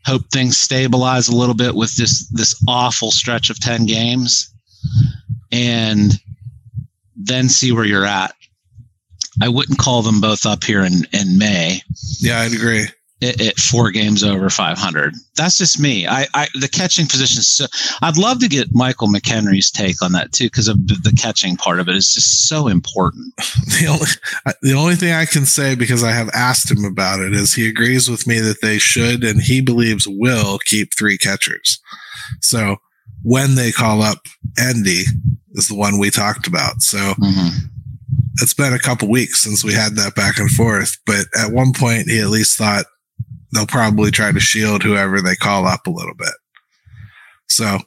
hope 0.07 0.23
things 0.31 0.57
stabilize 0.57 1.29
a 1.29 1.37
little 1.37 1.55
bit 1.55 1.75
with 1.75 1.95
this 1.97 2.29
this 2.31 2.61
awful 2.67 3.11
stretch 3.11 3.51
of 3.51 3.61
10 3.61 3.87
games 3.87 4.53
and 5.53 6.13
then 7.17 7.49
see 7.49 7.73
where 7.73 7.85
you're 7.85 8.07
at. 8.07 8.35
I 9.43 9.49
wouldn't 9.49 9.79
call 9.79 10.03
them 10.03 10.21
both 10.21 10.47
up 10.47 10.65
here 10.65 10.85
in, 10.85 11.07
in 11.13 11.39
May. 11.39 11.81
Yeah, 12.21 12.41
I'd 12.41 12.53
agree 12.53 12.87
at, 13.23 13.59
four 13.59 13.91
games 13.91 14.25
over 14.25 14.49
500. 14.51 15.15
That's 15.37 15.59
just 15.59 15.79
me. 15.79 16.07
I, 16.07 16.27
I 16.35 16.49
the 16.55 16.69
catching 16.69 17.07
position. 17.07 17.43
So 17.43 17.67
I'd 18.03 18.17
love 18.17 18.39
to 18.41 18.49
get 18.49 18.69
Michael 18.73 19.09
McHenry's 19.09 19.71
take 19.71 20.03
on 20.03 20.13
that 20.13 20.33
too, 20.33 20.47
because 20.47 20.69
of 20.69 20.77
the 20.87 21.15
catching 21.17 21.57
part 21.57 21.81
of 21.81 21.89
it 21.89 21.97
is 21.97 22.13
just 22.13 22.49
so 22.49 22.69
important. 22.69 23.35
The 23.81 23.87
only 23.87 24.55
the 24.63 24.75
only 24.75 24.95
thing 24.95 25.13
I 25.15 25.25
can 25.25 25.47
say 25.47 25.75
because 25.75 26.05
I 26.05 26.11
have 26.11 26.29
asked 26.35 26.71
him 26.71 26.85
about 26.85 27.21
it 27.21 27.33
is 27.33 27.55
he 27.55 27.67
agrees 27.69 28.11
with 28.11 28.27
me 28.27 28.39
that 28.41 28.61
they 28.61 28.79
should 28.79 29.25
and 29.25 29.41
he 29.41 29.63
believes 29.63 30.07
will 30.07 30.59
keep 30.67 30.91
three 30.93 31.17
catchers. 31.17 31.81
So 32.43 32.77
when 33.23 33.55
they 33.55 33.73
call 33.73 34.03
up 34.03 34.19
Endy 34.59 35.05
is 35.53 35.69
the 35.69 35.77
one 35.77 35.99
we 35.99 36.11
talked 36.11 36.47
about. 36.47 36.83
So. 36.83 36.99
Mm-hmm 36.99 37.67
it's 38.37 38.55
been 38.55 38.73
a 38.73 38.79
couple 38.79 39.09
weeks 39.09 39.41
since 39.41 39.65
we 39.65 39.73
had 39.73 39.97
that 39.97 40.15
back 40.15 40.39
and 40.39 40.51
forth, 40.51 40.97
but 41.07 41.27
at 41.39 41.53
one 41.53 41.73
point 41.73 42.09
he 42.09 42.21
at 42.21 42.29
least 42.29 42.57
thought 42.57 42.87
they'll 43.53 43.67
probably 43.67 44.11
try 44.11 44.33
to 44.33 44.41
shield 44.41 44.83
whoever 44.83 45.21
they 45.21 45.35
call 45.35 45.67
up 45.67 45.87
a 45.87 45.91
little 45.91 46.15
bit. 46.15 46.35
So 47.49 47.79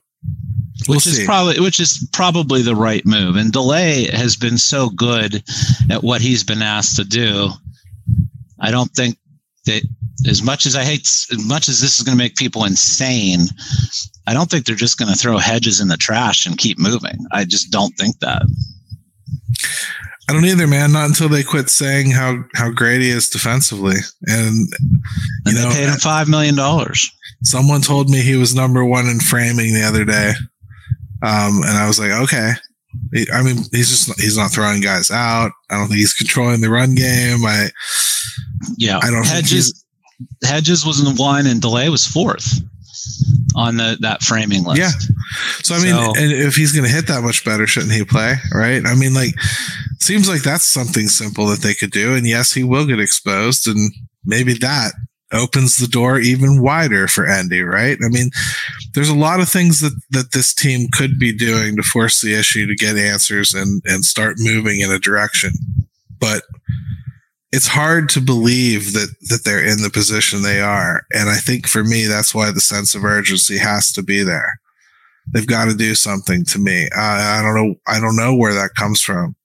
We'll 0.88 0.98
which 0.98 1.08
is 1.08 1.18
see. 1.18 1.26
probably 1.26 1.60
which 1.60 1.80
is 1.80 2.08
probably 2.14 2.62
the 2.62 2.76
right 2.76 3.06
move. 3.06 3.36
And 3.36 3.52
Delay 3.52 4.06
has 4.06 4.36
been 4.36 4.58
so 4.58 4.90
good 4.90 5.44
at 5.90 6.04
what 6.04 6.22
he's 6.22 6.44
been 6.44 6.62
asked 6.62 6.96
to 6.98 7.04
do. 7.04 7.50
I 8.60 8.72
don't 8.72 8.92
think 8.92 9.18
that 9.66 9.84
as 10.28 10.42
much 10.42 10.66
as 10.66 10.76
I 10.76 10.84
hate 10.84 11.02
as 11.02 11.46
much 11.46 11.70
as 11.70 11.80
this 11.80 12.00
is 12.00 12.06
going 12.06 12.18
to 12.18 12.24
make 12.24 12.36
people 12.36 12.66
insane, 12.66 13.42
I 14.28 14.34
don't 14.34 14.50
think 14.50 14.66
they're 14.66 14.76
just 14.76 14.98
going 14.98 15.12
to 15.12 15.18
throw 15.18 15.38
hedges 15.38 15.80
in 15.80 15.88
the 15.88 15.98
trash 15.98 16.46
and 16.46 16.58
keep 16.58 16.80
moving. 16.80 17.18
I 17.32 17.46
just 17.46 17.72
don't 17.72 17.92
think 17.98 18.20
that. 18.20 18.44
I 20.30 20.34
don't 20.34 20.46
either, 20.46 20.68
man. 20.68 20.92
Not 20.92 21.08
until 21.08 21.30
they 21.30 21.44
quit 21.44 21.70
saying 21.70 22.12
how 22.12 22.44
how 22.54 22.72
great 22.72 23.02
he 23.02 23.10
is 23.10 23.30
defensively, 23.30 23.98
and 24.24 24.68
you 24.70 25.00
and 25.48 25.56
know, 25.56 25.72
paid 25.74 25.90
him 25.90 25.96
five 25.96 26.30
million 26.30 26.56
dollars. 26.56 27.12
Someone 27.44 27.82
told 27.82 28.10
me 28.10 28.22
he 28.22 28.36
was 28.36 28.56
number 28.56 28.86
one 28.86 29.08
in 29.08 29.20
framing 29.20 29.74
the 29.74 29.84
other 29.84 30.06
day, 30.06 30.32
um, 31.24 31.62
and 31.64 31.78
I 31.78 31.88
was 31.88 32.00
like, 32.00 32.12
okay. 32.12 32.54
I 33.34 33.42
mean, 33.42 33.58
he's 33.72 33.90
just 33.90 34.22
he's 34.22 34.38
not 34.38 34.52
throwing 34.52 34.80
guys 34.80 35.10
out. 35.10 35.52
I 35.70 35.78
don't 35.78 35.88
think 35.88 35.98
he's 35.98 36.14
controlling 36.14 36.62
the 36.62 36.70
run 36.70 36.96
game. 36.96 37.44
I 37.46 37.70
yeah, 38.78 39.00
I 39.02 39.10
don't. 39.10 39.26
Hedges 39.26 39.84
Hedges 40.44 40.86
was 40.86 41.00
in 41.00 41.14
the 41.14 41.22
one, 41.22 41.48
and 41.48 41.60
Delay 41.60 41.90
was 41.90 42.06
fourth 42.06 42.62
on 43.56 43.78
the 43.78 43.98
that 44.02 44.22
framing 44.22 44.64
list. 44.64 44.80
Yeah. 44.80 44.92
So 45.64 45.76
I 45.76 45.84
mean, 45.84 45.94
so, 45.94 46.14
and 46.22 46.32
if 46.32 46.56
he's 46.56 46.72
going 46.72 46.86
to 46.86 46.92
hit 46.92 47.08
that 47.08 47.24
much 47.24 47.46
better, 47.46 47.68
shouldn't 47.68 47.94
he 47.94 48.04
play? 48.04 48.36
Right. 48.54 48.86
I 48.86 48.96
mean, 48.96 49.14
like, 49.14 49.34
seems 50.00 50.28
like 50.28 50.44
that's 50.44 50.66
something 50.66 51.08
simple 51.08 51.48
that 51.48 51.62
they 51.62 51.74
could 51.74 51.92
do. 51.92 52.16
And 52.16 52.28
yes, 52.28 52.54
he 52.54 52.64
will 52.64 52.86
get 52.86 53.00
exposed, 53.00 53.68
and 53.68 53.92
maybe 54.26 54.54
that 54.56 54.94
opens 55.32 55.78
the 55.78 55.88
door 55.88 56.20
even 56.20 56.62
wider 56.62 57.08
for 57.08 57.26
Endy. 57.28 57.62
Right. 57.62 57.98
I 58.04 58.10
mean, 58.10 58.30
there's 58.94 59.10
a 59.10 59.16
lot 59.16 59.40
of 59.40 59.50
things 59.50 59.82
that 59.82 60.00
that 60.12 60.32
this 60.32 60.54
team 60.54 60.88
could 60.92 61.20
be 61.20 61.34
doing 61.36 61.76
to 61.76 61.84
force 61.84 62.22
the 62.22 62.34
issue 62.34 62.68
to 62.68 62.76
get 62.76 62.96
answers 62.96 63.54
and 63.54 63.82
and 63.86 64.06
start 64.06 64.36
moving 64.40 64.80
in 64.80 64.92
a 64.92 65.00
direction, 65.00 65.52
but 66.20 66.44
it's 67.56 67.68
hard 67.68 68.10
to 68.10 68.20
believe 68.20 68.94
that 68.94 69.16
that 69.30 69.44
they're 69.46 69.64
in 69.64 69.82
the 69.82 69.90
position 69.90 70.42
they 70.42 70.60
are 70.60 71.06
and 71.12 71.30
i 71.30 71.38
think 71.38 71.68
for 71.68 71.84
me 71.84 72.06
that's 72.06 72.34
why 72.34 72.52
the 72.52 72.60
sense 72.60 72.96
of 72.96 73.06
urgency 73.06 73.58
has 73.58 73.92
to 73.92 74.04
be 74.04 74.24
there 74.24 74.60
They've 75.32 75.48
got 75.48 75.66
to 75.66 75.76
do 75.76 75.96
something 75.96 76.44
to 76.46 76.60
me. 76.60 76.90
I, 76.96 77.40
I 77.40 77.42
don't 77.42 77.56
know. 77.56 77.76
I 77.88 78.00
don't 78.00 78.16
know 78.16 78.36
where 78.36 78.54
that 78.54 78.76
comes 78.76 79.02
from. 79.02 79.36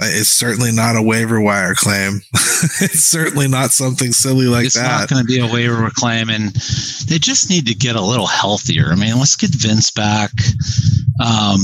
It's 0.00 0.28
certainly 0.28 0.72
not 0.72 0.96
a 0.96 1.02
waiver 1.02 1.40
wire 1.40 1.74
claim. 1.74 2.20
it's 2.80 3.04
certainly 3.04 3.48
not 3.48 3.70
something 3.70 4.12
silly 4.12 4.46
like 4.46 4.66
it's 4.66 4.74
that. 4.74 5.04
It's 5.04 5.12
not 5.12 5.16
going 5.16 5.26
to 5.26 5.32
be 5.32 5.40
a 5.40 5.52
waiver 5.52 5.90
claim, 5.90 6.30
and 6.30 6.50
they 7.08 7.18
just 7.18 7.48
need 7.48 7.66
to 7.66 7.74
get 7.74 7.96
a 7.96 8.00
little 8.00 8.26
healthier. 8.26 8.90
I 8.90 8.96
mean, 8.96 9.18
let's 9.18 9.36
get 9.36 9.50
Vince 9.50 9.90
back. 9.90 10.30
Um, 11.24 11.58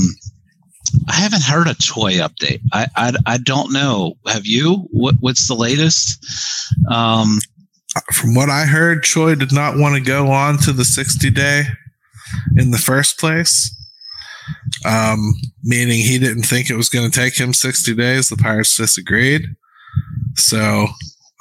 I 1.07 1.13
haven't 1.13 1.43
heard 1.43 1.67
a 1.67 1.75
Choi 1.75 2.13
update. 2.13 2.61
I, 2.73 2.87
I, 2.95 3.13
I 3.25 3.37
don't 3.37 3.71
know. 3.71 4.15
Have 4.27 4.45
you? 4.45 4.87
What 4.91 5.15
what's 5.19 5.47
the 5.47 5.55
latest? 5.55 6.25
Um, 6.89 7.39
From 8.13 8.35
what 8.35 8.49
I 8.49 8.65
heard, 8.65 9.03
Choi 9.03 9.35
did 9.35 9.51
not 9.51 9.77
want 9.77 9.95
to 9.95 10.01
go 10.01 10.31
on 10.31 10.57
to 10.59 10.73
the 10.73 10.85
60 10.85 11.29
day 11.31 11.63
in 12.57 12.71
the 12.71 12.77
first 12.77 13.19
place. 13.19 13.75
Um, 14.85 15.33
meaning 15.63 15.99
he 15.99 16.17
didn't 16.17 16.43
think 16.43 16.69
it 16.69 16.75
was 16.75 16.89
going 16.89 17.09
to 17.09 17.19
take 17.19 17.37
him 17.37 17.53
60 17.53 17.93
days. 17.95 18.29
The 18.29 18.37
Pirates 18.37 18.75
disagreed. 18.75 19.43
So, 20.35 20.87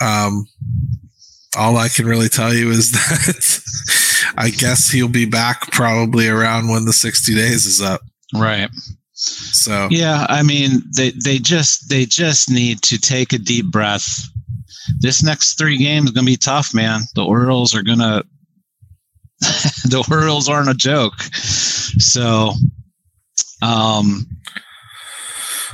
um, 0.00 0.46
all 1.56 1.76
I 1.76 1.88
can 1.88 2.06
really 2.06 2.28
tell 2.28 2.54
you 2.54 2.70
is 2.70 2.92
that 2.92 3.60
I 4.36 4.50
guess 4.50 4.90
he'll 4.90 5.08
be 5.08 5.26
back 5.26 5.72
probably 5.72 6.28
around 6.28 6.68
when 6.68 6.84
the 6.84 6.92
60 6.92 7.34
days 7.34 7.66
is 7.66 7.80
up. 7.80 8.02
right. 8.34 8.70
So, 9.22 9.88
Yeah, 9.90 10.26
I 10.28 10.42
mean 10.42 10.82
they 10.96 11.10
they 11.10 11.38
just 11.38 11.88
they 11.88 12.06
just 12.06 12.50
need 12.50 12.82
to 12.82 12.98
take 12.98 13.32
a 13.32 13.38
deep 13.38 13.66
breath. 13.66 14.06
This 14.98 15.22
next 15.22 15.58
three 15.58 15.76
games 15.76 16.10
gonna 16.10 16.24
be 16.24 16.36
tough, 16.36 16.74
man. 16.74 17.02
The 17.14 17.24
Orioles 17.24 17.74
are 17.74 17.82
gonna 17.82 18.22
the 19.40 20.04
Orioles 20.10 20.48
aren't 20.48 20.70
a 20.70 20.74
joke. 20.74 21.20
So 21.22 22.52
um 23.62 24.26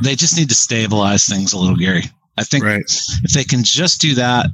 they 0.03 0.17
just 0.17 0.37
need 0.37 0.49
to 0.49 0.55
stabilize 0.55 1.27
things 1.27 1.53
a 1.53 1.59
little, 1.59 1.77
Gary. 1.77 2.03
I 2.37 2.45
think 2.45 2.65
right. 2.65 2.85
if 3.23 3.33
they 3.33 3.45
can 3.45 3.63
just 3.63 4.01
do 4.01 4.17
that, 4.17 4.51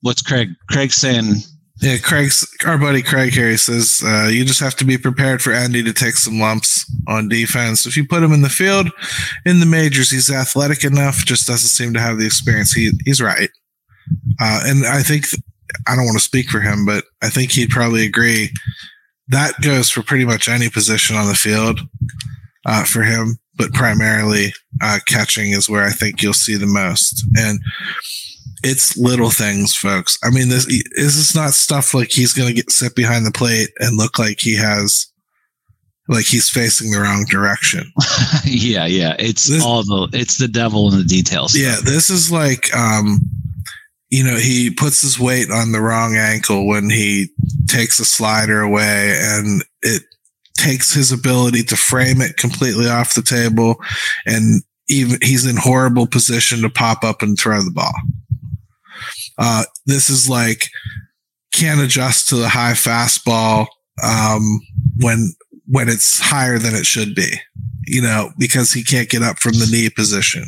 what's 0.00 0.22
Craig? 0.22 0.50
Craig 0.70 0.92
saying 0.92 1.42
Yeah, 1.80 1.96
Craig's 1.96 2.46
our 2.66 2.76
buddy 2.76 3.02
Craig 3.02 3.32
here 3.32 3.48
he 3.48 3.56
says 3.56 4.02
uh, 4.04 4.28
you 4.30 4.44
just 4.44 4.60
have 4.60 4.76
to 4.76 4.84
be 4.84 4.98
prepared 4.98 5.40
for 5.40 5.52
Endy 5.52 5.82
to 5.82 5.94
take 5.94 6.16
some 6.16 6.38
lumps 6.38 6.84
on 7.08 7.28
defense. 7.28 7.86
If 7.86 7.96
you 7.96 8.06
put 8.06 8.22
him 8.22 8.32
in 8.32 8.42
the 8.42 8.50
field 8.50 8.90
in 9.46 9.60
the 9.60 9.66
majors, 9.66 10.10
he's 10.10 10.30
athletic 10.30 10.84
enough, 10.84 11.24
just 11.24 11.46
doesn't 11.46 11.68
seem 11.68 11.94
to 11.94 12.00
have 12.00 12.18
the 12.18 12.26
experience. 12.26 12.72
He 12.72 12.90
he's 13.06 13.22
right, 13.22 13.48
uh, 14.40 14.60
and 14.64 14.86
I 14.86 15.02
think 15.02 15.26
I 15.86 15.96
don't 15.96 16.04
want 16.04 16.18
to 16.18 16.24
speak 16.24 16.50
for 16.50 16.60
him, 16.60 16.84
but 16.84 17.04
I 17.22 17.30
think 17.30 17.52
he'd 17.52 17.70
probably 17.70 18.04
agree. 18.04 18.50
That 19.28 19.54
goes 19.62 19.88
for 19.88 20.02
pretty 20.02 20.26
much 20.26 20.48
any 20.48 20.68
position 20.68 21.16
on 21.16 21.28
the 21.28 21.34
field 21.34 21.80
uh, 22.66 22.84
for 22.84 23.02
him, 23.02 23.38
but 23.56 23.72
primarily 23.72 24.52
uh, 24.82 24.98
catching 25.06 25.52
is 25.52 25.68
where 25.68 25.84
I 25.84 25.92
think 25.92 26.22
you'll 26.22 26.34
see 26.34 26.56
the 26.56 26.66
most. 26.66 27.24
And 27.36 27.60
it's 28.62 28.96
little 28.96 29.30
things, 29.30 29.74
folks. 29.74 30.18
I 30.22 30.30
mean, 30.30 30.48
this 30.48 30.66
this 30.66 31.16
is 31.16 31.34
not 31.34 31.52
stuff 31.54 31.94
like 31.94 32.10
he's 32.10 32.32
going 32.32 32.48
to 32.48 32.54
get 32.54 32.70
sit 32.70 32.94
behind 32.94 33.24
the 33.26 33.30
plate 33.32 33.70
and 33.78 33.96
look 33.96 34.18
like 34.18 34.40
he 34.40 34.56
has, 34.56 35.06
like 36.08 36.26
he's 36.26 36.48
facing 36.50 36.90
the 36.90 37.00
wrong 37.00 37.24
direction. 37.28 37.90
Yeah, 38.44 38.86
yeah. 38.86 39.16
It's 39.18 39.48
This- 39.48 39.62
all 39.64 39.82
the 39.82 40.08
it's 40.12 40.38
the 40.38 40.48
devil 40.48 40.90
in 40.92 40.98
the 40.98 41.04
details. 41.04 41.56
Yeah, 41.56 41.76
this 41.84 42.10
is 42.10 42.30
like, 42.32 42.74
um, 42.74 43.20
you 44.10 44.24
know, 44.24 44.36
he 44.36 44.70
puts 44.70 45.02
his 45.02 45.18
weight 45.20 45.50
on 45.50 45.72
the 45.72 45.80
wrong 45.80 46.16
ankle 46.16 46.66
when 46.66 46.90
he 46.90 47.28
takes 47.68 48.00
a 48.00 48.04
slider 48.04 48.60
away, 48.60 49.16
and 49.20 49.62
it 49.82 50.02
takes 50.58 50.92
his 50.92 51.12
ability 51.12 51.62
to 51.64 51.76
frame 51.76 52.20
it 52.20 52.36
completely 52.36 52.88
off 52.88 53.14
the 53.14 53.22
table, 53.22 53.76
and 54.26 54.62
even 54.88 55.18
he's 55.22 55.46
in 55.46 55.56
horrible 55.56 56.06
position 56.06 56.60
to 56.62 56.68
pop 56.70 57.04
up 57.04 57.22
and 57.22 57.38
throw 57.38 57.62
the 57.62 57.70
ball. 57.70 57.94
Uh, 59.40 59.64
this 59.86 60.10
is 60.10 60.28
like 60.28 60.68
can't 61.52 61.80
adjust 61.80 62.28
to 62.28 62.36
the 62.36 62.48
high 62.48 62.72
fastball 62.72 63.66
um, 64.04 64.60
when 64.98 65.32
when 65.66 65.88
it's 65.88 66.20
higher 66.20 66.58
than 66.58 66.74
it 66.74 66.84
should 66.86 67.14
be, 67.14 67.32
you 67.86 68.02
know, 68.02 68.30
because 68.38 68.72
he 68.72 68.82
can't 68.84 69.08
get 69.08 69.22
up 69.22 69.38
from 69.38 69.52
the 69.52 69.68
knee 69.70 69.88
position. 69.88 70.44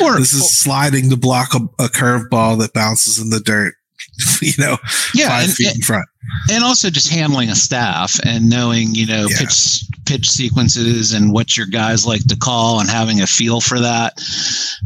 Or, 0.00 0.18
This 0.18 0.32
is 0.32 0.58
sliding 0.58 1.08
to 1.10 1.16
block 1.16 1.54
a, 1.54 1.58
a 1.82 1.88
curveball 1.88 2.58
that 2.60 2.74
bounces 2.74 3.18
in 3.18 3.30
the 3.30 3.40
dirt, 3.40 3.74
you 4.42 4.52
know, 4.58 4.76
yeah, 5.14 5.28
five 5.28 5.44
and, 5.44 5.52
feet 5.54 5.74
in 5.74 5.80
front. 5.82 6.06
and 6.50 6.62
also 6.62 6.90
just 6.90 7.10
handling 7.12 7.48
a 7.48 7.54
staff 7.54 8.18
and 8.24 8.48
knowing 8.48 8.94
you 8.94 9.06
know 9.06 9.26
Yeah. 9.28 9.38
pitch 9.38 9.84
pitch 10.06 10.30
sequences 10.30 11.12
and 11.12 11.32
what 11.32 11.56
your 11.56 11.66
guys 11.66 12.06
like 12.06 12.26
to 12.28 12.36
call 12.36 12.80
and 12.80 12.88
having 12.90 13.20
a 13.20 13.26
feel 13.26 13.60
for 13.60 13.78
that 13.80 14.14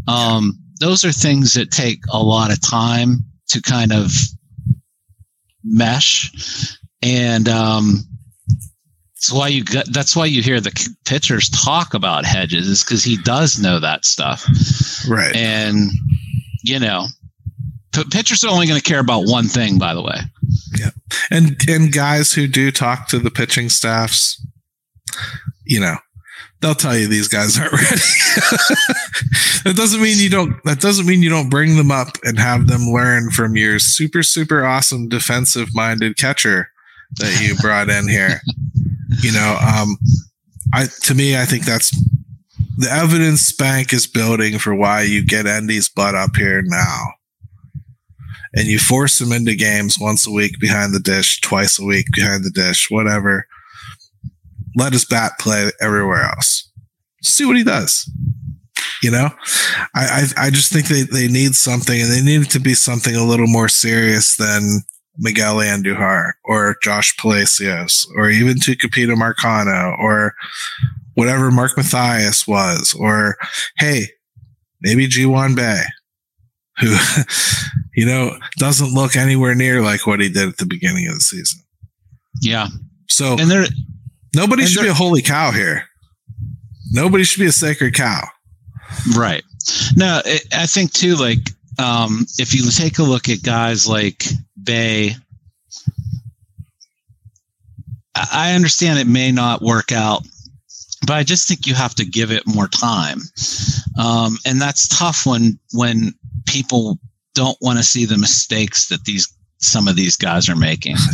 um, 0.07 0.53
those 0.81 1.05
are 1.05 1.13
things 1.13 1.55
that 1.55 1.71
take 1.71 2.01
a 2.13 2.23
lot 2.23 2.53
of 2.53 2.61
time 2.61 3.25
to 3.55 3.63
kind 3.63 3.93
of 3.93 4.11
mesh 5.63 6.77
and 7.03 7.49
um, 7.49 8.05
that's 9.15 9.33
why 9.33 9.49
you 9.49 9.65
got 9.65 9.87
that's 9.93 10.15
why 10.15 10.27
you 10.27 10.43
hear 10.43 10.61
the 10.61 10.91
pitchers 11.07 11.49
talk 11.49 11.95
about 11.95 12.25
hedges 12.25 12.69
is 12.69 12.85
because 12.85 13.03
he 13.03 13.17
does 13.17 13.59
know 13.59 13.81
that 13.81 14.05
stuff 14.05 14.47
Right. 15.09 15.35
and 15.35 15.91
you 16.63 16.79
know 16.79 17.07
p- 17.95 18.05
pitchers 18.11 18.45
are 18.45 18.51
only 18.51 18.67
going 18.67 18.79
to 18.81 18.85
care 18.87 19.01
about 19.01 19.25
one 19.27 19.47
thing 19.47 19.79
by 19.79 19.95
the 19.95 20.03
way 20.03 20.17
Yeah. 20.79 20.91
and 21.31 21.57
and 21.69 21.93
guys 21.93 22.33
who 22.33 22.47
do 22.47 22.71
talk 22.71 23.09
to 23.09 23.19
the 23.19 23.31
pitching 23.31 23.71
staffs, 23.71 24.45
you 25.65 25.81
know, 25.81 25.97
they'll 26.65 26.75
tell 26.75 26.97
you 26.97 27.07
these 27.07 27.29
guys 27.29 27.59
aren't 27.59 27.73
ready. 27.73 27.85
that 29.65 29.75
doesn't 29.77 30.01
mean 30.01 30.19
you 30.19 30.31
don't. 30.31 30.63
That 30.65 30.81
doesn't 30.81 31.07
mean 31.07 31.23
you 31.23 31.29
don't 31.29 31.51
bring 31.51 31.77
them 31.77 31.91
up 31.91 32.09
and 32.25 32.39
have 32.39 32.67
them 32.67 32.91
learn 32.91 33.31
from 33.31 33.55
your 33.55 33.79
super 33.79 34.23
super 34.23 34.65
awesome 34.65 35.09
defensive 35.09 35.69
minded 35.75 36.17
catcher 36.17 36.71
that 37.17 37.41
you 37.43 37.55
brought 37.57 37.91
in 37.91 38.09
here. 38.09 38.41
You 39.21 39.33
know, 39.33 39.59
um, 39.61 39.99
I 40.73 40.87
to 41.03 41.15
me, 41.15 41.37
I 41.37 41.45
think 41.45 41.67
that's 41.67 41.91
the 42.79 42.91
evidence 42.91 43.53
bank 43.53 43.93
is 43.93 44.07
building 44.07 44.59
for 44.59 44.75
why 44.75 45.03
you 45.03 45.25
get 45.25 45.47
Endy's 45.47 45.89
butt 45.89 46.15
up 46.15 46.35
here 46.35 46.63
now 46.63 47.13
and 48.57 48.67
you 48.67 48.79
force 48.79 49.21
him 49.21 49.33
into 49.33 49.55
games 49.55 49.99
once 50.01 50.27
a 50.27 50.31
week 50.31 50.59
behind 50.61 50.95
the 50.95 51.01
dish, 51.01 51.41
twice 51.41 51.79
a 51.79 51.85
week 51.85 52.07
behind 52.13 52.45
the 52.45 52.51
dish, 52.51 52.91
whatever. 52.91 53.47
Let 54.75 54.93
his 54.93 55.05
bat 55.05 55.33
play 55.39 55.71
everywhere 55.81 56.23
else. 56.23 56.71
See 57.23 57.45
what 57.45 57.57
he 57.57 57.65
does. 57.65 58.11
You 59.03 59.11
know, 59.11 59.31
I 59.95 60.25
I, 60.37 60.47
I 60.47 60.51
just 60.51 60.73
think 60.73 60.87
they, 60.87 61.03
they 61.03 61.29
need 61.29 61.55
something, 61.55 62.01
and 62.01 62.11
they 62.11 62.23
need 62.23 62.43
it 62.43 62.51
to 62.51 62.61
be 62.61 62.75
something 62.75 63.15
a 63.15 63.25
little 63.25 63.47
more 63.47 63.69
serious 63.69 64.37
than 64.37 64.81
Miguel 65.19 65.57
Andujar 65.57 66.33
or 66.45 66.77
Josh 66.83 67.17
Palacios 67.17 68.07
or 68.17 68.31
even 68.31 68.57
Tucupita 68.57 69.15
Marcano 69.15 69.97
or 69.99 70.35
whatever 71.15 71.51
Mark 71.51 71.77
Mathias 71.77 72.47
was, 72.47 72.95
or 72.99 73.37
hey, 73.79 74.09
maybe 74.81 75.07
Ji-Hwan 75.07 75.55
Bae, 75.55 75.85
who, 76.79 76.97
you 77.95 78.07
know, 78.07 78.37
doesn't 78.59 78.93
look 78.93 79.17
anywhere 79.17 79.55
near 79.55 79.81
like 79.81 80.07
what 80.07 80.21
he 80.21 80.29
did 80.29 80.49
at 80.49 80.57
the 80.57 80.67
beginning 80.67 81.07
of 81.07 81.15
the 81.15 81.21
season. 81.21 81.61
yeah 82.41 82.69
So 83.09 83.37
and 83.39 83.51
there 83.51 83.67
nobody 84.35 84.63
and 84.63 84.71
should 84.71 84.83
be 84.83 84.89
a 84.89 84.95
holy 84.95 85.23
cow 85.23 85.51
here. 85.51 85.85
Nobody 86.93 87.25
should 87.25 87.41
be 87.41 87.47
a 87.47 87.53
sacred 87.53 87.95
cow. 87.95 88.29
Right. 89.17 89.43
No, 89.97 90.21
I 90.25 90.41
I 90.53 90.67
think 90.67 90.93
too, 90.93 91.17
like, 91.17 91.51
um, 91.79 92.27
if 92.39 92.55
you 92.55 92.71
take 92.71 92.99
a 92.99 93.03
look 93.03 93.29
at 93.29 93.43
guys 93.43 93.89
like 93.89 94.25
Bae, 94.57 95.17
I 98.15 98.29
I 98.31 98.53
understand 98.55 98.99
it 98.99 99.07
may 99.07 99.33
not 99.33 99.63
work 99.63 99.93
out, 99.93 100.23
but 101.07 101.15
I 101.15 101.23
just 101.23 101.49
think 101.49 101.67
you 101.67 101.75
have 101.75 101.95
to 101.97 102.05
give 102.05 102.31
it 102.31 102.47
more 102.47 102.69
time. 102.69 103.21
Um, 103.99 104.39
and 104.47 104.61
that's 104.61 104.89
tough 104.89 105.27
when, 105.27 105.59
when 105.73 106.15
people 106.47 106.99
don't 107.35 107.59
want 107.61 107.79
to 107.79 107.85
see 107.85 108.05
the 108.05 108.19
mistakes 108.19 108.89
that 108.89 109.05
these, 109.05 109.33
some 109.65 109.89
of 109.89 109.97
these 109.97 110.17
guys 110.17 110.49
are 110.49 110.57
making. 110.57 110.97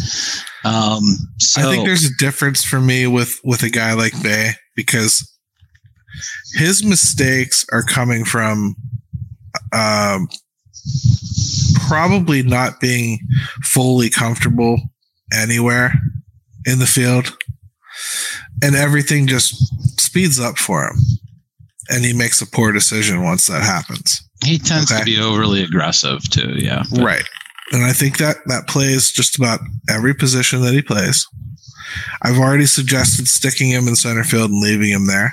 Um, 0.62 1.02
so 1.38 1.62
I 1.62 1.72
think 1.72 1.86
there's 1.86 2.04
a 2.04 2.14
difference 2.18 2.62
for 2.62 2.80
me 2.80 3.06
with 3.06 3.40
with 3.42 3.62
a 3.62 3.70
guy 3.70 3.94
like 3.94 4.12
Bae 4.22 4.50
because 4.76 5.26
his 6.54 6.84
mistakes 6.84 7.64
are 7.72 7.82
coming 7.82 8.26
from 8.26 8.76
um, 9.72 10.28
probably 11.88 12.42
not 12.42 12.78
being 12.78 13.20
fully 13.62 14.10
comfortable 14.10 14.78
anywhere 15.32 15.94
in 16.66 16.78
the 16.78 16.86
field, 16.86 17.34
and 18.62 18.74
everything 18.76 19.26
just 19.26 19.54
speeds 19.98 20.38
up 20.38 20.58
for 20.58 20.88
him, 20.88 20.96
and 21.88 22.04
he 22.04 22.12
makes 22.12 22.42
a 22.42 22.46
poor 22.46 22.70
decision 22.70 23.22
once 23.22 23.46
that 23.46 23.62
happens. 23.62 24.20
he 24.44 24.58
tends 24.58 24.92
okay. 24.92 25.00
to 25.00 25.04
be 25.06 25.18
overly 25.18 25.62
aggressive 25.62 26.22
too. 26.28 26.54
Yeah. 26.58 26.82
But- 26.90 27.02
Right. 27.02 27.24
And 27.72 27.84
I 27.84 27.92
think 27.92 28.18
that 28.18 28.36
that 28.46 28.66
plays 28.66 29.12
just 29.12 29.38
about 29.38 29.60
every 29.88 30.14
position 30.14 30.62
that 30.62 30.74
he 30.74 30.82
plays. 30.82 31.26
I've 32.22 32.38
already 32.38 32.66
suggested 32.66 33.28
sticking 33.28 33.70
him 33.70 33.88
in 33.88 33.96
center 33.96 34.24
field 34.24 34.50
and 34.50 34.62
leaving 34.62 34.90
him 34.90 35.06
there. 35.06 35.32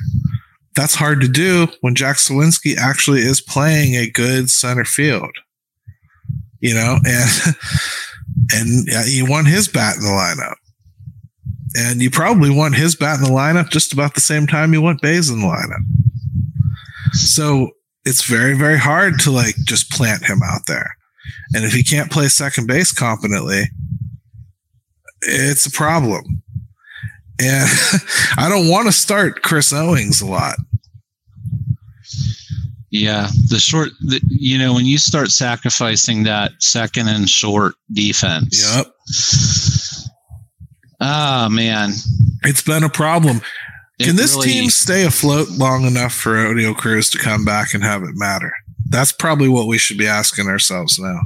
That's 0.75 0.95
hard 0.95 1.21
to 1.21 1.27
do 1.27 1.67
when 1.81 1.95
Jack 1.95 2.17
Suwinski 2.17 2.77
actually 2.77 3.21
is 3.21 3.41
playing 3.41 3.95
a 3.95 4.09
good 4.09 4.49
center 4.49 4.85
field. 4.85 5.31
You 6.59 6.75
know, 6.75 6.99
and 7.05 7.55
and 8.53 9.07
you 9.07 9.25
want 9.25 9.47
his 9.47 9.67
bat 9.67 9.95
in 9.95 10.03
the 10.03 10.09
lineup. 10.09 10.55
And 11.75 12.01
you 12.01 12.09
probably 12.09 12.49
want 12.49 12.75
his 12.75 12.95
bat 12.95 13.19
in 13.19 13.23
the 13.23 13.31
lineup 13.31 13.69
just 13.69 13.93
about 13.93 14.15
the 14.15 14.21
same 14.21 14.47
time 14.47 14.73
you 14.73 14.81
want 14.81 15.01
Bae's 15.01 15.29
in 15.29 15.41
the 15.41 15.47
lineup. 15.47 15.83
So 17.13 17.71
it's 18.05 18.23
very, 18.23 18.55
very 18.55 18.77
hard 18.77 19.19
to 19.21 19.31
like 19.31 19.55
just 19.65 19.91
plant 19.91 20.25
him 20.25 20.41
out 20.43 20.65
there. 20.65 20.96
And 21.53 21.63
if 21.65 21.73
he 21.73 21.84
can't 21.84 22.11
play 22.11 22.28
second 22.28 22.67
base 22.67 22.91
competently, 22.91 23.63
it's 25.21 25.65
a 25.65 25.71
problem. 25.71 26.43
And 27.39 27.69
I 28.38 28.49
don't 28.49 28.69
want 28.69 28.88
to 28.88 28.91
start 28.91 29.41
Chris 29.43 29.71
Owings 29.73 30.21
a 30.21 30.25
lot. 30.28 30.55
Yeah, 32.89 33.28
the 33.49 33.59
short, 33.59 33.89
the, 33.99 34.21
you 34.30 34.57
know, 34.57 34.73
when 34.73 34.86
you 34.86 34.97
start 34.97 35.30
sacrificing 35.30 36.23
that 36.23 36.51
second 36.59 37.09
and 37.09 37.30
short 37.30 37.75
defense. 37.91 38.63
Yep. 38.75 38.88
Ah, 41.01 41.47
man. 41.51 41.91
It's 42.43 42.61
been 42.61 42.84
a 42.84 42.89
problem. 42.89 43.41
It 43.99 44.05
Can 44.05 44.15
this 44.15 44.36
really- 44.36 44.47
team 44.47 44.69
stay 44.69 45.03
afloat 45.05 45.49
long 45.49 45.86
enough 45.86 46.13
for 46.13 46.36
Oneil 46.36 46.75
Cruz 46.75 47.09
to 47.11 47.17
come 47.17 47.43
back 47.43 47.73
and 47.73 47.84
have 47.84 48.03
it 48.03 48.15
matter? 48.15 48.53
That's 48.89 49.11
probably 49.11 49.49
what 49.49 49.67
we 49.67 49.77
should 49.77 49.97
be 49.97 50.07
asking 50.07 50.47
ourselves 50.47 50.99
now. 50.99 51.19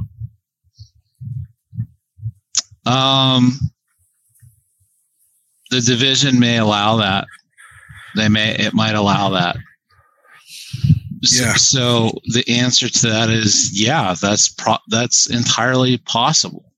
Um, 2.84 3.52
the 5.70 5.80
division 5.80 6.38
may 6.40 6.58
allow 6.58 6.96
that. 6.96 7.26
They 8.16 8.28
may. 8.28 8.54
It 8.56 8.74
might 8.74 8.94
allow 8.94 9.30
that. 9.30 9.56
So, 11.24 11.44
Yeah. 11.44 11.54
so 11.54 12.10
the 12.32 12.44
answer 12.48 12.88
to 12.88 13.06
that 13.08 13.30
is 13.30 13.70
yeah. 13.72 14.14
That's 14.20 14.48
pro- 14.48 14.78
that's 14.88 15.30
entirely 15.30 15.98
possible. 15.98 16.72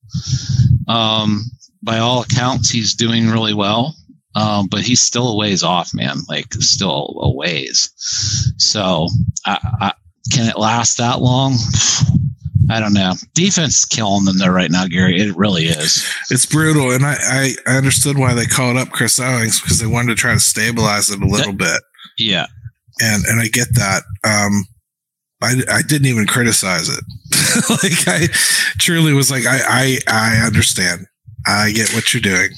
Um, 0.87 1.45
by 1.83 1.99
all 1.99 2.23
accounts, 2.23 2.71
he's 2.71 2.95
doing 2.95 3.29
really 3.31 3.55
well. 3.55 3.97
Um, 4.37 4.67
but 4.69 4.81
he's 4.81 5.01
still 5.01 5.29
a 5.29 5.37
ways 5.37 5.63
off, 5.63 5.95
man. 5.95 6.19
Like 6.29 6.53
still 6.55 7.19
a 7.23 7.31
ways. 7.33 7.91
So, 8.59 9.09
I, 9.47 9.59
I, 9.81 9.93
can 10.33 10.49
it 10.49 10.59
last 10.59 10.99
that 10.99 11.21
long? 11.21 11.55
I 12.71 12.81
don't 12.81 12.95
know. 12.95 13.13
Defense 13.35 13.79
is 13.79 13.85
killing 13.85 14.25
them 14.25 14.39
there 14.39 14.53
right 14.53 14.71
now, 14.71 14.87
Gary. 14.87 15.21
It 15.21 15.37
really 15.37 15.65
is. 15.67 16.03
It's 16.31 16.47
brutal, 16.47 16.93
and 16.93 17.05
I, 17.05 17.17
I, 17.21 17.55
I 17.67 17.77
understood 17.77 18.17
why 18.19 18.33
they 18.33 18.47
called 18.47 18.79
up 18.79 18.89
Chris 18.91 19.21
Owings 19.21 19.61
because 19.61 19.79
they 19.79 19.87
wanted 19.87 20.09
to 20.09 20.15
try 20.15 20.33
to 20.33 20.41
stabilize 20.41 21.11
it 21.11 21.21
a 21.21 21.27
little 21.27 21.53
bit, 21.53 21.81
Yeah. 22.17 22.47
and 23.01 23.25
and 23.27 23.41
I 23.41 23.49
get 23.49 23.75
that. 23.75 24.03
Um, 24.25 24.65
I, 25.43 25.61
I 25.71 25.83
didn't 25.83 26.07
even 26.07 26.27
criticize 26.27 26.89
it. 26.89 27.05
like 27.83 28.09
I 28.09 28.29
truly 28.79 29.13
was 29.13 29.31
like 29.31 29.45
I, 29.47 29.59
I 29.69 29.99
I 30.09 30.47
understand. 30.47 31.07
I 31.47 31.71
get 31.73 31.93
what 31.93 32.15
you're 32.15 32.23
doing. 32.23 32.49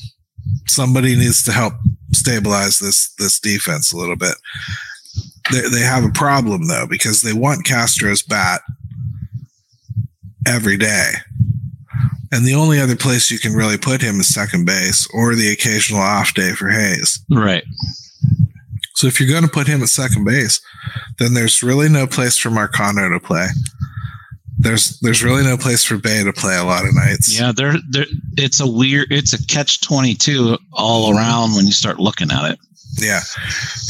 Somebody 0.68 1.16
needs 1.16 1.42
to 1.44 1.52
help 1.52 1.74
stabilize 2.12 2.78
this 2.78 3.12
this 3.18 3.40
defense 3.40 3.92
a 3.92 3.96
little 3.96 4.14
bit. 4.14 4.36
They 5.52 5.60
they 5.68 5.80
have 5.80 6.04
a 6.04 6.10
problem 6.10 6.66
though 6.66 6.86
because 6.88 7.22
they 7.22 7.32
want 7.32 7.66
Castro's 7.66 8.22
bat 8.22 8.62
every 10.46 10.76
day. 10.76 11.12
And 12.32 12.44
the 12.44 12.54
only 12.54 12.80
other 12.80 12.96
place 12.96 13.30
you 13.30 13.38
can 13.38 13.52
really 13.52 13.78
put 13.78 14.02
him 14.02 14.20
is 14.20 14.32
second 14.32 14.66
base 14.66 15.08
or 15.14 15.34
the 15.34 15.52
occasional 15.52 16.00
off 16.00 16.34
day 16.34 16.52
for 16.52 16.68
Hayes. 16.68 17.24
Right. 17.30 17.64
So 18.94 19.06
if 19.06 19.20
you're 19.20 19.28
going 19.28 19.44
to 19.44 19.48
put 19.48 19.66
him 19.66 19.82
at 19.82 19.88
second 19.88 20.24
base, 20.24 20.60
then 21.18 21.34
there's 21.34 21.62
really 21.62 21.88
no 21.88 22.06
place 22.06 22.38
for 22.38 22.48
Marcano 22.48 23.12
to 23.12 23.24
play. 23.24 23.46
There's 24.58 24.98
there's 25.00 25.22
really 25.22 25.44
no 25.44 25.58
place 25.58 25.84
for 25.84 25.98
Bae 25.98 26.24
to 26.24 26.32
play 26.32 26.56
a 26.56 26.64
lot 26.64 26.86
of 26.86 26.94
nights. 26.94 27.38
Yeah, 27.38 27.52
there 27.52 27.74
there 27.90 28.06
it's 28.38 28.58
a 28.58 28.66
weird 28.66 29.08
it's 29.12 29.34
a 29.34 29.46
catch 29.46 29.82
22 29.82 30.56
all 30.72 31.14
around 31.14 31.54
when 31.54 31.66
you 31.66 31.72
start 31.72 32.00
looking 32.00 32.30
at 32.30 32.52
it. 32.52 32.58
Yeah. 32.98 33.20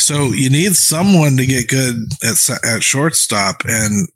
So 0.07 0.27
you 0.27 0.51
need 0.51 0.77
someone 0.77 1.37
to 1.37 1.45
get 1.45 1.67
good 1.67 1.97
at 2.23 2.39
at 2.65 2.85
shortstop, 2.85 3.63
and 3.67 4.09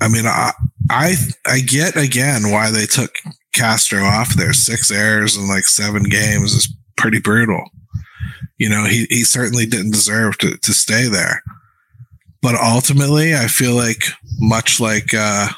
I 0.00 0.08
mean, 0.08 0.26
I 0.26 0.50
I 0.90 1.14
I 1.46 1.60
get 1.60 1.94
again 1.94 2.50
why 2.50 2.72
they 2.72 2.86
took 2.86 3.14
Castro 3.54 4.02
off 4.02 4.34
there. 4.34 4.52
Six 4.52 4.90
errors 4.90 5.36
in 5.36 5.46
like 5.46 5.62
seven 5.62 6.02
games 6.02 6.54
is 6.54 6.76
pretty 6.96 7.20
brutal. 7.20 7.62
You 8.56 8.68
know, 8.68 8.82
he 8.82 9.06
he 9.10 9.22
certainly 9.22 9.64
didn't 9.64 9.92
deserve 9.92 10.38
to 10.38 10.56
to 10.56 10.74
stay 10.74 11.06
there. 11.06 11.40
But 12.42 12.56
ultimately, 12.56 13.36
I 13.36 13.46
feel 13.46 13.76
like 13.76 14.06
much 14.40 14.80
like 14.80 15.14
uh, 15.14 15.50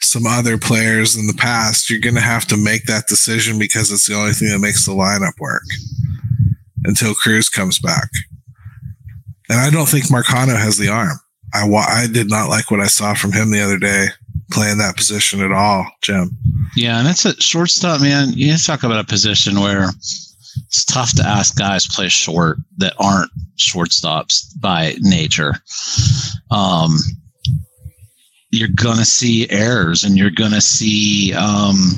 some 0.00 0.26
other 0.26 0.56
players 0.56 1.14
in 1.14 1.26
the 1.26 1.36
past, 1.36 1.90
you're 1.90 2.00
going 2.00 2.14
to 2.14 2.22
have 2.22 2.46
to 2.46 2.56
make 2.56 2.86
that 2.86 3.06
decision 3.06 3.58
because 3.58 3.92
it's 3.92 4.08
the 4.08 4.14
only 4.14 4.32
thing 4.32 4.48
that 4.48 4.60
makes 4.60 4.86
the 4.86 4.92
lineup 4.92 5.38
work 5.38 5.64
until 6.86 7.12
Cruz 7.12 7.50
comes 7.50 7.78
back. 7.78 8.08
And 9.50 9.58
I 9.58 9.68
don't 9.68 9.88
think 9.88 10.04
Marcano 10.04 10.56
has 10.56 10.78
the 10.78 10.88
arm. 10.88 11.18
I 11.52 11.66
I 11.66 12.06
did 12.06 12.30
not 12.30 12.48
like 12.48 12.70
what 12.70 12.78
I 12.78 12.86
saw 12.86 13.14
from 13.14 13.32
him 13.32 13.50
the 13.50 13.60
other 13.60 13.78
day 13.78 14.06
playing 14.52 14.78
that 14.78 14.96
position 14.96 15.40
at 15.40 15.50
all, 15.50 15.90
Jim. 16.02 16.30
Yeah, 16.76 17.00
and 17.00 17.08
it's 17.08 17.24
a 17.24 17.38
shortstop, 17.40 18.00
man. 18.00 18.32
You 18.32 18.56
talk 18.56 18.84
about 18.84 19.00
a 19.00 19.08
position 19.08 19.58
where 19.58 19.88
it's 19.88 20.84
tough 20.84 21.16
to 21.16 21.26
ask 21.26 21.58
guys 21.58 21.88
play 21.88 22.08
short 22.08 22.58
that 22.76 22.94
aren't 23.00 23.32
shortstops 23.58 24.48
by 24.60 24.94
nature. 25.00 25.56
Um, 26.52 26.96
you're 28.50 28.68
gonna 28.72 29.04
see 29.04 29.50
errors, 29.50 30.04
and 30.04 30.16
you're 30.16 30.30
gonna 30.30 30.60
see 30.60 31.34
um, 31.34 31.90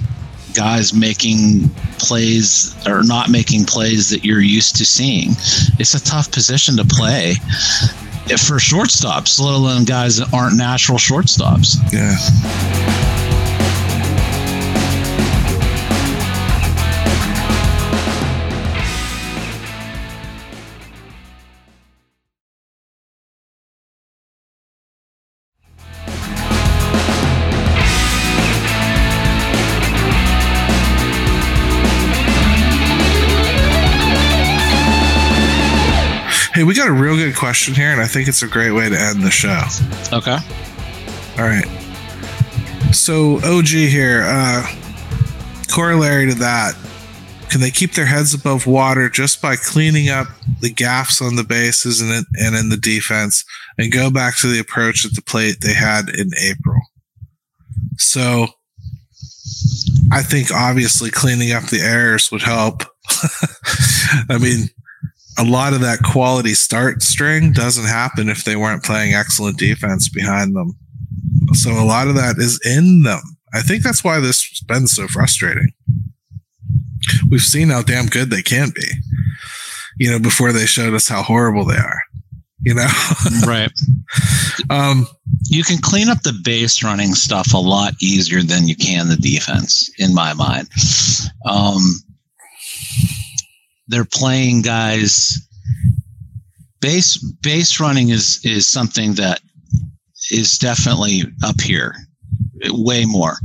guys 0.54 0.92
making 0.92 1.68
plays 1.98 2.74
or 2.86 3.02
not 3.02 3.30
making 3.30 3.64
plays 3.64 4.10
that 4.10 4.24
you're 4.24 4.40
used 4.40 4.76
to 4.76 4.84
seeing. 4.84 5.30
It's 5.78 5.94
a 5.94 6.02
tough 6.02 6.30
position 6.30 6.76
to 6.76 6.84
play 6.84 7.34
for 8.38 8.58
shortstops, 8.58 9.40
let 9.40 9.54
alone 9.54 9.84
guys 9.84 10.16
that 10.16 10.32
aren't 10.32 10.56
natural 10.56 10.98
shortstops. 10.98 11.76
Yeah. 11.92 13.11
Hey, 36.62 36.66
we 36.66 36.74
got 36.76 36.86
a 36.86 36.92
real 36.92 37.16
good 37.16 37.34
question 37.34 37.74
here, 37.74 37.90
and 37.90 38.00
I 38.00 38.06
think 38.06 38.28
it's 38.28 38.44
a 38.44 38.46
great 38.46 38.70
way 38.70 38.88
to 38.88 38.96
end 38.96 39.24
the 39.24 39.32
show. 39.32 39.62
Okay. 40.16 40.38
All 41.36 41.44
right. 41.44 41.66
So 42.94 43.40
OG 43.42 43.66
here, 43.66 44.22
uh, 44.24 44.64
corollary 45.68 46.28
to 46.28 46.36
that, 46.36 46.76
can 47.50 47.60
they 47.60 47.72
keep 47.72 47.94
their 47.94 48.06
heads 48.06 48.32
above 48.32 48.68
water 48.68 49.08
just 49.08 49.42
by 49.42 49.56
cleaning 49.56 50.08
up 50.08 50.28
the 50.60 50.72
gaffes 50.72 51.20
on 51.20 51.34
the 51.34 51.42
bases 51.42 52.00
and 52.00 52.12
in, 52.12 52.24
and 52.34 52.54
in 52.54 52.68
the 52.68 52.76
defense, 52.76 53.44
and 53.76 53.90
go 53.90 54.08
back 54.08 54.36
to 54.36 54.46
the 54.46 54.60
approach 54.60 55.04
at 55.04 55.16
the 55.16 55.22
plate 55.22 55.62
they 55.62 55.74
had 55.74 56.10
in 56.10 56.30
April? 56.40 56.80
So, 57.98 58.46
I 60.12 60.22
think 60.22 60.52
obviously 60.52 61.10
cleaning 61.10 61.50
up 61.50 61.64
the 61.64 61.80
errors 61.80 62.30
would 62.30 62.42
help. 62.42 62.84
I 64.30 64.38
mean, 64.38 64.68
a 65.38 65.44
lot 65.44 65.72
of 65.72 65.80
that 65.80 66.00
quality 66.02 66.54
start 66.54 67.02
string 67.02 67.52
doesn't 67.52 67.86
happen 67.86 68.28
if 68.28 68.44
they 68.44 68.56
weren't 68.56 68.84
playing 68.84 69.14
excellent 69.14 69.58
defense 69.58 70.08
behind 70.08 70.54
them. 70.54 70.76
So 71.54 71.70
a 71.72 71.84
lot 71.84 72.08
of 72.08 72.14
that 72.14 72.36
is 72.38 72.60
in 72.64 73.02
them. 73.02 73.20
I 73.54 73.60
think 73.60 73.82
that's 73.82 74.02
why 74.02 74.20
this 74.20 74.42
has 74.42 74.60
been 74.60 74.86
so 74.86 75.08
frustrating. 75.08 75.72
We've 77.28 77.42
seen 77.42 77.70
how 77.70 77.82
damn 77.82 78.06
good 78.06 78.30
they 78.30 78.42
can 78.42 78.70
be, 78.74 78.86
you 79.98 80.10
know, 80.10 80.18
before 80.18 80.52
they 80.52 80.66
showed 80.66 80.94
us 80.94 81.08
how 81.08 81.22
horrible 81.22 81.64
they 81.64 81.76
are, 81.76 82.02
you 82.60 82.74
know? 82.74 82.88
Right. 83.46 83.72
um, 84.70 85.06
you 85.44 85.64
can 85.64 85.78
clean 85.78 86.08
up 86.08 86.22
the 86.22 86.38
base 86.44 86.82
running 86.82 87.14
stuff 87.14 87.52
a 87.54 87.58
lot 87.58 87.94
easier 88.00 88.42
than 88.42 88.68
you 88.68 88.76
can 88.76 89.08
the 89.08 89.16
defense, 89.16 89.90
in 89.98 90.14
my 90.14 90.32
mind. 90.32 90.68
Um, 91.46 91.80
they're 93.88 94.04
playing 94.04 94.62
guys. 94.62 95.38
Base 96.80 97.16
base 97.42 97.78
running 97.78 98.08
is 98.08 98.40
is 98.44 98.66
something 98.66 99.14
that 99.14 99.40
is 100.30 100.58
definitely 100.58 101.22
up 101.44 101.60
here, 101.60 101.94
way 102.70 103.04
more. 103.04 103.36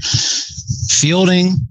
Fielding, 0.89 1.67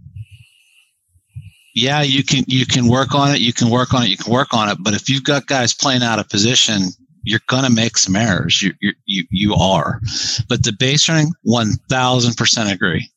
yeah, 1.77 2.01
you 2.01 2.25
can 2.25 2.45
you 2.47 2.65
can 2.65 2.89
work 2.89 3.15
on 3.15 3.35
it, 3.35 3.41
you 3.41 3.53
can 3.53 3.69
work 3.69 3.93
on 3.93 4.03
it, 4.03 4.09
you 4.09 4.17
can 4.17 4.33
work 4.33 4.55
on 4.55 4.71
it. 4.71 4.79
But 4.81 4.95
if 4.95 5.11
you've 5.11 5.25
got 5.25 5.47
guys 5.47 5.75
playing 5.75 6.03
out 6.03 6.19
of 6.19 6.29
position, 6.29 6.85
you're 7.23 7.41
gonna 7.49 7.71
make 7.71 7.99
some 7.99 8.17
errors. 8.17 8.63
You 8.63 8.73
you 9.05 9.25
you, 9.31 9.55
are. 9.55 10.01
But 10.49 10.65
the 10.65 10.73
base 10.73 11.07
running, 11.09 11.33
one 11.43 11.73
thousand 11.91 12.37
percent 12.37 12.73
agree. 12.73 13.11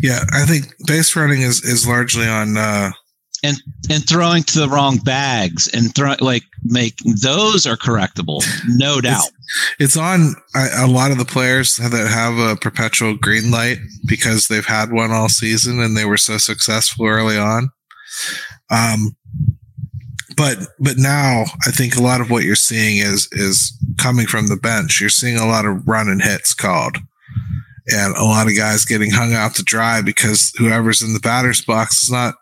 Yeah, 0.00 0.24
I 0.32 0.46
think 0.46 0.72
base 0.86 1.16
running 1.16 1.42
is 1.42 1.64
is 1.64 1.86
largely 1.86 2.28
on 2.28 2.56
uh, 2.56 2.92
and 3.42 3.56
and 3.90 4.08
throwing 4.08 4.42
to 4.44 4.60
the 4.60 4.68
wrong 4.68 4.98
bags 4.98 5.68
and 5.68 5.94
throw 5.94 6.14
like 6.20 6.44
make 6.64 6.96
those 7.20 7.66
are 7.66 7.76
correctable, 7.76 8.44
no 8.68 9.00
doubt. 9.00 9.24
It's, 9.78 9.96
it's 9.96 9.96
on 9.96 10.34
a, 10.54 10.84
a 10.84 10.86
lot 10.86 11.10
of 11.10 11.18
the 11.18 11.24
players 11.24 11.76
that 11.76 11.92
have 11.92 12.38
a 12.38 12.56
perpetual 12.56 13.16
green 13.16 13.50
light 13.50 13.78
because 14.06 14.48
they've 14.48 14.64
had 14.64 14.92
one 14.92 15.10
all 15.10 15.28
season 15.28 15.80
and 15.80 15.96
they 15.96 16.04
were 16.04 16.16
so 16.16 16.38
successful 16.38 17.06
early 17.06 17.36
on. 17.36 17.70
Um, 18.70 19.16
but 20.36 20.58
but 20.78 20.96
now 20.96 21.44
I 21.66 21.70
think 21.70 21.96
a 21.96 22.02
lot 22.02 22.20
of 22.20 22.30
what 22.30 22.44
you're 22.44 22.54
seeing 22.54 22.98
is 22.98 23.28
is 23.32 23.76
coming 23.98 24.26
from 24.26 24.46
the 24.46 24.56
bench. 24.56 25.00
You're 25.00 25.10
seeing 25.10 25.36
a 25.36 25.46
lot 25.46 25.66
of 25.66 25.86
run 25.86 26.08
and 26.08 26.22
hits 26.22 26.54
called, 26.54 26.96
and 27.88 28.16
a 28.16 28.24
lot 28.24 28.46
of 28.46 28.56
guys 28.56 28.84
getting 28.84 29.10
hung 29.10 29.34
out 29.34 29.54
to 29.56 29.62
dry 29.62 30.00
because 30.00 30.52
whoever's 30.58 31.02
in 31.02 31.12
the 31.12 31.20
batter's 31.20 31.64
box 31.64 32.04
is 32.04 32.10
not 32.10 32.34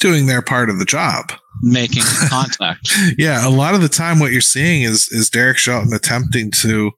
doing 0.00 0.26
their 0.26 0.42
part 0.42 0.70
of 0.70 0.78
the 0.78 0.84
job. 0.84 1.32
Making 1.62 2.02
contact. 2.28 2.90
Yeah 3.16 3.46
a 3.46 3.50
lot 3.50 3.74
of 3.74 3.82
the 3.82 3.88
time 3.88 4.20
what 4.20 4.32
you're 4.32 4.40
seeing 4.40 4.82
is 4.82 5.08
is 5.10 5.30
derek 5.30 5.58
shelton 5.58 5.92
attempting 5.92 6.50
to 6.52 6.92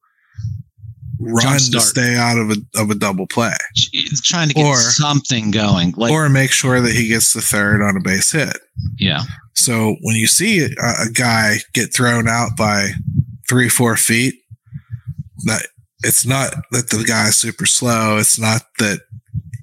run 1.20 1.58
to 1.58 1.80
stay 1.80 2.16
out 2.16 2.38
of 2.38 2.50
a 2.50 2.56
of 2.80 2.90
a 2.90 2.94
double 2.94 3.26
play. 3.26 3.56
He's 3.74 4.22
trying 4.22 4.48
to 4.48 4.54
get 4.54 4.66
or, 4.66 4.76
something 4.76 5.50
going 5.50 5.94
like, 5.96 6.12
or 6.12 6.28
make 6.28 6.50
sure 6.50 6.80
that 6.80 6.92
he 6.92 7.08
gets 7.08 7.32
the 7.32 7.40
third 7.40 7.82
on 7.82 7.96
a 7.96 8.00
base 8.00 8.32
hit. 8.32 8.56
Yeah. 8.98 9.22
So 9.54 9.96
when 10.02 10.16
you 10.16 10.26
see 10.26 10.62
a, 10.62 10.68
a 10.82 11.10
guy 11.12 11.56
get 11.74 11.94
thrown 11.94 12.28
out 12.28 12.56
by 12.56 12.90
three 13.48 13.68
four 13.68 13.96
feet 13.96 14.34
that 15.44 15.66
it's 16.02 16.24
not 16.24 16.54
that 16.70 16.88
the 16.90 17.04
guy's 17.04 17.36
super 17.36 17.66
slow. 17.66 18.16
It's 18.18 18.38
not 18.38 18.62
that 18.78 19.00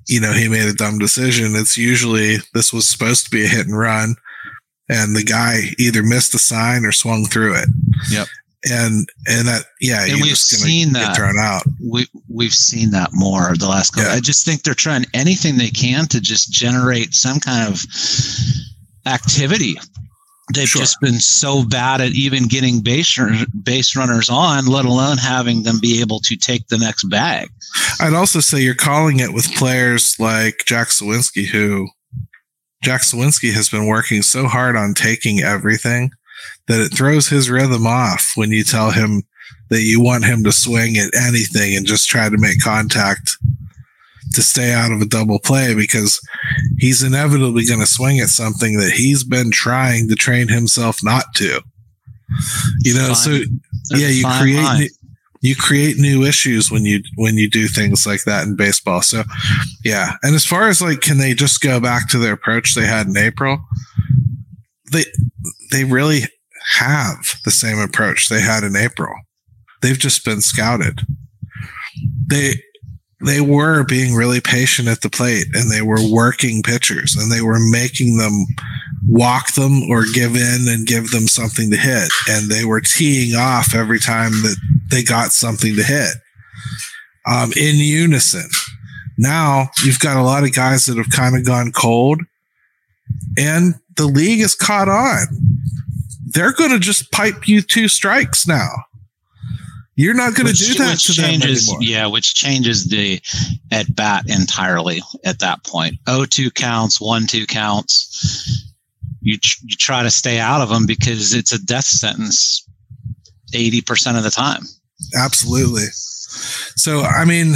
you 0.08 0.22
know, 0.22 0.32
he 0.32 0.48
made 0.48 0.68
a 0.68 0.74
dumb 0.74 1.00
decision. 1.00 1.56
It's 1.56 1.78
usually 1.78 2.38
this 2.54 2.72
was 2.72 2.88
supposed 2.88 3.26
to 3.26 3.32
be 3.32 3.46
a 3.46 3.48
hit 3.48 3.68
and 3.68 3.78
run, 3.78 4.16
and 4.90 5.16
the 5.16 5.24
guy 5.24 5.62
either 5.78 6.04
missed 6.04 6.32
the 6.32 6.40
sign 6.40 6.86
or 6.86 6.92
swung 6.92 7.26
through 7.26 7.56
it. 7.56 7.70
Yep. 8.10 8.28
And 8.70 9.08
and 9.28 9.48
that 9.48 9.66
yeah, 9.80 10.06
and 10.06 10.22
we've 10.22 10.38
seen 10.38 10.94
that 10.94 11.16
thrown 11.16 11.38
out. 11.38 11.64
We 11.84 12.08
we've 12.28 12.54
seen 12.54 12.92
that 12.92 13.12
more 13.14 13.56
the 13.56 13.68
last 13.68 13.92
couple. 13.92 14.10
Yeah. 14.10 14.18
I 14.18 14.20
just 14.20 14.46
think 14.46 14.64
they're 14.64 14.74
trying 14.74 15.06
anything 15.14 15.58
they 15.58 15.70
can 15.70 16.08
to 16.08 16.20
just 16.20 16.52
generate 16.52 17.14
some 17.14 17.40
kind 17.40 17.72
of 17.72 17.82
activity 19.06 19.78
they've 20.54 20.68
sure. 20.68 20.82
just 20.82 21.00
been 21.02 21.20
so 21.20 21.66
bad 21.68 22.02
at 22.02 22.12
even 22.12 22.48
getting 22.48 22.82
base 22.82 23.20
base 23.64 23.96
runners 23.96 24.30
on, 24.30 24.66
let 24.68 24.86
alone 24.86 25.18
having 25.18 25.64
them 25.64 25.80
be 25.80 26.02
able 26.02 26.20
to 26.22 26.36
take 26.36 26.68
the 26.68 26.78
next 26.78 27.06
bag. 27.06 27.50
I'd 28.00 28.14
also 28.14 28.40
say 28.40 28.62
you're 28.62 28.76
calling 28.76 29.20
it 29.20 29.34
with 29.34 29.54
players 29.56 30.16
like 30.20 30.64
Jack 30.66 30.88
Suwinski, 30.88 31.46
who 31.46 31.90
Jack 32.84 33.02
Suwinski 33.02 33.54
has 33.54 33.70
been 33.70 33.88
working 33.88 34.22
so 34.22 34.48
hard 34.48 34.76
on 34.76 34.94
taking 34.94 35.42
everything 35.42 36.12
that 36.68 36.80
it 36.80 36.96
throws 36.96 37.28
his 37.28 37.50
rhythm 37.50 37.88
off 37.88 38.32
when 38.36 38.52
you 38.52 38.64
tell 38.64 38.92
him 38.92 39.24
that 39.70 39.82
you 39.82 40.02
want 40.02 40.26
him 40.26 40.44
to 40.44 40.52
swing 40.52 40.98
at 40.98 41.14
anything 41.14 41.76
and 41.76 41.86
just 41.86 42.08
try 42.08 42.30
to 42.30 42.38
make 42.38 42.62
contact 42.62 43.38
to 44.34 44.42
stay 44.42 44.74
out 44.74 44.92
of 44.92 45.02
a 45.02 45.06
double 45.06 45.40
play 45.40 45.74
because 45.74 46.20
he's 46.78 47.04
inevitably 47.04 47.66
going 47.66 47.80
to 47.80 47.86
swing 47.86 48.20
at 48.20 48.30
something 48.30 48.78
that 48.78 48.92
he's 48.92 49.24
been 49.24 49.52
trying 49.52 50.08
to 50.10 50.16
train 50.16 50.48
himself 50.48 51.04
not 51.04 51.26
to. 51.36 51.62
You 52.84 52.94
know, 52.94 53.14
so 53.14 53.40
yeah, 53.92 54.10
you 54.10 54.26
create 54.38 54.80
new, 54.80 54.90
you 55.42 55.56
create 55.56 55.98
new 55.98 56.24
issues 56.24 56.70
when 56.70 56.84
you 56.84 57.02
when 57.16 57.36
you 57.38 57.50
do 57.50 57.68
things 57.68 58.06
like 58.06 58.24
that 58.26 58.46
in 58.46 58.56
baseball. 58.56 59.02
So 59.02 59.24
yeah, 59.84 60.14
and 60.24 60.36
as 60.36 60.46
far 60.46 60.68
as 60.68 60.82
like, 60.82 61.02
can 61.02 61.18
they 61.20 61.34
just 61.34 61.62
go 61.62 61.80
back 61.80 62.10
to 62.10 62.18
their 62.18 62.34
approach 62.34 62.76
they 62.76 62.86
had 62.86 63.08
in 63.08 63.18
April? 63.18 63.60
They 64.92 65.06
they 65.72 65.86
really 65.86 66.22
have 66.78 67.18
the 67.46 67.52
same 67.52 67.80
approach 67.80 68.28
they 68.28 68.42
had 68.42 68.64
in 68.64 68.76
April. 68.76 69.14
They've 69.82 69.98
just 69.98 70.26
been 70.26 70.42
scouted. 70.42 71.02
They 72.30 72.62
they 73.26 73.42
were 73.42 73.84
being 73.84 74.14
really 74.14 74.40
patient 74.40 74.88
at 74.88 75.02
the 75.02 75.10
plate 75.10 75.48
and 75.54 75.72
they 75.72 75.82
were 75.82 76.12
working 76.12 76.62
pitchers 76.62 77.16
and 77.16 77.32
they 77.32 77.42
were 77.42 77.60
making 77.60 78.18
them 78.18 78.46
walk 79.08 79.54
them 79.56 79.84
or 79.90 80.04
give 80.14 80.36
in 80.36 80.66
and 80.68 80.86
give 80.86 81.10
them 81.10 81.28
something 81.28 81.72
to 81.72 81.78
hit. 81.78 82.12
And 82.30 82.50
they 82.50 82.64
were 82.64 82.82
teeing 82.82 83.36
off 83.36 83.74
every 83.74 84.00
time 84.00 84.32
that 84.44 84.58
they 84.92 85.02
got 85.02 85.32
something 85.32 85.76
to 85.76 85.84
hit 85.84 86.16
um, 87.26 87.52
in 87.58 87.78
unison. 87.78 88.48
Now 89.18 89.70
you've 89.84 90.00
got 90.00 90.18
a 90.18 90.24
lot 90.24 90.44
of 90.44 90.54
guys 90.54 90.86
that 90.86 90.98
have 90.98 91.10
kind 91.10 91.36
of 91.36 91.46
gone 91.46 91.72
cold 91.72 92.22
and 93.38 93.76
the 93.96 94.06
league 94.06 94.42
is 94.42 94.54
caught 94.54 94.90
on. 94.90 95.26
They're 96.26 96.54
going 96.54 96.72
to 96.72 96.80
just 96.80 97.12
pipe 97.12 97.48
you 97.48 97.62
two 97.62 97.88
strikes 97.88 98.48
now. 98.48 98.70
You're 100.00 100.14
not 100.14 100.36
going 100.36 100.46
to 100.46 100.54
do 100.54 100.76
that 100.76 101.00
to 101.00 101.14
changes, 101.14 101.66
them 101.66 101.78
anymore. 101.78 101.80
Yeah, 101.82 102.06
which 102.06 102.36
changes 102.36 102.86
the 102.86 103.20
at 103.72 103.96
bat 103.96 104.26
entirely 104.30 105.02
at 105.26 105.40
that 105.40 105.64
point. 105.66 105.96
O 106.06 106.24
two 106.24 106.52
counts, 106.52 107.02
one 107.02 107.26
two 107.26 107.48
counts. 107.48 108.64
You 109.22 109.40
tr- 109.40 109.58
you 109.64 109.76
try 109.76 110.04
to 110.04 110.12
stay 110.12 110.40
out 110.40 110.62
of 110.62 110.70
them 110.70 110.86
because 110.86 111.34
it's 111.34 111.52
a 111.52 111.58
death 111.66 111.86
sentence 111.86 112.64
eighty 113.56 113.82
percent 113.82 114.18
of 114.18 114.24
the 114.24 114.30
time. 114.30 114.62
Absolutely. 115.16 115.88
So 116.76 117.02
I 117.02 117.26
mean, 117.26 117.56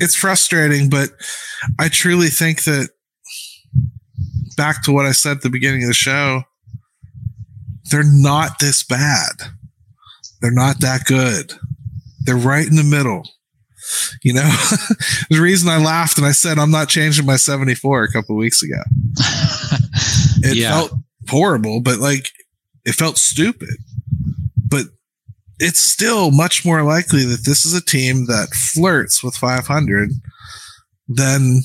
it's 0.00 0.16
frustrating, 0.16 0.88
but 0.88 1.10
I 1.78 1.90
truly 1.90 2.28
think 2.28 2.64
that 2.64 2.88
back 4.56 4.82
to 4.84 4.92
what 4.92 5.04
I 5.04 5.12
said 5.12 5.36
at 5.36 5.42
the 5.42 5.50
beginning 5.50 5.82
of 5.82 5.88
the 5.88 5.94
show, 5.94 6.44
they're 7.90 8.02
not 8.02 8.58
this 8.58 8.82
bad. 8.82 9.52
They're 10.42 10.50
not 10.50 10.80
that 10.80 11.04
good. 11.06 11.54
They're 12.20 12.36
right 12.36 12.66
in 12.66 12.76
the 12.76 12.84
middle. 12.84 13.22
You 14.22 14.34
know, 14.34 14.42
the 15.30 15.40
reason 15.40 15.68
I 15.68 15.78
laughed 15.78 16.18
and 16.18 16.26
I 16.26 16.32
said 16.32 16.58
I'm 16.58 16.70
not 16.70 16.88
changing 16.88 17.26
my 17.26 17.36
74 17.36 18.04
a 18.04 18.12
couple 18.12 18.36
weeks 18.36 18.62
ago. 18.62 18.82
it 20.42 20.56
yeah. 20.56 20.70
felt 20.70 20.92
horrible, 21.28 21.80
but 21.80 21.98
like 21.98 22.30
it 22.84 22.94
felt 22.94 23.18
stupid. 23.18 23.76
But 24.68 24.86
it's 25.58 25.80
still 25.80 26.30
much 26.30 26.64
more 26.64 26.82
likely 26.82 27.24
that 27.24 27.44
this 27.44 27.64
is 27.64 27.74
a 27.74 27.84
team 27.84 28.26
that 28.26 28.48
flirts 28.50 29.22
with 29.22 29.36
500 29.36 30.10
than 31.08 31.62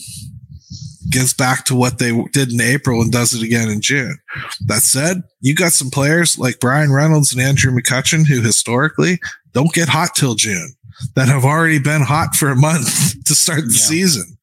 gets 1.09 1.33
back 1.33 1.65
to 1.65 1.75
what 1.75 1.99
they 1.99 2.11
did 2.33 2.51
in 2.51 2.61
April 2.61 3.01
and 3.01 3.11
does 3.11 3.33
it 3.33 3.43
again 3.43 3.69
in 3.69 3.81
June. 3.81 4.17
That 4.65 4.81
said, 4.81 5.23
you 5.41 5.55
got 5.55 5.71
some 5.71 5.89
players 5.89 6.37
like 6.37 6.59
Bryan 6.59 6.91
Reynolds 6.91 7.31
and 7.31 7.41
Andrew 7.41 7.71
McCutchen 7.71 8.25
who 8.25 8.41
historically 8.41 9.19
don't 9.53 9.73
get 9.73 9.89
hot 9.89 10.15
till 10.15 10.35
June 10.35 10.73
that 11.15 11.27
have 11.27 11.45
already 11.45 11.79
been 11.79 12.01
hot 12.01 12.35
for 12.35 12.49
a 12.49 12.55
month 12.55 13.23
to 13.25 13.35
start 13.35 13.61
the 13.61 13.73
yeah. 13.73 13.87
season. 13.87 14.37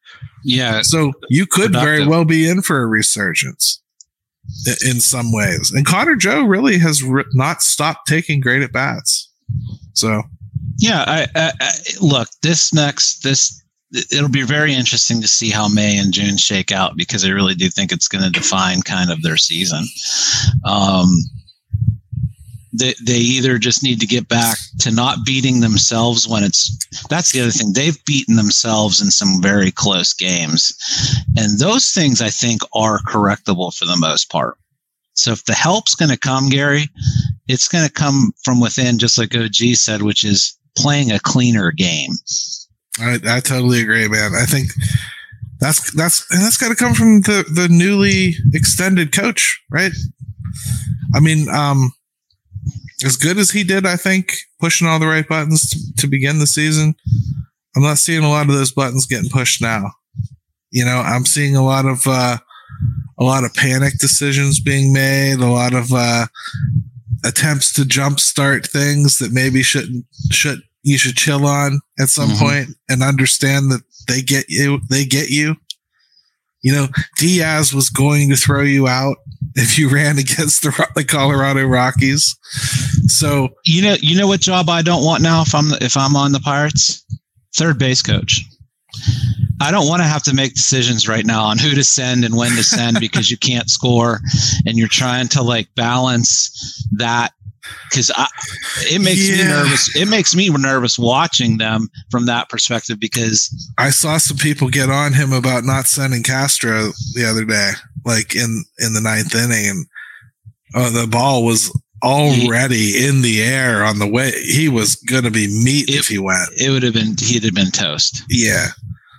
Yeah. 0.44 0.82
So 0.82 1.12
you 1.28 1.46
could 1.46 1.72
productive. 1.72 1.88
very 1.88 2.06
well 2.06 2.24
be 2.24 2.48
in 2.48 2.62
for 2.62 2.82
a 2.82 2.86
resurgence 2.86 3.82
in 4.84 5.00
some 5.00 5.32
ways. 5.32 5.72
And 5.72 5.86
Connor 5.86 6.16
Joe 6.16 6.44
really 6.44 6.78
has 6.78 7.02
not 7.32 7.62
stopped 7.62 8.06
taking 8.06 8.40
great 8.40 8.62
at 8.62 8.72
bats. 8.72 9.30
So, 9.94 10.22
yeah, 10.78 11.04
I, 11.06 11.26
I, 11.34 11.52
I, 11.60 11.72
look, 12.00 12.28
this 12.42 12.74
next, 12.74 13.22
this 13.22 13.62
it'll 13.94 14.28
be 14.28 14.42
very 14.42 14.74
interesting 14.74 15.20
to 15.22 15.28
see 15.28 15.50
how 15.50 15.68
May 15.68 15.98
and 15.98 16.12
June 16.12 16.36
shake 16.36 16.72
out 16.72 16.96
because 16.96 17.24
I 17.24 17.30
really 17.30 17.54
do 17.54 17.68
think 17.68 17.92
it's 17.92 18.08
going 18.08 18.24
to 18.24 18.30
define 18.30 18.82
kind 18.82 19.10
of 19.10 19.22
their 19.22 19.36
season. 19.36 19.84
Um, 20.64 21.06
they, 22.76 22.94
they 23.06 23.18
either 23.18 23.56
just 23.58 23.84
need 23.84 24.00
to 24.00 24.06
get 24.06 24.26
back 24.26 24.58
to 24.80 24.90
not 24.90 25.24
beating 25.24 25.60
themselves 25.60 26.26
when 26.26 26.42
it's 26.42 26.76
that's 27.08 27.30
the 27.30 27.40
other 27.40 27.52
thing. 27.52 27.72
They've 27.72 28.04
beaten 28.04 28.34
themselves 28.34 29.00
in 29.00 29.12
some 29.12 29.40
very 29.40 29.70
close 29.70 30.12
games. 30.12 30.72
And 31.38 31.58
those 31.60 31.92
things 31.92 32.20
i 32.20 32.30
think 32.30 32.62
are 32.74 32.98
correctable 33.06 33.72
for 33.72 33.84
the 33.84 33.96
most 33.96 34.28
part. 34.28 34.58
So 35.12 35.30
if 35.30 35.44
the 35.44 35.54
help's 35.54 35.94
going 35.94 36.10
to 36.10 36.18
come 36.18 36.48
gary 36.48 36.88
it's 37.46 37.68
going 37.68 37.86
to 37.86 37.92
come 37.92 38.32
from 38.42 38.60
within 38.60 38.98
just 38.98 39.18
like 39.18 39.36
og 39.36 39.54
said 39.54 40.02
which 40.02 40.24
is 40.24 40.58
playing 40.76 41.12
a 41.12 41.20
cleaner 41.20 41.70
game 41.70 42.10
I, 42.98 43.18
I 43.26 43.40
totally 43.40 43.80
agree, 43.80 44.08
man. 44.08 44.32
I 44.34 44.44
think 44.44 44.70
that's 45.60 45.92
that's 45.92 46.30
and 46.30 46.42
that's 46.42 46.56
got 46.56 46.68
to 46.68 46.76
come 46.76 46.94
from 46.94 47.22
the 47.22 47.44
the 47.50 47.68
newly 47.68 48.34
extended 48.52 49.12
coach, 49.12 49.62
right? 49.70 49.92
I 51.14 51.20
mean, 51.20 51.48
um, 51.48 51.92
as 53.04 53.16
good 53.16 53.38
as 53.38 53.50
he 53.50 53.64
did, 53.64 53.86
I 53.86 53.96
think 53.96 54.34
pushing 54.60 54.86
all 54.86 54.98
the 54.98 55.06
right 55.06 55.26
buttons 55.26 55.68
to, 55.70 55.94
to 56.02 56.06
begin 56.06 56.38
the 56.38 56.46
season. 56.46 56.94
I'm 57.76 57.82
not 57.82 57.98
seeing 57.98 58.22
a 58.22 58.30
lot 58.30 58.48
of 58.48 58.54
those 58.54 58.72
buttons 58.72 59.06
getting 59.06 59.30
pushed 59.30 59.60
now. 59.60 59.90
You 60.70 60.84
know, 60.84 60.98
I'm 60.98 61.26
seeing 61.26 61.56
a 61.56 61.64
lot 61.64 61.86
of 61.86 62.02
uh, 62.06 62.38
a 63.18 63.24
lot 63.24 63.44
of 63.44 63.54
panic 63.54 63.98
decisions 63.98 64.60
being 64.60 64.92
made, 64.92 65.40
a 65.40 65.46
lot 65.46 65.74
of 65.74 65.92
uh, 65.92 66.26
attempts 67.24 67.72
to 67.74 67.82
jumpstart 67.82 68.66
things 68.68 69.18
that 69.18 69.32
maybe 69.32 69.62
shouldn't 69.62 70.06
should 70.30 70.62
you 70.84 70.96
should 70.98 71.16
chill 71.16 71.46
on 71.46 71.80
at 71.98 72.08
some 72.10 72.30
Mhm. 72.30 72.38
point 72.38 72.68
and 72.88 73.02
understand 73.02 73.70
that 73.72 73.82
they 74.06 74.22
get 74.22 74.46
you 74.48 74.80
they 74.90 75.04
get 75.04 75.30
you. 75.30 75.56
You 76.62 76.72
know, 76.72 76.88
Diaz 77.18 77.74
was 77.74 77.90
going 77.90 78.30
to 78.30 78.36
throw 78.36 78.62
you 78.62 78.86
out 78.88 79.16
if 79.54 79.78
you 79.78 79.88
ran 79.90 80.18
against 80.18 80.62
the, 80.62 80.88
the 80.94 81.04
Colorado 81.04 81.64
Rockies. 81.66 82.34
So 83.06 83.48
You 83.64 83.82
know, 83.82 83.96
you 84.00 84.16
know 84.16 84.26
what 84.26 84.40
job 84.40 84.68
I 84.68 84.82
don't 84.82 85.04
want 85.04 85.22
now 85.22 85.42
if 85.42 85.54
I'm 85.54 85.72
if 85.80 85.96
I'm 85.96 86.16
on 86.16 86.32
the 86.32 86.40
Pirates? 86.40 87.02
Third 87.56 87.78
base 87.78 88.02
coach. 88.02 88.44
I 89.60 89.70
don't 89.70 89.88
want 89.88 90.02
to 90.02 90.08
have 90.08 90.22
to 90.24 90.34
make 90.34 90.54
decisions 90.54 91.08
right 91.08 91.24
now 91.24 91.44
on 91.44 91.58
who 91.58 91.74
to 91.74 91.84
send 91.84 92.24
and 92.24 92.36
when 92.36 92.50
to 92.56 92.64
send 92.64 92.98
because 93.00 93.30
you 93.30 93.36
can't 93.38 93.70
score 93.70 94.20
and 94.66 94.76
you're 94.76 94.88
trying 94.88 95.28
to 95.28 95.42
like 95.42 95.68
balance 95.76 96.50
that 96.92 97.32
because 97.90 98.10
it 98.90 99.00
makes 99.00 99.28
me 99.28 99.44
nervous. 99.44 99.96
It 99.96 100.08
makes 100.08 100.34
me 100.34 100.48
nervous 100.50 100.98
watching 100.98 101.58
them 101.58 101.88
from 102.10 102.26
that 102.26 102.48
perspective 102.48 102.98
because 103.00 103.72
I 103.78 103.90
saw 103.90 104.18
some 104.18 104.36
people 104.36 104.68
get 104.68 104.90
on 104.90 105.12
him 105.12 105.32
about 105.32 105.64
not 105.64 105.86
sending 105.86 106.22
Castro 106.22 106.90
the 107.14 107.24
other 107.28 107.44
day, 107.44 107.72
like 108.04 108.34
in 108.34 108.64
in 108.78 108.94
the 108.94 109.00
ninth 109.00 109.34
inning, 109.34 109.68
and 109.68 109.86
oh, 110.74 110.90
the 110.90 111.06
ball 111.06 111.44
was 111.44 111.70
already 112.02 113.06
in 113.06 113.22
the 113.22 113.42
air 113.42 113.82
on 113.82 113.98
the 113.98 114.06
way. 114.06 114.32
He 114.42 114.68
was 114.68 114.96
going 114.96 115.24
to 115.24 115.30
be 115.30 115.46
meat 115.48 115.88
if 115.88 116.06
he 116.08 116.18
went. 116.18 116.50
it 116.56 116.70
would 116.70 116.82
have 116.82 116.94
been 116.94 117.16
he'd 117.18 117.44
have 117.44 117.54
been 117.54 117.70
toast. 117.70 118.22
Yeah. 118.28 118.68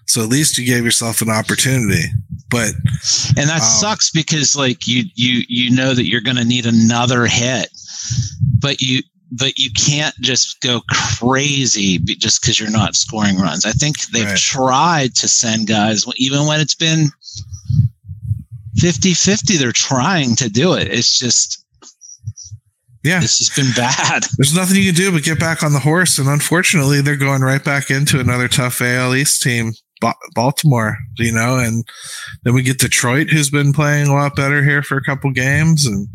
So 0.08 0.22
at 0.22 0.30
least 0.30 0.58
you 0.58 0.66
gave 0.66 0.86
yourself 0.86 1.22
an 1.22 1.30
opportunity, 1.30 2.04
but 2.50 2.70
and 3.38 3.50
that 3.50 3.62
Um, 3.62 3.68
sucks 3.82 4.12
because 4.12 4.56
like 4.56 4.88
you 4.88 5.04
you 5.16 5.44
you 5.50 5.72
know 5.76 5.94
that 5.94 6.06
you're 6.08 6.22
going 6.22 6.38
to 6.38 6.46
need 6.46 6.66
another 6.66 7.26
hit 7.26 7.70
but 8.60 8.82
you 8.82 9.02
but 9.32 9.58
you 9.58 9.70
can't 9.72 10.16
just 10.22 10.62
go 10.62 10.82
crazy 11.18 11.98
just 11.98 12.42
because 12.42 12.60
you're 12.60 12.70
not 12.70 12.96
scoring 12.96 13.38
runs. 13.38 13.66
I 13.66 13.72
think 13.72 14.00
they've 14.12 14.26
Right. 14.26 14.38
tried 14.38 15.16
to 15.16 15.28
send 15.28 15.68
guys 15.68 16.06
even 16.18 16.46
when 16.46 16.62
it's 16.62 16.76
been 16.76 17.10
50-50 18.80 19.58
they're 19.58 19.72
trying 19.72 20.36
to 20.38 20.50
do 20.50 20.74
it. 20.76 20.88
It's 20.88 21.18
just 21.18 21.64
yeah, 23.04 23.22
it's 23.22 23.38
just 23.38 23.56
been 23.56 23.72
bad. 23.76 24.24
There's 24.38 24.56
nothing 24.56 24.78
you 24.78 24.86
can 24.86 24.96
do 24.96 25.12
but 25.12 25.22
get 25.24 25.40
back 25.40 25.62
on 25.62 25.74
the 25.74 25.80
horse. 25.80 26.18
And 26.18 26.28
unfortunately, 26.28 27.02
they're 27.02 27.16
going 27.16 27.42
right 27.42 27.64
back 27.64 27.92
into 27.92 28.20
another 28.20 28.48
tough 28.48 28.82
AL 28.82 29.14
East 29.14 29.44
team, 29.44 29.74
Baltimore. 30.34 30.98
You 31.18 31.32
know, 31.32 31.58
and 31.58 31.84
then 32.44 32.54
we 32.54 32.62
get 32.64 32.80
Detroit, 32.80 33.30
who's 33.30 33.50
been 33.50 33.74
playing 33.74 34.08
a 34.08 34.14
lot 34.14 34.36
better 34.36 34.64
here 34.64 34.84
for 34.84 34.98
a 34.98 35.04
couple 35.04 35.32
games, 35.32 35.86
and 35.86 36.08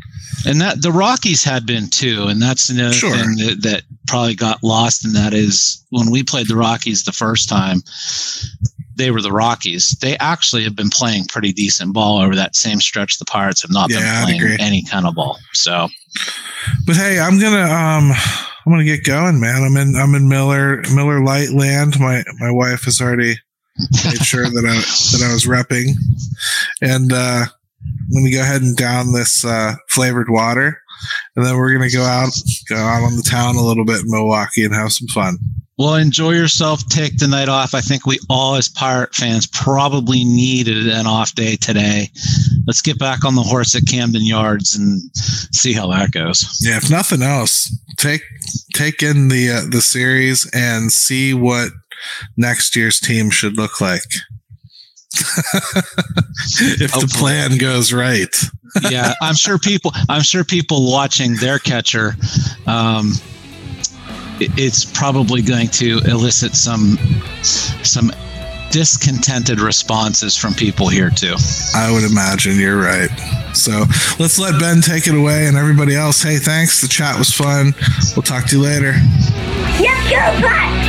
and 0.46 0.60
that 0.60 0.82
the 0.82 0.92
rockies 0.92 1.42
had 1.44 1.66
been 1.66 1.88
too 1.90 2.24
and 2.28 2.40
that's 2.40 2.70
another 2.70 2.92
Sure. 2.94 3.10
thing 3.14 3.34
that, 3.36 3.58
that 3.62 3.82
probably 4.06 4.34
got 4.34 4.62
lost 4.62 5.04
and 5.04 5.14
that 5.16 5.34
is 5.34 5.84
when 5.90 6.10
we 6.10 6.22
played 6.22 6.46
the 6.48 6.56
rockies 6.56 7.02
the 7.02 7.12
first 7.12 7.48
time 7.48 7.82
they 8.96 9.10
were 9.10 9.20
the 9.20 9.32
rockies 9.32 9.96
they 10.00 10.16
actually 10.18 10.62
have 10.62 10.76
been 10.76 10.88
playing 10.88 11.24
pretty 11.26 11.52
decent 11.52 11.92
ball 11.92 12.20
over 12.22 12.34
that 12.36 12.54
same 12.54 12.80
stretch 12.80 13.18
the 13.18 13.24
pirates 13.24 13.60
have 13.62 13.72
not 13.72 13.90
Yeah, 13.90 14.24
been 14.24 14.38
playing 14.38 14.60
any 14.60 14.82
kind 14.84 15.04
of 15.06 15.14
ball 15.14 15.36
so 15.52 15.88
But 16.86 16.96
hey, 16.96 17.18
I'm 17.18 17.38
gonna 17.40 17.62
um 17.62 18.12
I'm 18.12 18.72
gonna 18.72 18.84
get 18.84 19.04
going, 19.04 19.40
man. 19.40 19.62
I'm 19.64 19.76
in 19.76 19.96
I'm 19.96 20.14
in 20.14 20.28
Miller 20.28 20.82
Miller 20.94 21.22
Lite 21.24 21.50
land. 21.50 21.98
My 21.98 22.22
my 22.38 22.50
wife 22.50 22.84
has 22.84 23.00
already 23.00 23.36
made 24.04 24.24
sure 24.24 24.44
that 24.44 24.64
I 24.64 24.74
that 25.18 25.26
I 25.28 25.32
was 25.32 25.46
repping. 25.46 25.94
And 26.82 27.12
uh 27.12 27.44
I'm 27.84 28.14
gonna 28.14 28.30
go 28.32 28.40
ahead 28.42 28.62
and 28.62 28.76
down 28.76 29.12
this 29.12 29.44
uh 29.44 29.74
flavored 29.88 30.28
water. 30.30 30.80
And 31.36 31.44
then 31.46 31.56
we're 31.56 31.72
gonna 31.72 31.90
go 31.90 32.02
out 32.02 32.30
go 32.68 32.76
out 32.76 33.02
on 33.02 33.16
the 33.16 33.22
town 33.22 33.56
a 33.56 33.62
little 33.62 33.84
bit 33.84 34.00
in 34.00 34.10
Milwaukee 34.10 34.64
and 34.64 34.74
have 34.74 34.92
some 34.92 35.08
fun. 35.08 35.38
well 35.78 35.94
enjoy 35.94 36.32
yourself 36.32 36.86
take 36.90 37.16
the 37.16 37.26
night 37.26 37.48
off 37.48 37.72
i 37.74 37.80
think 37.80 38.04
we 38.04 38.18
all 38.28 38.54
as 38.56 38.68
pirate 38.68 39.14
fans 39.14 39.46
probably 39.46 40.24
needed 40.24 40.86
an 40.88 41.06
off 41.06 41.34
day 41.34 41.56
today 41.56 42.06
let's 42.66 42.82
get 42.82 42.98
back 42.98 43.24
on 43.24 43.34
the 43.34 43.42
horse 43.42 43.74
at 43.74 43.86
camden 43.88 44.26
yards 44.26 44.76
and 44.76 45.00
see 45.16 45.72
how 45.72 45.86
that 45.86 46.10
goes 46.12 46.60
Yeah, 46.62 46.76
if 46.76 46.90
nothing 46.90 47.22
else, 47.22 47.74
take 47.96 48.20
take 48.74 49.02
in 49.02 49.28
the 49.28 49.50
uh, 49.50 49.70
the 49.70 49.80
series 49.80 50.46
and 50.52 50.92
see 50.92 51.32
what 51.32 51.70
next 52.36 52.76
year's 52.76 53.00
team 53.00 53.30
should 53.30 53.56
look 53.56 53.80
like. 53.80 54.02
if 55.12 56.92
the 56.92 57.12
plan 57.18 57.58
goes 57.58 57.92
right. 57.92 58.34
yeah, 58.90 59.14
I'm 59.20 59.34
sure 59.34 59.58
people. 59.58 59.92
I'm 60.08 60.22
sure 60.22 60.44
people 60.44 60.90
watching 60.90 61.34
their 61.36 61.58
catcher. 61.58 62.14
Um, 62.66 63.12
it's 64.40 64.84
probably 64.84 65.42
going 65.42 65.68
to 65.68 65.98
elicit 66.06 66.54
some 66.54 66.96
some 67.42 68.10
discontented 68.70 69.60
responses 69.60 70.36
from 70.36 70.54
people 70.54 70.88
here 70.88 71.10
too. 71.10 71.34
I 71.74 71.90
would 71.92 72.04
imagine 72.04 72.58
you're 72.58 72.80
right. 72.80 73.10
So 73.52 73.84
let's 74.18 74.38
let 74.38 74.60
Ben 74.60 74.80
take 74.80 75.08
it 75.08 75.14
away 75.14 75.46
and 75.46 75.56
everybody 75.56 75.96
else. 75.96 76.22
Hey, 76.22 76.38
thanks. 76.38 76.80
The 76.80 76.88
chat 76.88 77.18
was 77.18 77.32
fun. 77.32 77.74
We'll 78.14 78.22
talk 78.22 78.46
to 78.46 78.56
you 78.56 78.62
later. 78.62 78.94
Let's 79.80 80.10
go, 80.10 80.48
Pat! 80.48 80.79